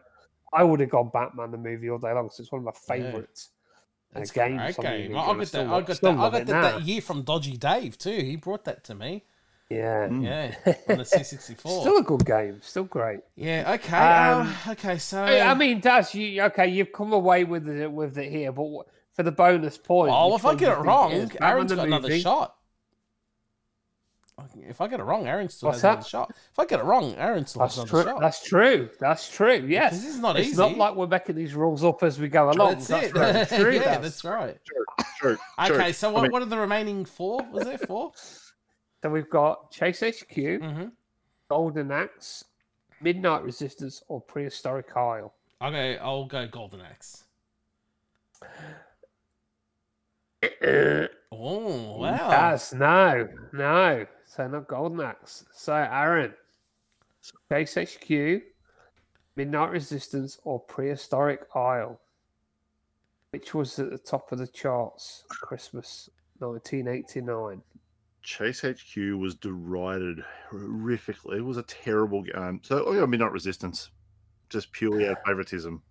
[0.52, 2.30] I would have gone Batman the movie all day long.
[2.30, 3.10] So it's one of my Yeah.
[4.12, 4.30] Favourites.
[4.30, 5.16] That's uh, games great game.
[5.16, 5.66] Amiga, I got that.
[5.66, 6.04] I got that.
[6.04, 8.20] I love got that, year from Dodgy Dave too.
[8.20, 9.24] He brought that to me.
[9.68, 10.08] Yeah.
[10.08, 10.24] Mm.
[10.24, 11.80] Yeah, on the C64.
[11.80, 12.60] Still a good game.
[12.60, 13.20] Still great.
[13.36, 13.72] Yeah.
[13.74, 13.96] Okay.
[13.96, 14.98] Um, um, okay.
[14.98, 15.22] So.
[15.22, 16.68] I I mean, does you okay?
[16.68, 20.40] You've come away with it with it here, but for the bonus point, oh, which
[20.40, 22.56] if I get it wrong, Aaron's Aaron's the got another shot.
[24.68, 26.06] If I get it wrong, Aaron still What's has another that?
[26.08, 26.30] shot.
[26.30, 28.00] If I get it wrong, Aaron still That's has true.
[28.00, 28.20] another shot.
[28.20, 28.90] That's true.
[28.98, 29.66] That's true.
[29.68, 29.92] Yes.
[29.92, 30.42] This is not easy.
[30.42, 30.60] it's easy.
[30.60, 32.74] not like we're making these rules up as we go along.
[32.74, 33.14] That's, That's, it.
[33.14, 33.74] very true.
[33.74, 34.02] yeah, Daz.
[34.02, 34.56] that's right.
[34.64, 34.84] Sure,
[35.18, 35.38] sure.
[35.70, 37.46] Okay, so I what, mean- what are the remaining four?
[37.52, 38.12] Was there four?
[39.02, 40.88] So we've got Chase HQ, mm-hmm.
[41.48, 42.44] Golden Axe,
[43.00, 45.32] Midnight Resistance, or Prehistoric Isle.
[45.62, 47.24] Okay, I'll go Golden Axe.
[51.32, 52.28] Oh wow!
[52.28, 54.04] That's no, no.
[54.30, 55.44] So not Golden Axe.
[55.52, 56.32] So Aaron,
[57.50, 58.42] Chase HQ,
[59.34, 62.00] Midnight Resistance, or Prehistoric Isle?
[63.30, 65.24] Which was at the top of the charts?
[65.28, 66.08] Christmas
[66.38, 67.60] 1989.
[68.22, 71.38] Chase HQ was derided horrifically.
[71.38, 72.36] It was a terrible game.
[72.36, 73.90] Um, so, oh yeah, Midnight Resistance,
[74.48, 75.82] just purely out of favoritism.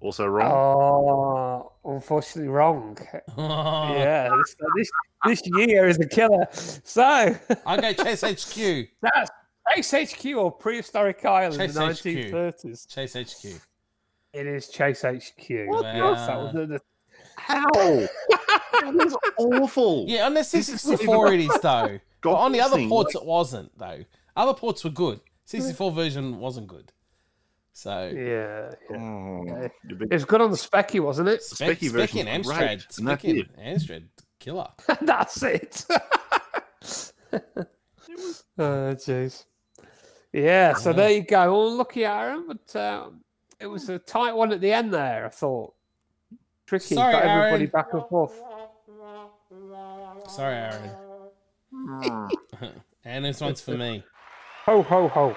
[0.00, 0.50] Also wrong.
[0.50, 2.96] Oh, unfortunately wrong.
[3.36, 4.90] Yeah, this, this
[5.24, 6.46] this year is a killer.
[6.52, 7.02] So
[7.66, 8.88] I go Chase HQ.
[9.02, 9.30] that's
[9.82, 12.32] Chase HQ or Prehistoric Island Chase in the HQ.
[12.32, 12.88] 1930s.
[12.88, 13.60] Chase HQ.
[14.32, 15.48] It is Chase HQ.
[15.68, 16.80] What the- Yes, that was the- the-
[17.36, 17.66] How?
[17.72, 18.08] that
[18.94, 20.04] was awful.
[20.08, 21.98] Yeah, on the This is not 64 it even- is though.
[22.22, 24.04] But on the other thing, ports it wasn't though.
[24.36, 25.20] Other ports were good.
[25.44, 26.92] 64 version wasn't good.
[27.74, 28.96] So yeah, yeah.
[28.96, 29.70] Oh, Okay.
[30.10, 31.42] It was good on the speccy, wasn't it?
[31.42, 32.98] Spec, Speccy Speccy version's and Amstrad.
[32.98, 34.04] and that's Speccy and Amstrad.
[34.42, 34.68] Killer.
[35.02, 35.84] That's it.
[35.92, 35.94] oh,
[38.58, 39.44] jeez.
[40.32, 40.96] Yeah, so Yeah.
[40.96, 41.52] there you go.
[41.52, 43.20] Well, lucky Aaron, but um,
[43.60, 45.74] it was a tight one at the end there, I thought.
[46.66, 46.96] Tricky.
[46.96, 47.70] Sorry, Got everybody Aaron.
[47.70, 48.34] back and forth.
[50.28, 50.90] Sorry, Aaron.
[53.04, 54.02] and this one's for me.
[54.66, 55.36] Ho, ho, ho.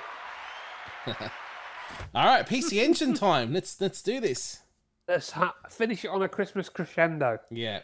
[2.16, 3.54] All right, PC Engine time.
[3.54, 4.62] Let's let's do this.
[5.08, 7.38] Let's ha- finish it on a Christmas crescendo.
[7.52, 7.82] Yeah.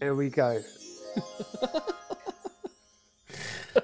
[0.00, 0.62] Here we go.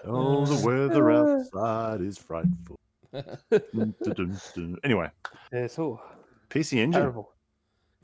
[0.07, 2.79] oh, the weather outside is frightful.
[3.13, 4.77] Dun, dun, dun, dun.
[4.85, 5.09] anyway,
[5.53, 6.03] It's all
[6.51, 7.01] PC Engine.
[7.01, 7.31] terrible.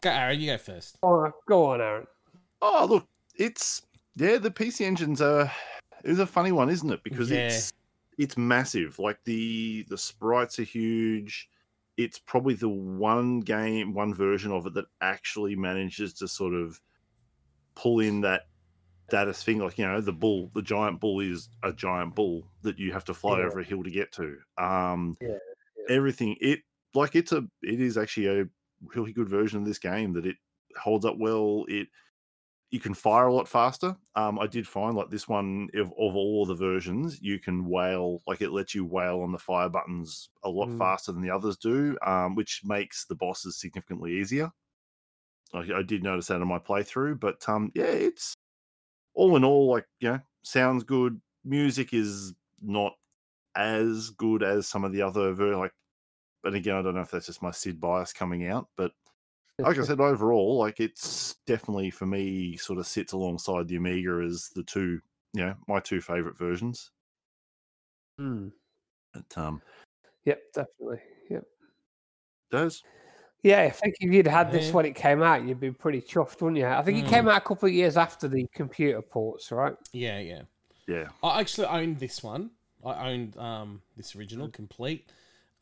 [0.01, 0.41] Go, Aaron.
[0.41, 1.01] You go first.
[1.01, 2.07] Go on, go on, Aaron.
[2.63, 3.07] Oh, look,
[3.37, 3.83] it's
[4.17, 5.51] yeah, the PC Engine's a
[6.05, 7.03] is a funny one, isn't it?
[7.03, 7.47] Because Yeah.
[7.49, 7.73] it's
[8.19, 8.99] it's massive.
[8.99, 11.49] Like the the sprites are huge.
[11.97, 16.81] It's probably the one game, one version of it that actually manages to sort of
[17.75, 18.45] pull in that
[19.11, 19.59] status thing.
[19.61, 23.05] Like you know, the bull, the giant bull is a giant bull that you have
[23.07, 23.43] to fly Yeah.
[23.43, 24.39] over a hill to get to.
[24.59, 25.39] Um, Yeah,
[25.89, 26.61] everything it
[26.95, 28.47] like it's a it is actually a
[28.95, 30.37] really good version of this game that it
[30.79, 31.65] holds up well.
[31.69, 31.89] It
[32.71, 33.97] you can fire a lot faster.
[34.15, 38.23] Um, I did find like this one of, of all the versions, you can whale
[38.27, 40.79] like it lets you whale on the fire buttons a lot Mm.
[40.79, 44.53] faster than the others do, um, which makes the bosses significantly easier.
[45.53, 48.35] I, I did notice that in my playthrough, but um, yeah, it's
[49.15, 51.21] all in all like you know sounds good.
[51.45, 52.93] Music is not
[53.57, 55.73] as good as some of the other ver- like.
[56.43, 58.93] But again, I don't know if that's just my SID bias coming out, but
[59.59, 64.23] like I said, overall, like it's definitely for me sort of sits alongside the Amiga
[64.25, 65.01] as the two,
[65.35, 66.93] you know, my two favorite versions.
[68.19, 68.49] Hmm.
[69.13, 69.61] But um,
[70.25, 71.01] Yep, definitely.
[71.31, 71.45] Yep.
[72.51, 72.83] those
[73.43, 74.73] Yeah, I think if you'd had this Yeah.
[74.73, 76.67] when it came out, you'd be pretty chuffed, wouldn't you?
[76.67, 79.75] I think it came out a couple of years after the computer ports, right?
[79.93, 80.43] Yeah, yeah.
[80.87, 82.51] yeah, I actually owned this one.
[82.85, 85.11] I owned um, this original complete,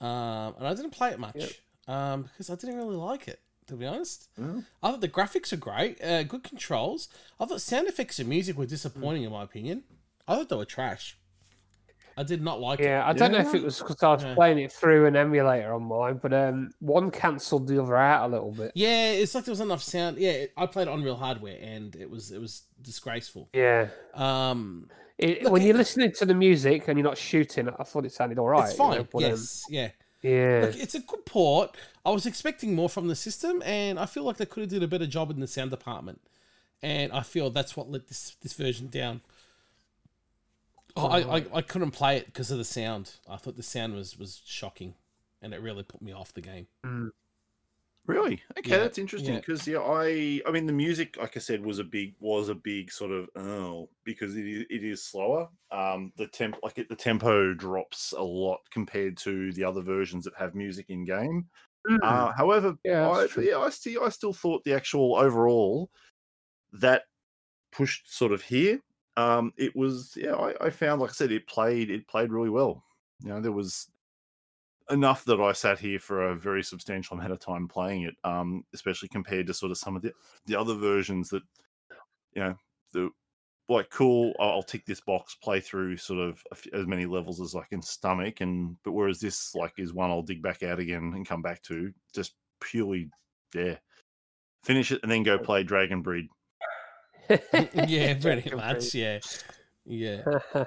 [0.00, 1.50] um, and I didn't play it much Yep.
[1.88, 3.40] um, because I didn't really like it.
[3.68, 4.64] To be honest, Well.
[4.82, 7.08] I thought the graphics are great, uh, good controls.
[7.38, 9.84] I thought sound effects and music were disappointing in my opinion.
[10.26, 11.18] I thought they were trash.
[12.18, 12.84] I did not like it.
[12.86, 14.34] Yeah, I don't know if it was because I was Yeah.
[14.34, 18.32] playing it through an emulator on mine, but um, one cancelled the other out a
[18.32, 18.72] little bit.
[18.74, 20.18] Yeah, it's like there was enough sound.
[20.18, 23.48] Yeah, I played on real hardware, and it was it was disgraceful.
[23.52, 23.88] Yeah.
[24.14, 28.04] Um, It, Look, when you're listening to the music and you're not shooting, I thought
[28.04, 28.68] it sounded all right.
[28.68, 29.08] it's you know, fine.
[29.12, 29.90] but, um, yes, yeah.
[30.22, 30.60] yeah.
[30.66, 31.76] Look, it's a good port.
[32.04, 34.82] I was expecting more from the system, and I feel like they could have did
[34.82, 36.20] a better job in the sound department.
[36.82, 39.20] And I feel that's what let this this version down.
[40.96, 43.12] Oh, I, I, I couldn't play it because of the sound.
[43.28, 44.94] I thought the sound was was shocking,
[45.42, 46.66] and it really put me off the game.
[48.06, 48.70] really okay.
[48.70, 49.78] Yeah, That's interesting because yeah.
[49.78, 53.12] I I mean the music, like I said, was a big was a big sort
[53.12, 55.48] of oh because it is it is slower.
[55.70, 60.24] Um, the temp like it, the tempo drops a lot compared to the other versions
[60.24, 61.46] that have music in game.
[61.88, 61.98] Mm.
[62.02, 65.90] Uh, however, Yeah, I, that's yeah, I still I still thought the actual overall
[66.72, 67.02] that
[67.70, 68.80] pushed sort of here.
[69.18, 72.50] Um, it was yeah, I, I found like I said, it played it played really
[72.50, 72.84] well.
[73.24, 73.88] You know, there was
[74.90, 78.14] enough that I sat here for a very substantial amount of time playing it.
[78.22, 80.12] Um, especially compared to sort of some of the
[80.46, 81.42] the other versions that
[82.34, 82.54] you know
[82.92, 83.10] the
[83.68, 84.34] like cool.
[84.38, 87.56] I'll, I'll tick this box, play through sort of a f- as many levels as
[87.56, 91.12] I can stomach, and but whereas this like is one I'll dig back out again
[91.12, 93.10] and come back to just purely
[93.52, 93.78] yeah,
[94.62, 96.28] finish it and then go play Dragon Breed.
[97.86, 98.94] Yeah, pretty much.
[98.94, 99.18] Yeah,
[99.84, 100.22] yeah.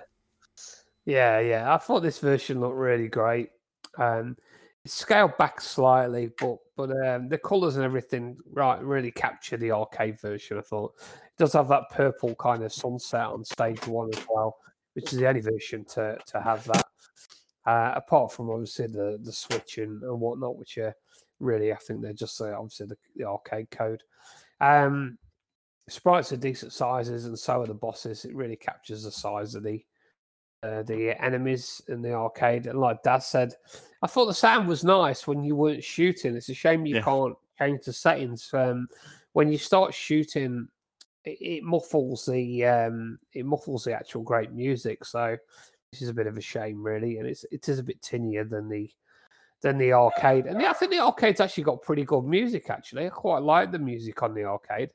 [1.06, 1.74] yeah, yeah.
[1.74, 3.50] I thought this version looked really great.
[3.98, 4.38] Um,
[4.84, 9.72] it's scaled back slightly, but but um, the colours and everything right really capture the
[9.72, 10.58] arcade version.
[10.58, 14.58] I thought it does have that purple kind of sunset on stage one as well,
[14.94, 16.86] which is the only version to to have that.
[17.64, 20.96] Uh, apart from obviously the the switch and, and whatnot, which are
[21.40, 24.02] really I think they're just uh, obviously the, the arcade code.
[24.60, 25.18] Um,
[25.92, 28.26] sprites are decent sizes, and so are the bosses.
[28.26, 29.84] It really captures the size of the
[30.64, 32.68] uh, the enemies in the arcade.
[32.68, 33.54] And like Dad said,
[34.04, 36.36] I thought the sound was nice when you weren't shooting.
[36.36, 37.02] It's a shame you Yeah.
[37.02, 38.50] can't change the settings.
[38.54, 38.88] Um,
[39.34, 40.68] when you start shooting,
[41.26, 45.04] it, it muffles the um, it muffles the actual great music.
[45.04, 45.36] So
[45.92, 48.44] this is a bit of a shame, really, and it's it is a bit tinier
[48.44, 48.90] than the
[49.62, 50.46] than the arcade.
[50.46, 52.70] And yeah, I think the arcade's actually got pretty good music.
[52.70, 54.92] Actually, I quite like the music on the arcade.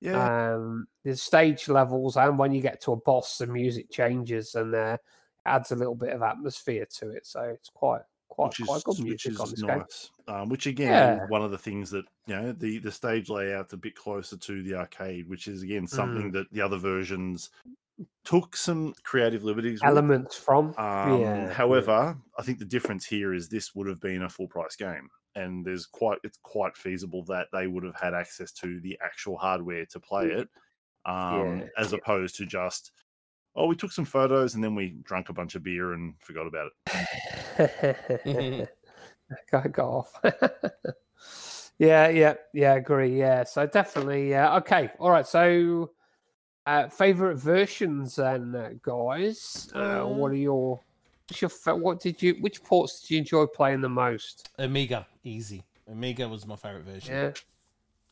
[0.00, 4.54] Yeah, Um, the stage levels, and when you get to a boss, the music changes
[4.54, 4.98] and uh,
[5.44, 7.26] adds a little bit of atmosphere to it.
[7.26, 9.78] So it's quite quite which is quite good which music is on this game.
[9.78, 10.10] nice.
[10.28, 11.26] Um, which again, Yeah.
[11.28, 14.62] one of the things that you know the the stage layout's a bit closer to
[14.62, 15.88] the arcade, which is again Mm.
[15.88, 17.50] something that the other versions
[18.24, 19.80] took some creative liberties.
[19.80, 19.88] with.
[19.88, 21.52] Elements from Um, yeah.
[21.52, 25.08] however, I think the difference here is this would have been a full price game,
[25.36, 29.36] and there's quite it's quite feasible that they would have had access to the actual
[29.38, 30.48] hardware to play it,
[31.04, 32.90] um, Yeah, as opposed to just
[33.54, 36.46] oh we took some photos and then we drank a bunch of beer and forgot
[36.46, 38.68] about it.
[39.50, 40.12] Got got off.
[41.78, 42.74] yeah, yeah, yeah.
[42.74, 43.18] Agree.
[43.18, 43.44] Yeah.
[43.44, 44.30] So definitely.
[44.30, 44.56] Yeah.
[44.58, 44.90] Okay.
[45.00, 45.26] All right.
[45.26, 45.90] So,
[46.64, 49.68] uh, favorite versions and uh, guys.
[49.74, 50.80] Uh, what Uh, are your?
[51.28, 51.48] What's your?
[51.48, 52.34] fa- What did you?
[52.40, 54.48] Which ports did you enjoy playing the most?
[54.58, 55.64] Amiga, easy.
[55.90, 57.14] Amiga was my favorite version.
[57.14, 57.32] Yeah.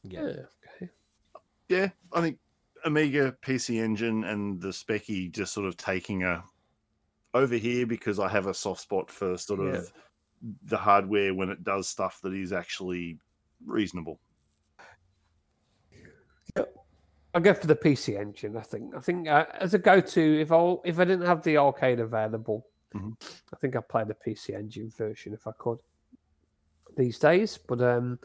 [0.03, 0.21] Yeah.
[0.27, 0.43] Yeah.
[0.83, 0.93] Okay.
[1.69, 2.39] Yeah, I think
[2.85, 6.43] Amiga PC Engine and the Speccy just sort of taking a
[7.35, 9.79] over here because I have a soft spot for sort Yeah.
[9.79, 9.93] of
[10.65, 13.19] the hardware when it does stuff that is actually
[13.65, 14.19] reasonable.
[17.37, 18.57] I'll go for the PC engine.
[18.57, 18.95] I think.
[18.95, 22.67] I think uh, as a go-to, if I if I didn't have the arcade available,
[22.95, 23.17] Mhm.
[23.53, 25.79] I think I'd play the PC engine version if I could
[26.97, 27.59] these days.
[27.59, 28.19] But um,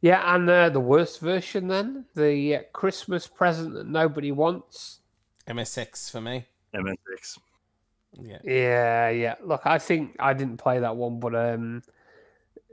[0.00, 5.00] yeah, and uh, the worst version then, the uh, Christmas present that nobody wants.
[5.48, 6.46] MSX for me.
[6.74, 7.38] MSX.
[8.20, 8.38] Yeah.
[8.44, 9.34] Yeah, yeah.
[9.42, 11.82] Look, I think I didn't play that one, but um,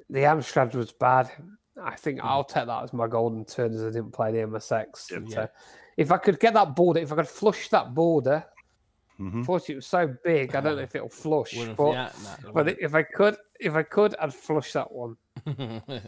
[0.10, 1.32] the Amstrad was bad.
[1.82, 5.12] I think I'll take that as my golden turn as I didn't play the MSX.
[5.12, 5.18] Yep.
[5.18, 5.40] And, Yeah.
[5.42, 5.48] uh,
[5.98, 8.46] if I could get that border, if I could flush that border,
[9.20, 10.56] hmm Unfortunately, it was so big.
[10.56, 13.36] I don't know if it'll flush, Would've- but yeah, nah, it but if I could,
[13.60, 15.18] if I could, I'd flush that one.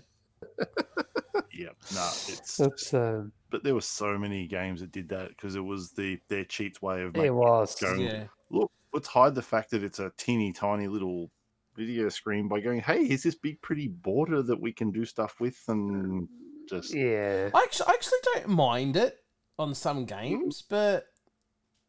[1.54, 5.56] Yeah, no, it's That's um, but there were so many games that did that because
[5.56, 7.76] it was the their cheats way of it making, was.
[7.76, 7.94] Go.
[7.94, 8.24] yeah.
[8.50, 8.72] look.
[8.94, 11.30] Let's hide the fact that it's a teeny tiny little
[11.76, 15.40] video screen by going, "Hey, here's this big pretty border that we can do stuff
[15.40, 16.28] with," and
[16.68, 19.18] just Yeah, I actually, I actually don't mind it
[19.60, 21.06] on some games, but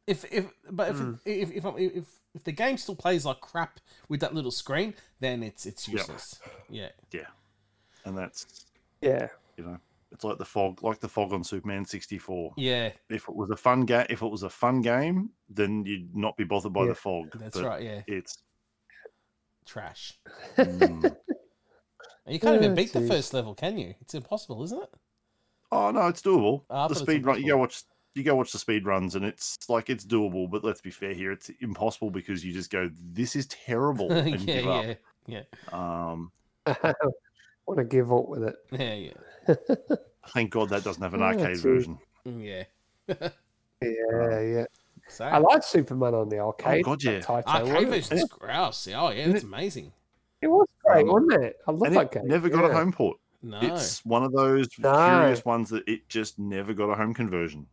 [0.06, 1.18] if if but if Mm.
[1.24, 5.42] if if, if if the game still plays like crap with that little screen, then
[5.42, 6.06] it's it's Yep.
[6.06, 6.40] useless.
[6.68, 6.88] Yeah.
[7.12, 7.26] Yeah.
[8.04, 8.46] And that's
[9.00, 9.78] yeah, you know
[10.10, 13.56] it's like the fog like the fog on superman 64 Yeah, if it was a
[13.56, 16.88] fun game if it was a fun game then you'd not be bothered by Yeah.
[16.88, 17.82] the fog that's but right.
[17.82, 18.38] Yeah, it's
[19.64, 20.18] trash.
[20.58, 21.16] mm,
[22.26, 23.94] And you can't even Oh, beat the first level, can you?
[24.00, 24.90] It's impossible, isn't it?
[25.70, 27.82] oh no it's doable Oh, the speed run you go watch
[28.14, 31.14] you go watch the speed runs and it's like it's doable but let's be fair
[31.14, 34.94] here it's impossible because you just go this is terrible and yeah, give up yeah,
[35.26, 36.30] yeah, um
[37.66, 38.56] want to give up with it.
[38.72, 39.54] yeah, yeah,
[40.34, 42.64] thank god that doesn't have an Oh, arcade version yeah.
[43.08, 44.64] Yeah, yeah.
[45.08, 46.82] So I like Superman on the arcade.
[46.86, 47.18] Oh God, yeah.
[47.18, 47.86] that Taito arcade one.
[47.90, 48.86] version's grouse.
[48.88, 49.92] Oh yeah, And it's amazing.
[50.40, 51.56] It was great, Um, wasn't it?
[51.66, 52.28] I love and that it game.
[52.28, 54.92] never got a home port No, it's one of those No.
[55.04, 57.66] curious ones that it just never got a home conversion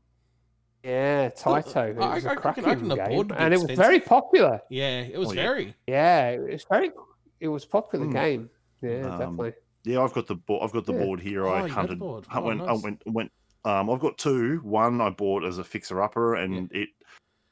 [0.84, 1.90] Yeah, Taito.
[1.92, 3.54] It I- was I- I a can- cracking I can game, afford to be and
[3.54, 4.62] it was very popular.
[4.70, 5.42] yeah, it was Oh, yeah.
[5.44, 5.76] very.
[5.88, 6.92] Yeah, it was very.
[7.40, 8.14] It was popular Mm.
[8.14, 8.50] game.
[8.82, 9.54] Yeah, Um, definitely.
[9.84, 10.64] Yeah, I've got the board.
[10.64, 11.04] I've got the Yeah.
[11.06, 11.46] board here.
[11.46, 12.00] Oh, I you got the hunted.
[12.00, 12.26] board.
[12.30, 12.62] I Oh, went.
[12.62, 12.84] I nice.
[12.84, 13.02] went.
[13.06, 13.32] Went.
[13.66, 14.60] Um, I've got two.
[14.64, 16.90] One I bought as a fixer upper, and it.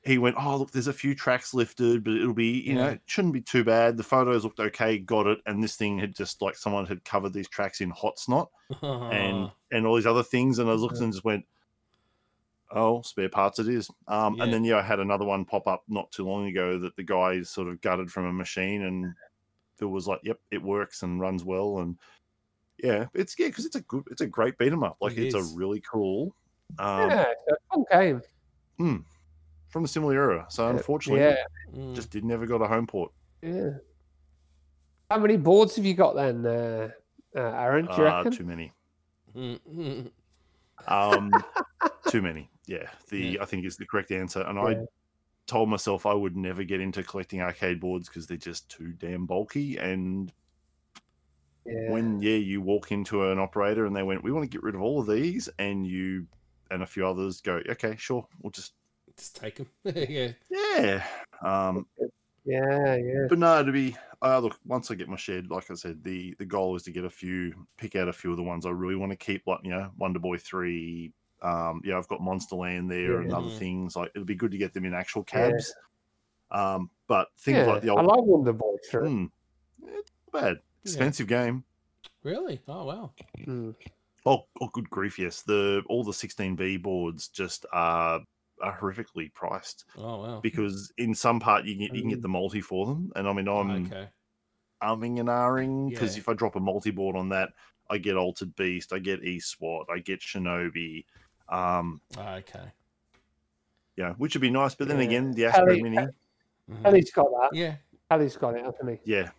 [0.04, 0.38] He went.
[0.40, 2.62] Oh look, there's a few tracks lifted, but it'll be.
[2.62, 3.98] You know, it shouldn't be too bad.
[3.98, 4.99] The photos looked okay.
[4.99, 5.40] Got it.
[5.45, 8.49] And this thing had just like someone had covered these tracks in hot snot
[8.82, 10.60] and and all these other things.
[10.60, 11.45] And I looked and just went.
[12.72, 13.89] Oh, spare parts it is.
[14.07, 14.44] Um, Yeah.
[14.44, 17.03] and then yeah, I had another one pop up not too long ago that the
[17.03, 19.14] guy sort of gutted from a machine, and
[19.80, 21.98] it was like, yep, it works and runs well, and
[22.84, 24.98] yeah, it's yeah, because it's a good, it's a great beat 'em up.
[25.02, 25.53] Like It it's is.
[25.53, 26.35] a really cool,
[26.80, 27.26] um, yeah,
[27.72, 28.22] fun game.
[29.69, 30.45] from a similar era.
[30.49, 31.95] So unfortunately, Yeah, Mm.
[31.95, 33.11] just did never got a home port.
[33.41, 33.72] yeah.
[35.10, 36.89] How many boards have you got then, uh,
[37.35, 37.85] uh, Aaron?
[37.85, 38.31] Do you Uh, reckon?
[38.34, 38.73] too many.
[39.35, 40.11] Mm, mm.
[40.88, 41.44] Um,
[42.07, 42.49] too many.
[42.68, 43.41] Yeah, the Yeah.
[43.41, 44.41] I think is the correct answer.
[44.41, 44.64] And Yeah.
[44.84, 44.85] I
[45.48, 49.26] told myself I would never get into collecting arcade boards because they're just too damn
[49.26, 49.77] bulky.
[49.77, 50.31] And
[51.65, 51.91] Yeah.
[51.91, 54.76] when yeah, you walk into an operator and they went, "We want to get rid
[54.76, 56.27] of all of these," and you
[56.69, 58.73] and a few others go, "Okay, sure, we'll just
[59.18, 59.69] Just take them.
[59.84, 60.34] yeah.
[60.49, 61.07] yeah."
[61.41, 61.88] Um,
[62.45, 63.26] yeah, yeah.
[63.27, 66.34] but no, to be uh, look once I get my shed, like I said, the
[66.39, 68.69] the goal is to get a few, pick out a few of the ones I
[68.69, 71.11] really want to keep, like you know, Wonder Boy three.
[71.42, 73.96] Um, yeah, I've got Monster Land there and other things.
[73.96, 75.50] Like it'll be good to get them in actual Yeah.
[75.52, 75.74] cabs.
[76.50, 77.66] Um, but things yeah.
[77.66, 79.10] like the I old, like Wonder Boy through.
[79.10, 79.26] Hmm,
[79.84, 81.64] it's not bad, expensive game.
[82.24, 82.62] Really?
[82.68, 83.12] Oh wow.
[83.40, 83.76] Mm.
[84.26, 85.18] Oh, oh, good grief!
[85.20, 88.20] Yes, the all the 16B boards just are,
[88.62, 90.40] are horrifically priced Oh wow.
[90.42, 93.34] because in some part you can, you can get the multi for them, and I
[93.34, 94.10] mean I'm okay.
[94.84, 96.22] umming and ahhing because Yeah.
[96.22, 97.52] if I drop a multi board on that,
[97.90, 101.06] I get Altered Beast, I get E SWAT, I get Shinobi,
[101.49, 102.72] um, Okay.
[103.95, 104.76] yeah, which would be nice.
[104.76, 105.06] But then Yeah.
[105.06, 106.86] again, the Astro Ellie- Mini, Mhm.
[106.86, 107.49] Ellie's got that.
[107.53, 107.76] Yeah.
[108.11, 108.99] Ellie's got it, hasn't he?
[109.11, 109.32] yeah.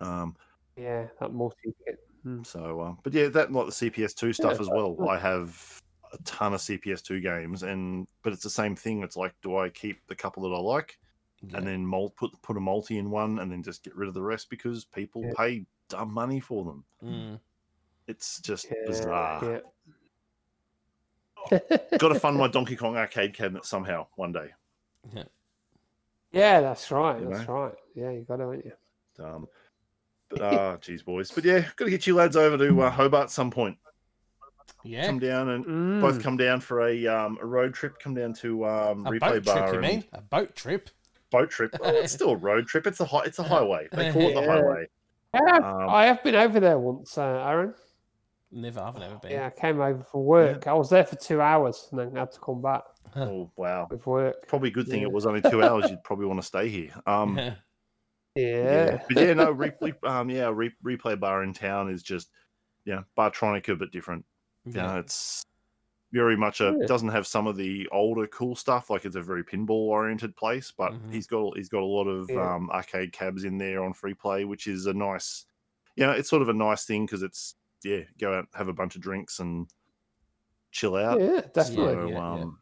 [0.00, 0.36] Um,
[0.76, 1.98] Yeah, that multi kit.
[2.24, 2.44] Mm.
[2.46, 4.96] so, uh, but yeah, that like the CPS2 stuff Yeah, as well.
[4.98, 5.06] yeah.
[5.06, 5.82] I have
[6.12, 9.02] a ton of CPS2 games, and but it's the same thing.
[9.02, 10.98] It's like, do I keep the couple that I like?
[11.40, 11.58] yeah.
[11.58, 14.14] and then mul- put put a multi in one, and then just get rid of
[14.14, 15.32] the rest because people Yeah.
[15.36, 16.84] pay dumb money for them.
[17.00, 17.40] Mm.
[18.08, 19.62] It's just Yeah, bizarre.
[21.52, 21.58] yeah.
[21.98, 24.50] Got to fund my Donkey Kong arcade cabinet somehow one day.
[25.14, 25.24] Yeah.
[26.32, 27.20] Yeah, that's right.
[27.20, 27.54] You That's know?
[27.54, 27.74] right.
[27.94, 29.24] Yeah, you got to, haven't you?
[29.24, 29.48] Um,
[30.28, 31.30] but ah, geez, boys.
[31.30, 33.78] But yeah, got to get you lads over to uh, Hobart some point.
[34.84, 35.06] Yeah.
[35.06, 36.00] Come down and Mm.
[36.00, 37.98] both come down for a um, a road trip.
[37.98, 40.04] Come down to um, A replay boat bar trip, you mean?
[40.12, 40.90] A boat trip?
[41.30, 41.74] boat trip.
[41.80, 42.86] Well, it's still a road trip.
[42.86, 43.88] It's a hi- it's a highway.
[43.92, 44.46] They call it the Yeah.
[44.46, 44.86] highway.
[45.34, 47.74] Yeah, Um, I have been over there once, uh, Aaron.
[48.50, 48.80] Never.
[48.80, 49.32] I've never been.
[49.32, 50.66] Yeah, I came over for work.
[50.66, 52.82] I was there for two hours and then had to come back
[53.14, 53.88] Oh wow.
[53.90, 54.46] with work.
[54.48, 55.08] Probably a good thing Yeah.
[55.08, 55.90] it was only two hours.
[55.90, 56.92] You'd probably want to stay here.
[57.06, 57.54] Um, Yeah.
[58.34, 59.02] Yeah.
[59.08, 62.30] But yeah, no, replay, um, yeah, re- replay bar in town is just,
[62.84, 64.24] yeah, Bartronica, but different.
[64.64, 64.98] You know, Yeah.
[64.98, 65.42] it's
[66.12, 66.86] very much a Yeah.
[66.86, 68.88] doesn't have some of the older cool stuff.
[68.90, 71.12] Like it's a very pinball oriented place, but Mhm.
[71.12, 72.54] he's got he's got a lot of Yeah.
[72.54, 75.44] um, arcade cabs in there on free play, which is a nice,
[75.96, 78.72] you know, it's sort of a nice thing because it's yeah, go out have a
[78.72, 79.66] bunch of drinks and
[80.70, 81.20] chill out.
[81.20, 82.12] Yeah, So, definitely.
[82.12, 82.32] yeah, yeah.
[82.42, 82.58] um,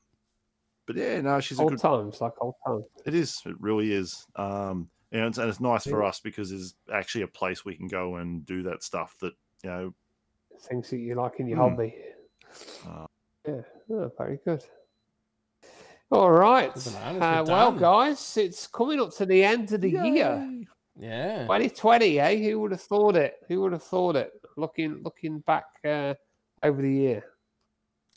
[0.87, 2.85] but yeah, no, she's a Old good times, like old times.
[3.05, 3.41] it is.
[3.45, 4.25] It really is.
[4.37, 7.89] Um, and it's, and it's nice for us because there's actually a place we can
[7.89, 9.33] go and do that stuff that
[9.65, 9.95] you know.
[10.61, 11.71] Things that you like in your Hmm.
[11.77, 11.95] hobby.
[12.87, 13.07] Uh,
[13.47, 13.61] Yeah,
[13.91, 14.65] oh, very good.
[16.11, 16.71] All right.
[16.87, 20.63] Uh, well, guys, it's coming up to the end of the year.
[20.99, 21.43] Yeah.
[21.43, 22.37] 2020, eh?
[22.51, 23.35] Who would have thought it?
[23.49, 24.33] Who would have thought it?
[24.57, 26.15] Looking looking back uh,
[26.63, 27.25] over the year.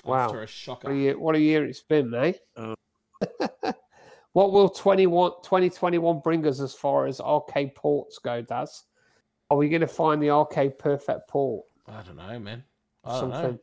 [0.05, 0.25] Wow.
[0.25, 2.33] After a What a year, what a year it's been, eh?
[2.55, 2.75] Uh.
[4.31, 8.83] what will 21, 2021 bring us as far as arcade ports go, Daz?
[9.49, 11.65] Are we going to find the arcade perfect port?
[11.85, 12.63] I don't know, man.
[13.03, 13.59] I don't know.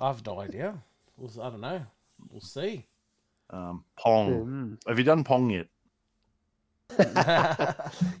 [0.00, 0.74] I've no idea.
[1.16, 1.82] We'll, I don't know.
[2.30, 2.84] We'll see.
[3.50, 4.78] Um, Pong.
[4.82, 4.88] Mm.
[4.88, 5.68] Have you done Pong yet?
[6.98, 7.70] you Well, know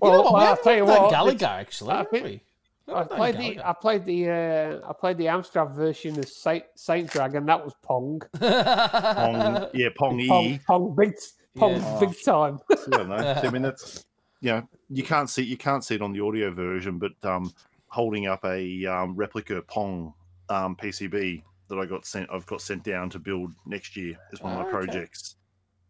[0.00, 1.90] well, We I'll haven't tell you what, Galaga it's- actually.
[1.90, 2.42] I think-
[2.86, 2.94] we?
[2.94, 6.64] We I played the I played the uh, I played the Amstrad version of Saint,
[6.76, 7.46] Saint Dragon.
[7.46, 8.20] That was Pong.
[8.40, 10.28] Pong, yeah, Pong E.
[10.28, 11.14] Pong, Pong big,
[11.56, 11.96] Pong Yeah.
[12.00, 12.58] big time.
[12.70, 13.14] I don't know.
[13.42, 14.04] I mean, that's
[14.40, 17.52] you know, you can't see you can't see it on the audio version, but um,
[17.88, 20.12] holding up a um, replica Pong
[20.48, 24.42] um, PCB that I got sent, I've got sent down to build next year is
[24.42, 24.70] one of my Oh, okay.
[24.88, 25.36] projects.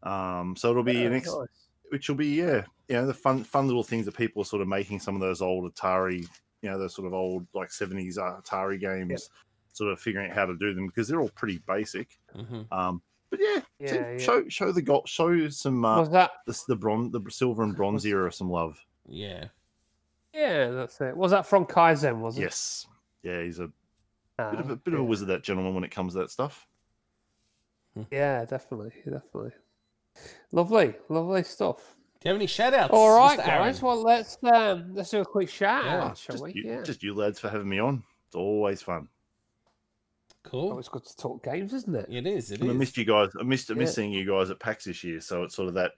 [0.04, 1.48] Um, so it'll be Yeah, an ex- nice.
[1.90, 4.62] which will be yeah, you know, the fun fun little things that people are sort
[4.62, 6.28] of making some of those old Atari,
[6.64, 9.28] you know, those sort of old like seventies Atari games,
[9.72, 12.18] sort of figuring out how to do them because they're all pretty basic.
[12.34, 12.72] Mhm.
[12.72, 14.18] Um, but yeah, see, Yeah, yeah.
[14.18, 16.30] show show the gold, show some uh, Was that?
[16.46, 18.82] this the bronze, the silver and bronze era some love.
[19.06, 19.48] Yeah.
[20.32, 21.16] Yeah, that's it.
[21.16, 22.20] Was that from Kaizen?
[22.20, 22.42] Was it?
[22.42, 22.86] Yes,
[23.22, 23.70] yeah, he's a
[24.38, 26.30] Ah, bit of a bit of a wizard, that gentleman, when it comes to that
[26.30, 26.66] stuff.
[28.10, 29.52] Yeah, definitely, definitely.
[30.50, 31.96] Lovely, lovely stuff.
[32.24, 32.90] Do you have any shout outs?
[32.90, 33.82] All right, guys.
[33.82, 36.52] Well, let's um, let's do a quick shout Yeah, out, shall Just we?
[36.54, 36.82] you, yeah.
[36.82, 38.02] just you lads for having me on.
[38.28, 39.08] It's always fun.
[40.42, 40.70] Cool.
[40.70, 42.06] Always good to talk games, isn't it?
[42.10, 42.50] It is.
[42.50, 42.74] It I is.
[42.74, 43.28] missed you guys.
[43.38, 44.02] I missed I missed Yeah.
[44.04, 45.92] seeing you guys at PAX this year, so it's sort of that.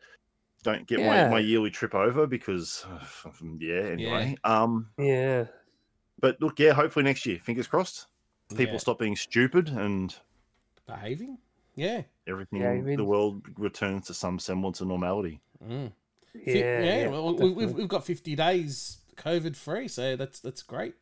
[0.65, 1.27] Don't get Yeah.
[1.27, 2.85] my, my yearly trip over because,
[3.61, 3.83] yeah.
[3.83, 5.45] Anyway, um, Yeah.
[6.19, 6.73] but look, yeah.
[6.73, 7.39] Hopefully next year.
[7.39, 8.07] Fingers crossed.
[8.51, 8.79] People Yeah.
[8.79, 10.13] stop being stupid and
[10.89, 11.39] behaving.
[11.77, 12.03] Yeah.
[12.27, 12.63] everything.
[12.63, 15.41] Yeah, I mean- the world returns to some semblance of normality.
[15.65, 15.93] Mm.
[16.45, 16.55] Yeah.
[16.55, 16.81] Yeah.
[16.83, 20.95] yeah, well, we, we've we've got fifty days COVID free, so that's that's great.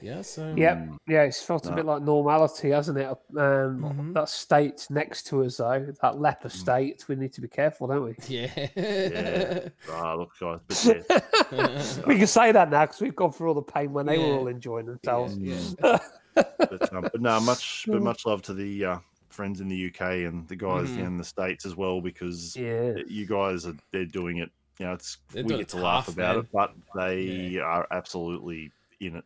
[0.00, 0.76] Yeah, so Yep.
[0.78, 0.96] Mm.
[1.06, 3.06] Yeah, it's felt a bit like normality, hasn't it?
[3.06, 4.14] Um, Mhm.
[4.14, 8.02] That state next to us, though, that leper state, we need to be careful, don't
[8.06, 8.16] we?
[8.26, 8.50] Yeah.
[8.74, 9.68] Yeah.
[9.92, 10.58] Ah, look, guys,
[12.06, 14.26] we can say that now because we've gone through all the pain when they Yeah.
[14.26, 15.38] were all enjoying themselves.
[15.38, 15.58] yeah.
[16.34, 18.02] but, um, but no, much, but Mm.
[18.02, 18.98] much love to the uh,
[19.32, 20.98] friends in the UK and the guys Mhm.
[21.06, 22.94] in the states as well, because Yeah.
[23.06, 24.50] you guys are they're doing it.
[24.78, 26.44] You know, it's They're we get it to laugh about man.
[26.44, 29.24] it, but they are absolutely in it.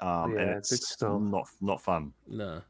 [0.00, 1.20] Um, Yeah, and big it's stuff.
[1.20, 2.12] not not fun.
[2.26, 2.62] No.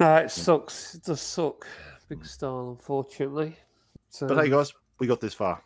[0.00, 0.94] No, it sucks.
[0.94, 1.66] It does suck.
[2.08, 3.56] Big style, unfortunately.
[4.10, 5.62] So, But hey, guys, we got this far.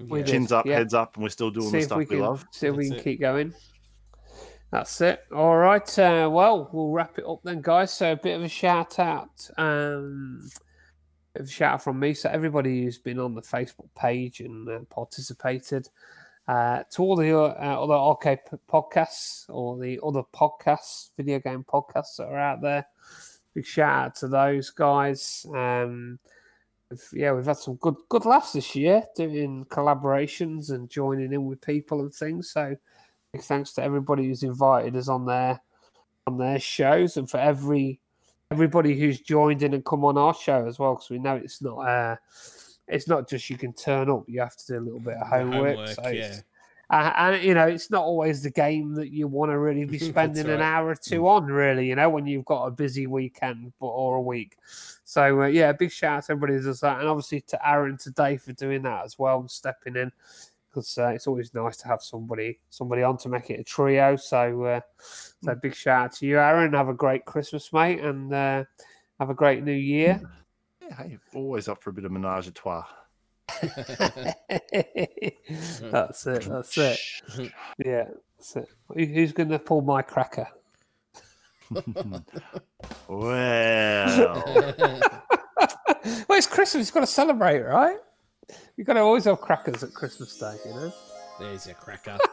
[0.00, 0.26] We Yeah.
[0.26, 0.76] Chins up, yeah.
[0.78, 2.44] heads up, and we're still doing see the stuff we we, love.
[2.50, 3.04] see if we can it.
[3.04, 3.54] keep going.
[4.70, 5.24] That's it.
[5.34, 5.98] All right.
[5.98, 7.92] Uh, well, we'll wrap it up then, guys.
[7.92, 9.48] So a bit of a shout out.
[9.56, 10.48] Um,
[11.34, 12.14] a shout out from me.
[12.14, 15.88] So everybody who's been on the Facebook page and uh, participated.
[16.48, 18.38] Uh, to all the uh, other arcade
[18.70, 22.86] podcasts or the other podcasts, video game podcasts that are out there,
[23.52, 25.44] big shout out to those guys.
[25.52, 26.20] Um,
[27.12, 31.60] yeah, we've had some good good laughs this year doing collaborations and joining in with
[31.60, 32.50] people and things.
[32.50, 32.76] So
[33.42, 35.60] thanks to everybody who's invited us on their
[36.26, 38.00] on their shows and for every
[38.50, 41.60] everybody who's joined in and come on our show as well because we know it's
[41.62, 42.16] not uh
[42.88, 45.26] it's not just you can turn up you have to do a little bit of
[45.26, 46.38] homework, homework, so yeah.
[46.90, 49.98] uh, and you know it's not always the game that you want to really be
[49.98, 50.60] spending an right.
[50.60, 54.16] hour or two on really you know when you've got a busy weekend but- or
[54.16, 54.56] a week
[55.04, 57.96] so uh, yeah big shout out to everybody who does that and obviously to aaron
[57.96, 60.12] today for doing that as well and stepping in
[60.76, 64.14] because uh, it's always nice to have somebody somebody on to make it a trio
[64.14, 65.60] so uh, so Mm.
[65.62, 68.62] big shout out to you aaron have a great christmas mate and uh,
[69.18, 70.20] have a great new year
[70.82, 72.84] Yeah, hey, always up for a bit of menage a trois.
[75.90, 76.98] that's it that's it
[77.84, 78.04] yeah
[78.36, 80.46] that's it who's going to pull my cracker
[83.08, 84.44] Well,
[86.28, 86.86] well, it's Christmas.
[86.88, 87.98] You've got to celebrate, right?
[88.76, 90.92] You've got to always have crackers at Christmas Day, you know?
[91.38, 92.18] There's your cracker.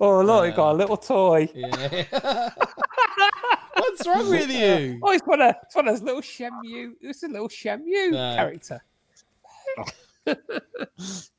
[0.00, 1.48] Oh, look, he got a little toy.
[1.54, 2.04] Yeah.
[3.74, 5.00] What's wrong with you?
[5.02, 6.92] Oh, he's got a, it's one of those little Shemu.
[7.00, 8.34] It's a little Shemu No.
[8.36, 8.80] character.
[9.78, 9.84] oh,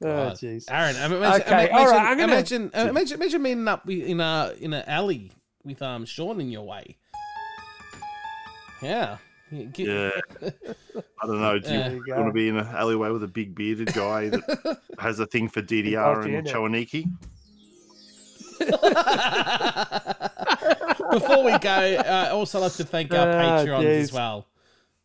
[0.02, 0.34] God.
[0.34, 0.66] jeez.
[0.70, 3.68] Aaron, I mean, imagine, Okay, imagine, all right, I'm gonna- imagine, uh, imagine, imagine meeting
[3.70, 5.32] up in a in an alley
[5.64, 6.98] with um Sean in your way.
[8.82, 9.18] Yeah.
[9.52, 10.12] You get- yeah.
[11.22, 11.60] I don't know.
[11.60, 11.90] Do you, Yeah.
[11.90, 15.26] You want to be in an alleyway with a big bearded guy that has a
[15.26, 16.52] thing for DDR and innit?
[16.54, 17.06] Chowaniki?
[21.12, 24.00] Before we go, I uh, also like to thank our Ah, patrons jeez.
[24.02, 24.48] as well.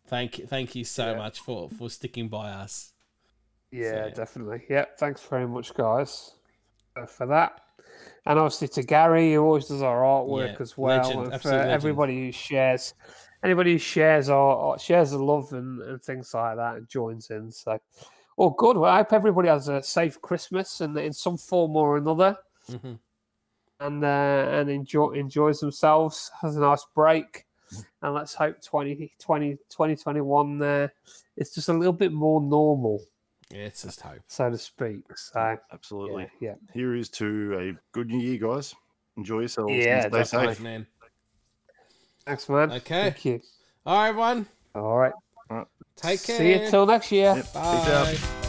[0.08, 1.16] Thank thank you so Yeah.
[1.16, 2.92] much for for sticking by us.
[3.70, 4.64] Yeah, So- definitely.
[4.68, 4.98] Yep.
[4.98, 6.32] Thanks very much, guys,
[6.96, 7.60] uh, for that.
[8.26, 11.48] And obviously to Gary, who always does our artwork Yeah, as well, legend, and for
[11.50, 11.70] legend.
[11.70, 12.94] everybody who shares,
[13.44, 17.30] anybody who shares our, our shares the love and, and things like that and joins
[17.30, 17.52] in.
[17.52, 17.78] So,
[18.36, 18.76] all good.
[18.76, 22.36] Well, I hope everybody has a safe Christmas and in some form or another,
[22.70, 22.98] Mhm.
[23.80, 27.46] and uh, and enjoy enjoys themselves, has a nice break.
[28.02, 30.88] And let's hope 20, 20 2021 uh,
[31.36, 33.00] is just a little bit more normal,
[33.50, 34.20] Yeah, it's just hope.
[34.28, 35.00] so to speak.
[35.16, 36.28] So, Absolutely.
[36.40, 36.54] yeah, yeah.
[36.72, 38.74] Here is to a good new year, guys.
[39.16, 39.72] Enjoy yourselves.
[39.72, 40.54] and Yeah, stay definitely.
[40.54, 40.62] safe.
[40.62, 40.86] Man.
[42.26, 42.72] Thanks, man.
[42.72, 43.02] Okay.
[43.02, 43.40] Thank you.
[43.84, 44.46] All right, everyone.
[44.74, 45.12] All right.
[45.96, 46.38] Take care.
[46.38, 47.34] See you till next year.
[47.36, 47.44] Yep.
[47.44, 48.06] Peace out.
[48.06, 48.43] Bye.